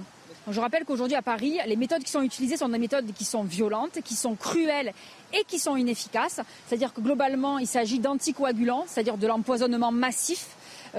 [0.49, 3.43] Je rappelle qu'aujourd'hui à Paris, les méthodes qui sont utilisées sont des méthodes qui sont
[3.43, 4.93] violentes, qui sont cruelles
[5.33, 6.39] et qui sont inefficaces.
[6.67, 10.47] C'est-à-dire que globalement, il s'agit d'anticoagulants, c'est-à-dire de l'empoisonnement massif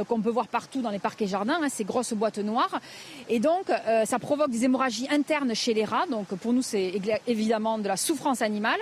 [0.09, 2.81] qu'on peut voir partout dans les parcs et jardins, hein, ces grosses boîtes noires.
[3.29, 6.07] Et donc, euh, ça provoque des hémorragies internes chez les rats.
[6.07, 8.81] Donc, pour nous, c'est évidemment de la souffrance animale.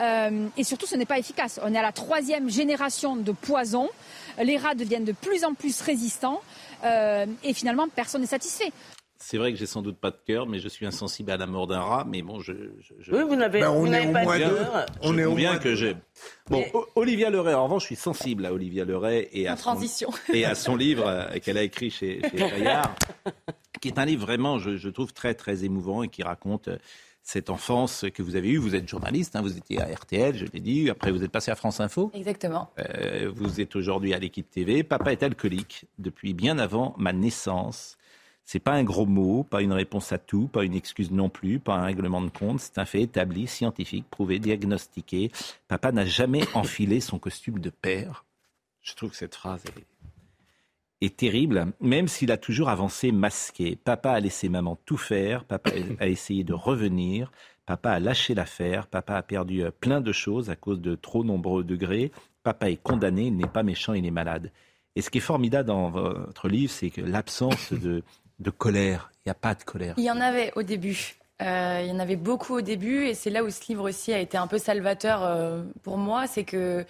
[0.00, 1.60] Euh, et surtout, ce n'est pas efficace.
[1.62, 3.88] On est à la troisième génération de poison.
[4.42, 6.40] Les rats deviennent de plus en plus résistants.
[6.84, 8.72] Euh, et finalement, personne n'est satisfait.
[9.18, 11.46] C'est vrai que j'ai sans doute pas de cœur, mais je suis insensible à la
[11.46, 12.04] mort d'un rat.
[12.08, 12.52] Mais bon, je.
[12.80, 14.54] je- je- Oui, vous n'avez Ben, on vous est n'avez au pas moins de deux.
[14.56, 14.86] cœur.
[15.02, 15.96] On je est au conviens moins que j'ai.
[16.50, 19.62] Bon, O- Olivia Leray, en revanche, je suis sensible à Olivia Leray et à, son,
[19.62, 20.10] transition.
[20.32, 22.94] et à son livre euh, qu'elle a écrit chez, chez Fayard,
[23.80, 26.76] qui est un livre vraiment, je, je trouve, très, très émouvant et qui raconte euh,
[27.22, 28.58] cette enfance que vous avez eue.
[28.58, 31.50] Vous êtes journaliste, hein, vous étiez à RTL, je l'ai dit, après vous êtes passé
[31.50, 32.10] à France Info.
[32.14, 32.70] Exactement.
[32.78, 34.82] Euh, vous êtes aujourd'hui à l'équipe TV.
[34.84, 37.96] Papa est alcoolique depuis bien avant ma naissance.
[38.46, 41.58] C'est pas un gros mot, pas une réponse à tout, pas une excuse non plus,
[41.58, 42.60] pas un règlement de compte.
[42.60, 45.32] C'est un fait établi, scientifique, prouvé, diagnostiqué.
[45.66, 48.24] Papa n'a jamais enfilé son costume de père.
[48.82, 53.74] Je trouve que cette phrase est, est terrible, même s'il a toujours avancé masqué.
[53.74, 55.44] Papa a laissé maman tout faire.
[55.44, 57.32] Papa a essayé de revenir.
[57.66, 58.86] Papa a lâché l'affaire.
[58.86, 62.12] Papa a perdu euh, plein de choses à cause de trop nombreux degrés.
[62.44, 64.52] Papa est condamné, il n'est pas méchant, il est malade.
[64.94, 68.04] Et ce qui est formidable dans votre livre, c'est que l'absence de,
[68.38, 69.10] de colère.
[69.24, 69.94] Il n'y a pas de colère.
[69.96, 71.16] Il y en avait au début.
[71.42, 74.12] Euh, il y en avait beaucoup au début et c'est là où ce livre aussi
[74.12, 76.26] a été un peu salvateur euh, pour moi.
[76.26, 76.86] C'est que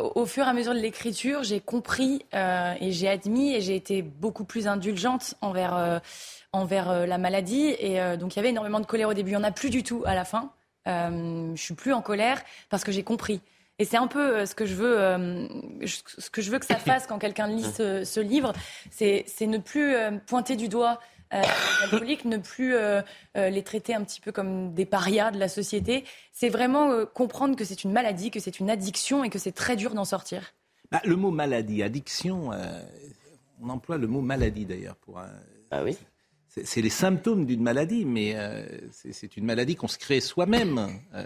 [0.00, 3.76] au, fur et à mesure de l'écriture, j'ai compris euh, et j'ai admis et j'ai
[3.76, 6.00] été beaucoup plus indulgente envers,
[6.52, 7.76] envers la maladie.
[7.78, 9.30] Et donc il y avait énormément de colère au début.
[9.30, 10.50] Il n'y en a plus du tout à la fin.
[10.86, 13.40] Je suis plus en colère parce que j'ai compris.
[13.78, 15.48] Et c'est un peu euh, ce que je veux, euh,
[15.86, 18.52] ce que je veux que ça fasse quand quelqu'un lit ce, ce livre,
[18.90, 21.00] c'est ne plus euh, pointer du doigt
[21.32, 23.02] euh, les alcooliques, ne plus euh,
[23.36, 26.04] euh, les traiter un petit peu comme des parias de la société.
[26.32, 29.74] C'est vraiment comprendre que c'est une maladie, que c'est une addiction et que c'est très
[29.76, 30.54] dur d'en sortir.
[30.92, 32.80] Bah, le mot maladie, addiction, euh,
[33.60, 35.30] on emploie le mot maladie d'ailleurs pour un.
[35.70, 35.96] Ah oui.
[36.62, 38.62] C'est les symptômes d'une maladie, mais euh,
[38.92, 40.88] c'est- une maladie qu'on se crée soi-même.
[41.14, 41.24] Euh,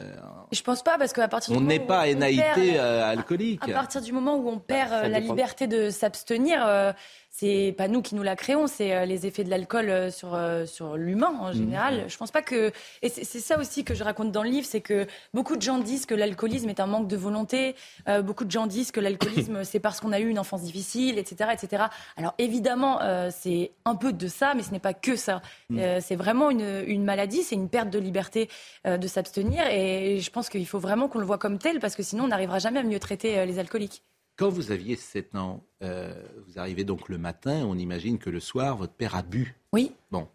[0.53, 2.59] Je pense pas parce qu'à partir du on moment n'est où pas on NAIT perd-
[2.77, 3.69] euh, alcoolique.
[3.69, 5.35] À partir du moment où on perd ça euh, la dépend.
[5.35, 6.93] liberté de s'abstenir, euh,
[7.39, 10.35] c'est pas nous qui nous la créons, c'est euh, les effets de l'alcool euh, sur,
[10.35, 12.05] euh, sur l'humain en général.
[12.09, 12.73] Je pense pas que.
[13.03, 15.79] Et c'est ça aussi que je raconte dans le livre, c'est que beaucoup de gens
[15.79, 17.77] disent que l'alcoolisme est un manque de volonté,
[18.09, 21.17] euh, beaucoup de gens disent que l'alcoolisme c'est parce qu'on a eu une enfance difficile,
[21.17, 21.51] etc.
[21.53, 21.85] etc.
[22.17, 25.41] Alors évidemment, euh, c'est un peu de ça, mais ce n'est pas que ça.
[25.71, 25.79] Mm.
[25.79, 28.49] Euh, c'est vraiment une, une maladie, c'est une perte de liberté
[28.85, 32.03] de s'abstenir, et je pense qu'il faut vraiment qu'on le voit comme tel, parce que
[32.03, 34.03] sinon on n'arrivera jamais à mieux traiter les alcooliques.
[34.39, 36.15] Quand vous aviez 7 ans, euh,
[36.47, 39.57] vous arrivez donc le matin, on imagine que le soir, votre père a bu.
[39.73, 39.91] Oui.
[40.13, 40.29] Bon.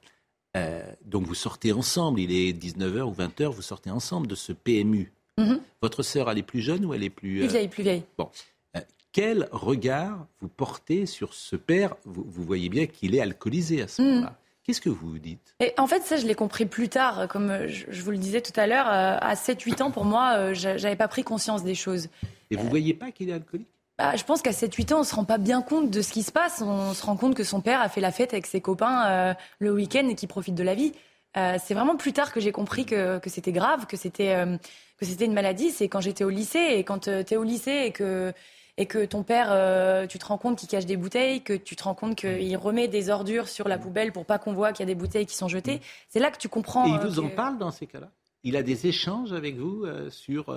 [0.58, 4.52] Euh, donc vous sortez ensemble, il est 19h ou 20h, vous sortez ensemble de ce
[4.52, 5.12] PMU.
[5.38, 5.62] Mhm.
[5.82, 7.38] Votre sœur, elle est plus jeune ou elle est plus...
[7.40, 8.04] Plus euh, vieille, plus vieille.
[8.18, 8.30] Bon.
[8.76, 8.82] Euh,
[9.14, 11.96] quel regard vous portez sur ce père?
[12.04, 14.08] Vous, vous voyez bien qu'il est alcoolisé à ce Mhm.
[14.10, 14.36] moment-là.
[14.66, 15.56] Qu'est-ce que vous vous dites?
[15.62, 17.28] Et en fait, ça, je l'ai compris plus tard.
[17.30, 20.96] Comme je, vous le disais tout à l'heure, à 7-8 ans, pour moi, j'a- j'avais
[20.96, 22.08] pas pris conscience des choses.
[22.52, 23.68] Et vous voyez pas qu'il est alcoolique?
[24.00, 26.24] Bah, je pense qu'à 7-8 ans, on se rend pas bien compte de ce qui
[26.24, 26.62] se passe.
[26.66, 29.34] On se rend compte que son père a fait la fête avec ses copains euh,
[29.60, 30.94] le week-end et qu'il profite de la vie.
[31.38, 34.58] Euh, c'est vraiment plus tard que j'ai compris que, que c'était grave, que c'était euh,
[34.98, 35.70] que c'était une maladie.
[35.70, 38.34] C'est quand j'étais au lycée et quand tu es au lycée et que
[38.78, 41.84] et que ton père, tu te rends compte qu'il cache des bouteilles, que tu te
[41.84, 44.90] rends compte qu'il remet des ordures sur la poubelle pour pas qu'on voit qu'il y
[44.90, 45.80] a des bouteilles qui sont jetées.
[46.10, 46.88] C'est là que tu comprends.
[46.88, 48.10] Et il vous en parle dans ces cas-là?
[48.44, 50.52] Il a des échanges avec vous sur...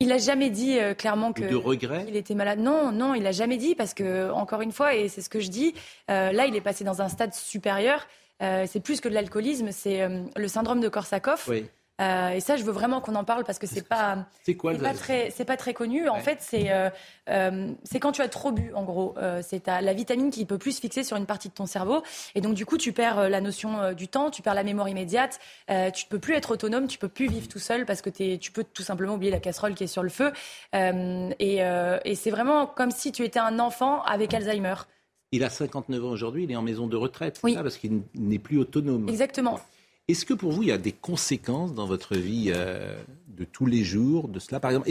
[0.00, 2.58] Il a jamais dit euh, clairement que de regret qu'il était malade.
[2.58, 5.40] Non, non, il a jamais dit parce que encore une fois, et c'est ce que
[5.40, 5.74] je dis,
[6.10, 8.06] euh, là, il est passé dans un stade supérieur.
[8.42, 11.48] Euh, c'est plus que de l'alcoolisme, c'est euh, le syndrome de Korsakoff.
[11.48, 11.66] Oui.
[12.00, 14.72] Euh, et ça, je veux vraiment qu'on en parle parce que c'est pas, C'est quoi
[14.74, 16.08] c'est pas très, c'est pas très connu.
[16.10, 16.90] En fait, c'est, euh,
[17.30, 19.14] euh, c'est quand tu as trop bu, en gros.
[19.16, 21.64] Euh, c'est ta- la vitamine qui peut plus se fixer sur une partie de ton
[21.64, 22.02] cerveau,
[22.34, 24.88] et donc du coup, tu perds la notion euh, du temps, tu perds la mémoire
[24.90, 25.38] immédiate.
[25.70, 28.36] Euh, tu peux plus être autonome, tu peux plus vivre tout seul parce que t'es-
[28.38, 30.32] tu peux tout simplement oublier la casserole qui est sur le feu.
[30.74, 34.74] Euh, et euh, et c'est vraiment comme si tu étais un enfant avec Alzheimer.
[35.32, 38.02] Il a 59 ans aujourd'hui, il est en maison de retraite, c'est ça, parce qu'il
[38.14, 39.08] n'est plus autonome.
[39.08, 39.58] Exactement.
[40.08, 42.96] Est-ce que pour vous, il y a des conséquences dans votre vie euh,
[43.26, 44.60] de tous les jours de cela?
[44.60, 44.88] Par exemple,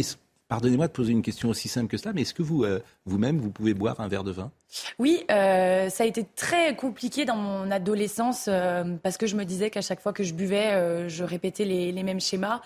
[0.49, 3.39] pardonnez-moi de poser une question aussi simple que cela, mais est-ce que vous, euh, vous-même,
[3.39, 4.51] vous pouvez boire un verre de vin?
[4.99, 8.49] Oui, euh, ça a été très compliqué dans mon adolescence
[9.03, 12.19] parce que je me disais qu'à chaque fois que je buvais, je répétais les mêmes
[12.19, 12.61] schémas.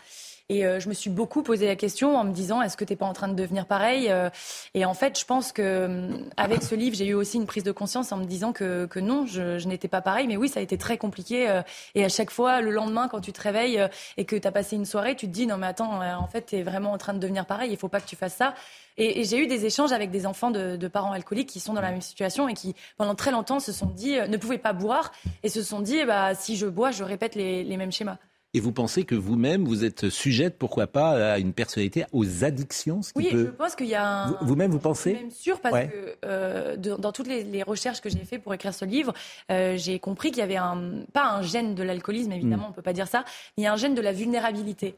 [0.51, 2.95] Et euh, je me suis beaucoup posé la question en me disant est-ce que t'es
[2.95, 4.31] pas en train de devenir pareil Euh,
[4.73, 7.63] Et en fait, je pense que euh, avec ce livre, j'ai eu aussi une prise
[7.63, 10.25] de conscience en me disant que, non, je, n'étais pas pareil.
[10.27, 11.61] Mais oui, ça a été très compliqué.
[11.93, 14.75] et à chaque fois, le lendemain, quand tu te réveilles et que tu as passé
[14.75, 17.19] une soirée, tu te dis non mais attends, en fait, t'es vraiment en train de
[17.19, 17.71] devenir pareil.
[17.71, 18.55] Il faut pas que tu fasses ça.
[18.97, 21.91] Et, j'ai eu des échanges avec des enfants de, parents alcooliques qui sont dans la
[21.91, 25.11] même situation et qui, pendant très longtemps, se sont dit, ne pouvaient pas boire
[25.43, 28.17] et se sont dit, bah, si je bois, je répète les mêmes schémas.
[28.55, 33.03] Et vous pensez que vous-même, vous êtes sujette, pourquoi pas, à une personnalité, aux addictions
[33.03, 34.31] ce qui Oui, peut- je pense qu'il y a un.
[34.31, 35.87] Vous- Vous-même, vous pensez même sûr parce Ouais.
[35.87, 39.13] que euh, de- dans toutes les, les recherches que j'ai fait pour écrire ce livre,
[39.51, 42.71] euh, j'ai compris qu'il y avait un pas un gène de l'alcoolisme évidemment, Mm.
[42.71, 43.19] on peut pas dire ça,
[43.55, 44.95] mais il y a un gène de la vulnérabilité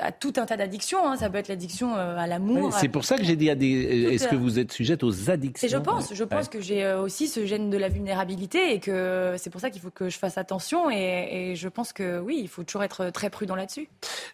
[0.00, 1.06] à tout un tas d'addictions.
[1.06, 1.16] hein.
[1.16, 2.72] Ça peut être l'addiction euh, à l'amour.
[2.74, 4.04] C'est pour ça que j'ai dit à des.
[4.06, 6.50] Tout Est-ce est- que vous êtes sujette aux addictions Et je pense, je pense Ouais.
[6.52, 9.80] que j'ai euh, aussi ce gène de la vulnérabilité et que c'est pour ça qu'il
[9.80, 10.90] faut que je fasse attention.
[10.90, 13.88] Et, et je pense que oui, il faut toujours être très prudent là-dessus.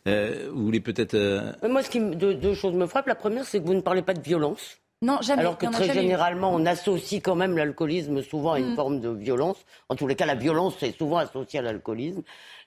[0.07, 1.15] Euh, vous voulez peut-être.
[1.15, 3.07] euh, Moi, ce qui, deux, deux choses me frappent.
[3.07, 4.79] La première, c'est que vous ne parlez pas de violence.
[5.01, 5.43] Non, jamais.
[5.43, 8.75] Alors que très jamais généralement, on associe quand même l'alcoolisme souvent à une Mm.
[8.75, 9.57] forme de violence.
[9.89, 12.23] En tous les cas, la violence est souvent associée à l'alcoolisme.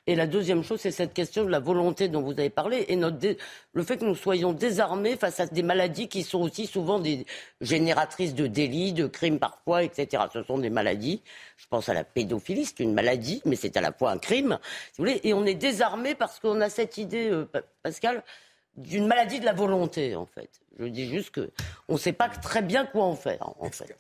[0.08, 2.96] Et la deuxième chose, c'est cette question de la volonté dont vous avez parlé et
[2.96, 3.38] notre dé-
[3.74, 7.26] le fait que nous soyons désarmés face à des maladies qui sont aussi souvent des
[7.62, 10.24] génératrices de délits, de crimes parfois, etc.
[10.34, 11.22] Ce sont des maladies.
[11.58, 14.58] Je pense à la pédophilie, c'est une maladie, mais c'est à la fois un crime,
[14.92, 15.22] si vous voulez.
[15.24, 18.24] Et on est désarmé parce qu'on a cette idée, euh, Pa- Pascal,
[18.78, 20.50] d'une maladie de la volonté, en fait.
[20.80, 21.52] Je dis juste que
[21.88, 23.96] on ne sait pas très bien quoi en faire, en fait.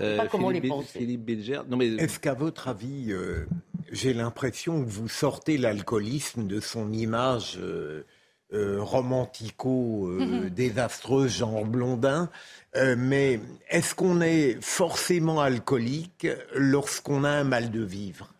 [0.00, 0.98] euh, pas comment Philippe les penser.
[1.00, 1.60] Philippe Bilger.
[1.68, 1.88] Non, mais.
[1.96, 3.46] Est-ce qu'à votre avis, euh,
[3.92, 8.04] j'ai l'impression que vous sortez l'alcoolisme de son image euh,
[8.52, 10.48] euh, romantico euh,
[11.28, 12.30] genre Blondin,
[12.74, 18.32] mais est-ce qu'on est forcément alcoolique lorsqu'on a un mal de vivre?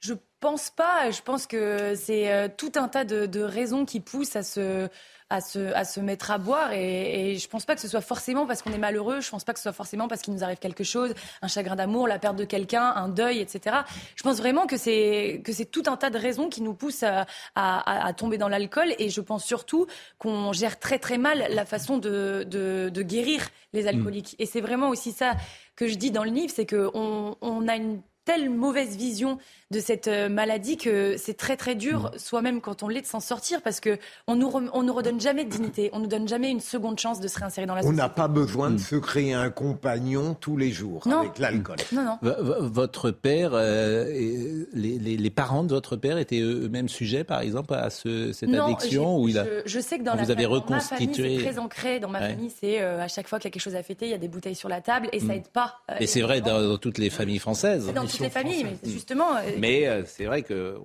[0.00, 1.10] Je pense pas.
[1.10, 4.88] Je pense que c'est tout un tas de, de raisons qui poussent à se
[5.30, 6.72] à se, à se mettre à boire.
[6.72, 9.20] Et, et je pense pas que ce soit forcément parce qu'on est malheureux.
[9.20, 11.76] Je pense pas que ce soit forcément parce qu'il nous arrive quelque chose, un chagrin
[11.76, 13.76] d'amour, la perte de quelqu'un, un deuil, etc.
[14.16, 17.04] Je pense vraiment que c'est que c'est tout un tas de raisons qui nous poussent
[17.04, 18.92] à, à, à tomber dans l'alcool.
[18.98, 19.86] Et je pense surtout
[20.18, 24.34] qu'on gère très très mal la façon de, de, de guérir les alcooliques.
[24.38, 25.34] Et c'est vraiment aussi ça
[25.76, 29.38] que je dis dans le livre, c'est qu'on on a une telle mauvaise vision
[29.70, 33.20] de cette euh, maladie que c'est très très dur, soi-même quand on l'est, de s'en
[33.20, 36.26] sortir parce que on nous, re- on nous redonne jamais de dignité, on nous donne
[36.26, 38.02] jamais une seconde chance de se réinsérer dans la On société.
[38.02, 41.20] n'a pas besoin de se créer un compagnon tous les jours Non.
[41.20, 41.76] avec l'alcool.
[41.92, 42.18] Non, non.
[42.22, 46.88] V- v- Votre père, euh, et les, les- les parents de votre père étaient eux-mêmes
[46.88, 49.44] sujets, par exemple, à ce- cette Non, addiction où il a...
[49.44, 51.38] je, je sais que dans, la vous avez reconstitué.
[51.38, 52.00] c'est très ancré.
[52.00, 52.30] Dans ma Ouais.
[52.30, 54.14] famille, c'est euh, à chaque fois qu'il y a quelque chose à fêter, il y
[54.14, 55.30] a des bouteilles sur la table et ça Mm.
[55.30, 55.76] aide pas.
[55.90, 57.86] euh, Et c'est vrai dans, dans toutes les familles françaises.
[57.94, 59.36] Dans toutes les familles, mais justement.
[59.36, 60.78] euh, Mais euh, c'est vrai que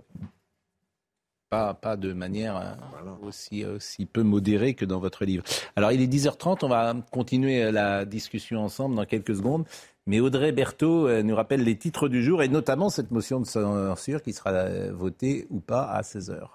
[1.49, 5.43] pas, pas de manière euh, aussi, aussi peu modérée que dans votre livre.
[5.76, 9.65] Alors il est 10h30, on va continuer la discussion ensemble dans quelques secondes.
[10.07, 14.22] Mais Audrey Berthaud nous rappelle les titres du jour et notamment cette motion de censure
[14.22, 16.47] qui sera votée ou pas à 16h.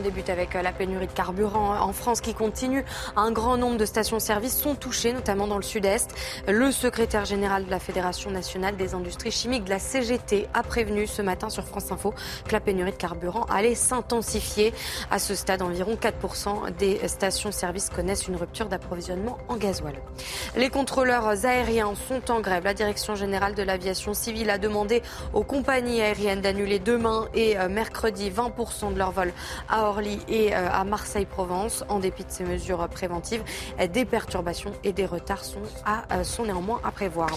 [0.00, 2.84] On débute avec euh, la pénurie de carburant en France qui continue.
[3.16, 6.14] Un grand nombre de stations-service sont touchées, notamment dans le sud-est.
[6.48, 11.06] Le secrétaire général de la Fédération nationale des industries chimiques de la CGT a prévenu
[11.06, 12.14] ce matin sur France Info
[12.46, 14.72] que la pénurie de carburant allait s'intensifier.
[15.10, 19.94] À ce stade, environ 4% des stations-service connaissent une rupture d'approvisionnement en gasoil.
[20.56, 22.64] Les contrôleurs aériens sont en grève.
[22.64, 25.02] La direction générale de l'aviation civile a demandé
[25.34, 29.32] aux compagnies aériennes d'annuler demain et euh, mercredi 20% de leurs vols
[29.68, 31.84] à Orly et euh, à Marseille-Provence.
[31.88, 33.42] En dépit de ces mesures préventives,
[33.80, 35.40] euh, des perturbations et des retards
[36.12, 37.30] euh, sont néanmoins à prévoir.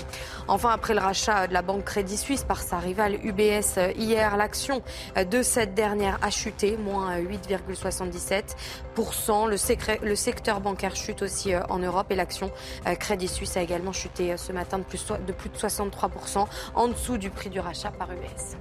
[0.47, 4.35] Enfin, après le rachat de la banque Crédit Suisse par sa rivale UBS euh, hier,
[4.37, 4.81] l'action
[5.15, 9.47] de cette dernière a chuté, moins euh, 8,77%.
[9.47, 12.51] Le, secteur bancaire chute aussi en Europe et l'action
[12.99, 17.49] Crédit Suisse a également chuté ce matin de plus de 63%, en dessous du prix
[17.49, 18.57] du rachat par UBS.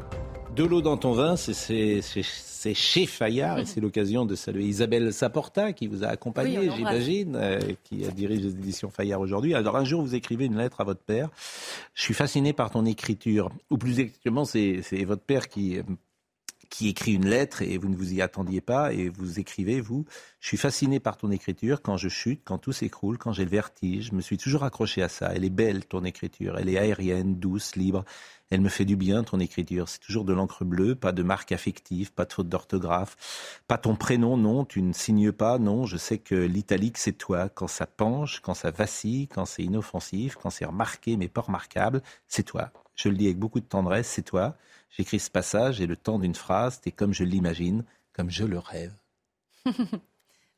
[0.55, 2.03] De l'eau dans ton vin, c'est-
[2.75, 7.59] chez Fayard et c'est l'occasion de saluer Isabelle Saporta qui vous a accompagné, j'imagine, euh,
[7.85, 9.55] qui dirige les éditions Fayard aujourd'hui.
[9.55, 11.31] Alors un jour, vous écrivez une lettre à votre père.
[11.95, 13.51] Je suis fasciné par ton écriture.
[13.71, 15.83] Ou plus exactement, c'est c'est votre père qui, euh,
[16.69, 20.05] qui écrit une lettre et vous ne vous y attendiez pas et vous écrivez, vous,
[20.41, 23.51] je suis fasciné par ton écriture quand je chute, quand tout s'écroule, quand j'ai le
[23.51, 24.09] vertige.
[24.11, 25.33] Je me suis toujours accroché à ça.
[25.35, 26.57] Elle est belle, ton écriture.
[26.59, 28.05] Elle est aérienne, douce, libre.
[28.53, 29.89] Elle me fait du bien, ton écriture.
[29.89, 33.17] C'est toujours de l'encre bleue, pas de marque affective, pas de faute d'orthographe.
[33.67, 35.87] Pas ton prénom, non, tu ne signes pas, non.
[35.87, 37.49] Je sais que l'italique, c'est toi.
[37.49, 42.03] Quand ça penche, quand ça vacille, quand c'est inoffensif, quand c'est remarqué mais pas remarquable,
[42.29, 42.71] c'est toi.
[42.95, 44.55] Je le dis avec beaucoup de tendresse, c'est toi.
[44.91, 48.59] J'écris ce passage et le temps d'une phrase, t'es comme je l'imagine, comme je le
[48.59, 48.93] rêve.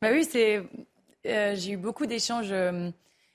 [0.03, 0.63] Bah oui, c'est.
[1.27, 2.91] euh, j'ai eu beaucoup d'échanges euh,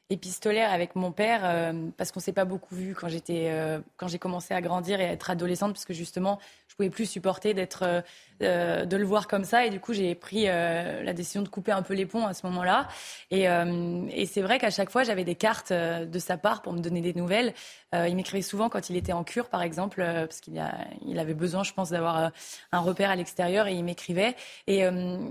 [0.09, 4.07] épistolaires avec mon père euh, parce qu'on s'est pas beaucoup vu quand j'étais, euh, quand
[4.07, 7.53] j'ai commencé à grandir et à être adolescente parce que justement, je pouvais plus supporter
[7.53, 8.03] d'être,
[8.41, 11.47] euh, de le voir comme ça et du coup, j'ai pris euh, la décision de
[11.49, 12.87] couper un peu les ponts à ce moment-là.
[13.31, 16.61] Et, euh, et c'est vrai qu'à chaque fois, j'avais des cartes euh, de sa part
[16.61, 17.53] pour me donner des nouvelles.
[17.91, 20.63] Il m'écrivait souvent quand il était en cure, par exemple, parce qu'il
[21.07, 22.29] il avait besoin, je pense, d'avoir
[22.71, 24.35] un repère à l'extérieur et il m'écrivait.
[24.67, 24.83] Et,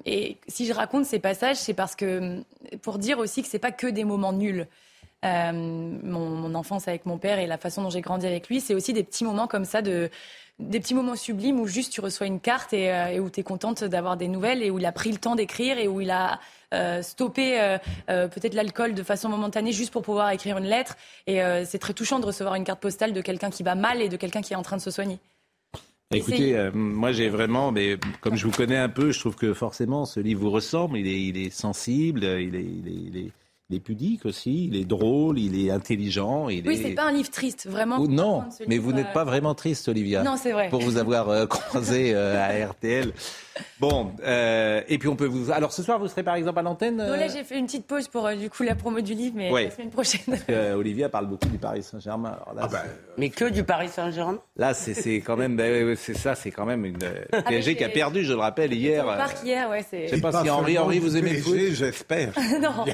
[0.06, 2.42] et si je raconte ces passages, c'est parce que
[2.82, 4.66] pour dire aussi que c'est pas que des moments nuls.
[5.24, 8.60] Euh, mon, mon enfance avec mon père et la façon dont j'ai grandi avec lui,
[8.60, 10.10] c'est aussi des petits moments comme ça de
[10.60, 13.40] des petits moments sublimes où juste tu reçois une carte et, euh, et où tu
[13.40, 16.00] es contente d'avoir des nouvelles et où il a pris le temps d'écrire et où
[16.00, 16.40] il a
[16.74, 17.78] euh, stoppé euh,
[18.10, 20.96] euh, peut-être l'alcool de façon momentanée juste pour pouvoir écrire une lettre.
[21.26, 24.08] Et c'est très touchant de recevoir une carte postale de quelqu'un qui va mal et
[24.08, 25.18] de quelqu'un qui est en train de se soigner.
[26.14, 29.52] Écoutez, euh, moi j'ai vraiment, mais comme je vous connais un peu, je trouve que
[29.52, 30.96] forcément ce livre vous ressemble.
[30.98, 33.30] Il est, il est sensible, il est, il est, il est,
[33.70, 36.48] il est pudique aussi, il est drôle, il est intelligent.
[36.48, 36.82] Il Oui, est...
[36.82, 37.98] c'est pas un livre triste, vraiment.
[37.98, 40.22] Ou- non, mais vous n'êtes euh, pas vraiment triste, Olivia.
[40.22, 40.70] Non, c'est vrai.
[40.70, 43.12] Pour vous avoir euh, croisé euh, à RTL.
[43.80, 45.50] Bon, euh, et puis on peut vous.
[45.50, 46.96] Alors ce soir, vous serez par exemple à l'antenne.
[46.96, 49.12] Donc euh, là, j'ai fait une petite pause pour euh, du coup la promo du
[49.14, 49.64] livre, mais Ouais.
[49.64, 50.20] la semaine prochaine.
[50.28, 52.38] parce que, euh, Olivia parle beaucoup du Paris Saint-Germain.
[52.46, 52.88] Alors là, c'est-
[53.18, 56.52] Mais que du Paris Saint-Germain Là, c'est c'est quand même, ben, ouais, c'est ça, c'est
[56.52, 59.04] quand même une euh, Ah, PSG qui a perdu, je le rappelle hier.
[59.04, 60.06] Au euh, parc hier, ouais, c'est.
[60.08, 62.32] Je sais pas si Henri, Henri, vous aimez le foot J'espère.
[62.62, 62.84] non.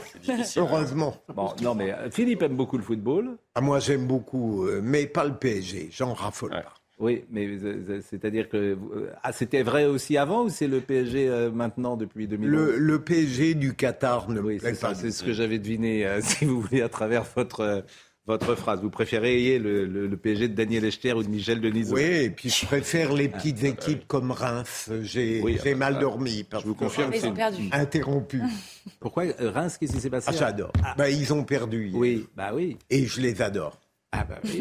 [0.65, 1.15] Heureusement.
[1.35, 3.37] Bon, non, mais euh, Philippe aime beaucoup le football.
[3.55, 5.89] Ah, moi, j'aime beaucoup, euh, mais pas le PSG.
[5.93, 6.75] J'en raffole pas.
[7.01, 8.79] Oui, mais euh, c'est-à-dire que
[9.25, 13.01] ah, c'était vrai aussi avant ou c'est le PSG euh, maintenant depuis 2011 Le, le
[13.03, 14.95] PSG du Qatar ne me Oui, plaît c'est ça, pas.
[14.95, 17.85] c'est ce que j'avais deviné, euh, si vous voulez, à travers votre,
[18.27, 18.81] votre phrase.
[18.81, 21.95] Vous préférez le, le, le PSG de Daniel Echter ou de Michel Denisot?
[21.97, 24.91] Oui, et puis je préfère les petites équipes comme Reims.
[25.03, 26.45] J'ai Oui, ah, mal ah, dormi.
[26.45, 27.69] parce je vous confirme que Ils ont perdu.
[27.73, 28.41] Interrompu.
[29.01, 30.73] Pourquoi euh, Reims, qu'est-ce qui s'est passé Ah, j'adore.
[30.97, 31.89] Bah, ils ont perdu.
[31.89, 31.99] hier.
[31.99, 32.77] Oui, bah oui.
[32.91, 33.79] Et je les adore.
[34.17, 34.61] Ah bah oui,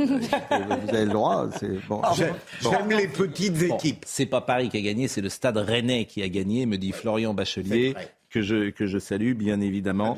[0.49, 1.48] bah, vous avez le droit.
[1.60, 2.02] c'est Bon.
[2.15, 2.34] J'aime
[2.64, 2.98] Bon.
[2.98, 4.03] les petites Bon, équipes.
[4.07, 6.91] c'est pas Paris qui a gagné, c'est le Stade Rennais qui a gagné, me dit
[6.91, 10.18] Florian Bachelier, C'est que je, que je salue bien évidemment.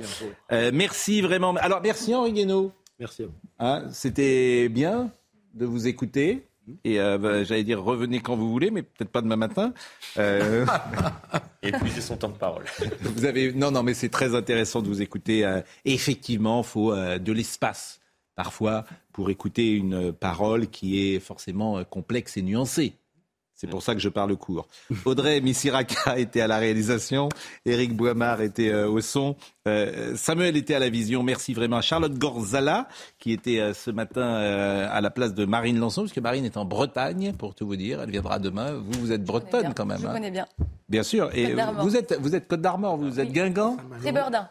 [0.54, 1.54] Euh, merci vraiment.
[1.56, 2.72] Alors merci Henri Guénaud.
[3.00, 3.34] Merci à vous.
[3.60, 5.12] Hein, C'était bien
[5.54, 6.48] de vous écouter.
[6.84, 9.74] Et euh, bah, j'allais dire revenez quand vous voulez, mais peut-être pas demain matin.
[10.18, 10.66] Euh,
[11.62, 12.66] Et épuiser son temps de parole.
[13.02, 15.46] vous avez non non mais c'est très intéressant de vous écouter.
[15.46, 18.00] euh, effectivement, faut euh, de l'espace
[18.36, 22.94] parfois pour écouter une parole qui est forcément euh, complexe et nuancée.
[23.56, 24.68] C'est pour ça que je parle court.
[25.06, 27.30] Audrey Missiraka était à la réalisation,
[27.66, 29.36] Éric Boimard était euh, au son,
[29.68, 31.24] euh, Samuel était à la vision.
[31.24, 32.88] Merci vraiment à Charlotte Gorzala
[33.18, 36.46] qui était euh, ce matin euh, à la place de Marine Lançon, parce que Marine
[36.46, 38.02] est en Bretagne, pour tout vous dire.
[38.02, 38.74] Elle viendra demain.
[38.74, 40.00] Vous, vous êtes bretonne Bien, quand même.
[40.00, 40.14] Je hein.
[40.14, 40.46] connais bien.
[40.88, 41.30] Bien sûr.
[41.34, 41.84] Et Côte d'Armor.
[41.84, 44.48] vous êtes, vous êtes Côte d'Armor, vous êtes Guingamp C'est Burdin.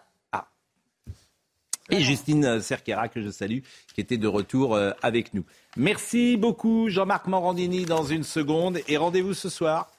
[1.91, 3.61] Et Justine Cerquera, que je salue,
[3.95, 5.45] qui était de retour euh, avec nous.
[5.77, 8.81] Merci beaucoup, Jean-Marc Morandini, dans une seconde.
[8.89, 9.91] Et rendez-vous ce soir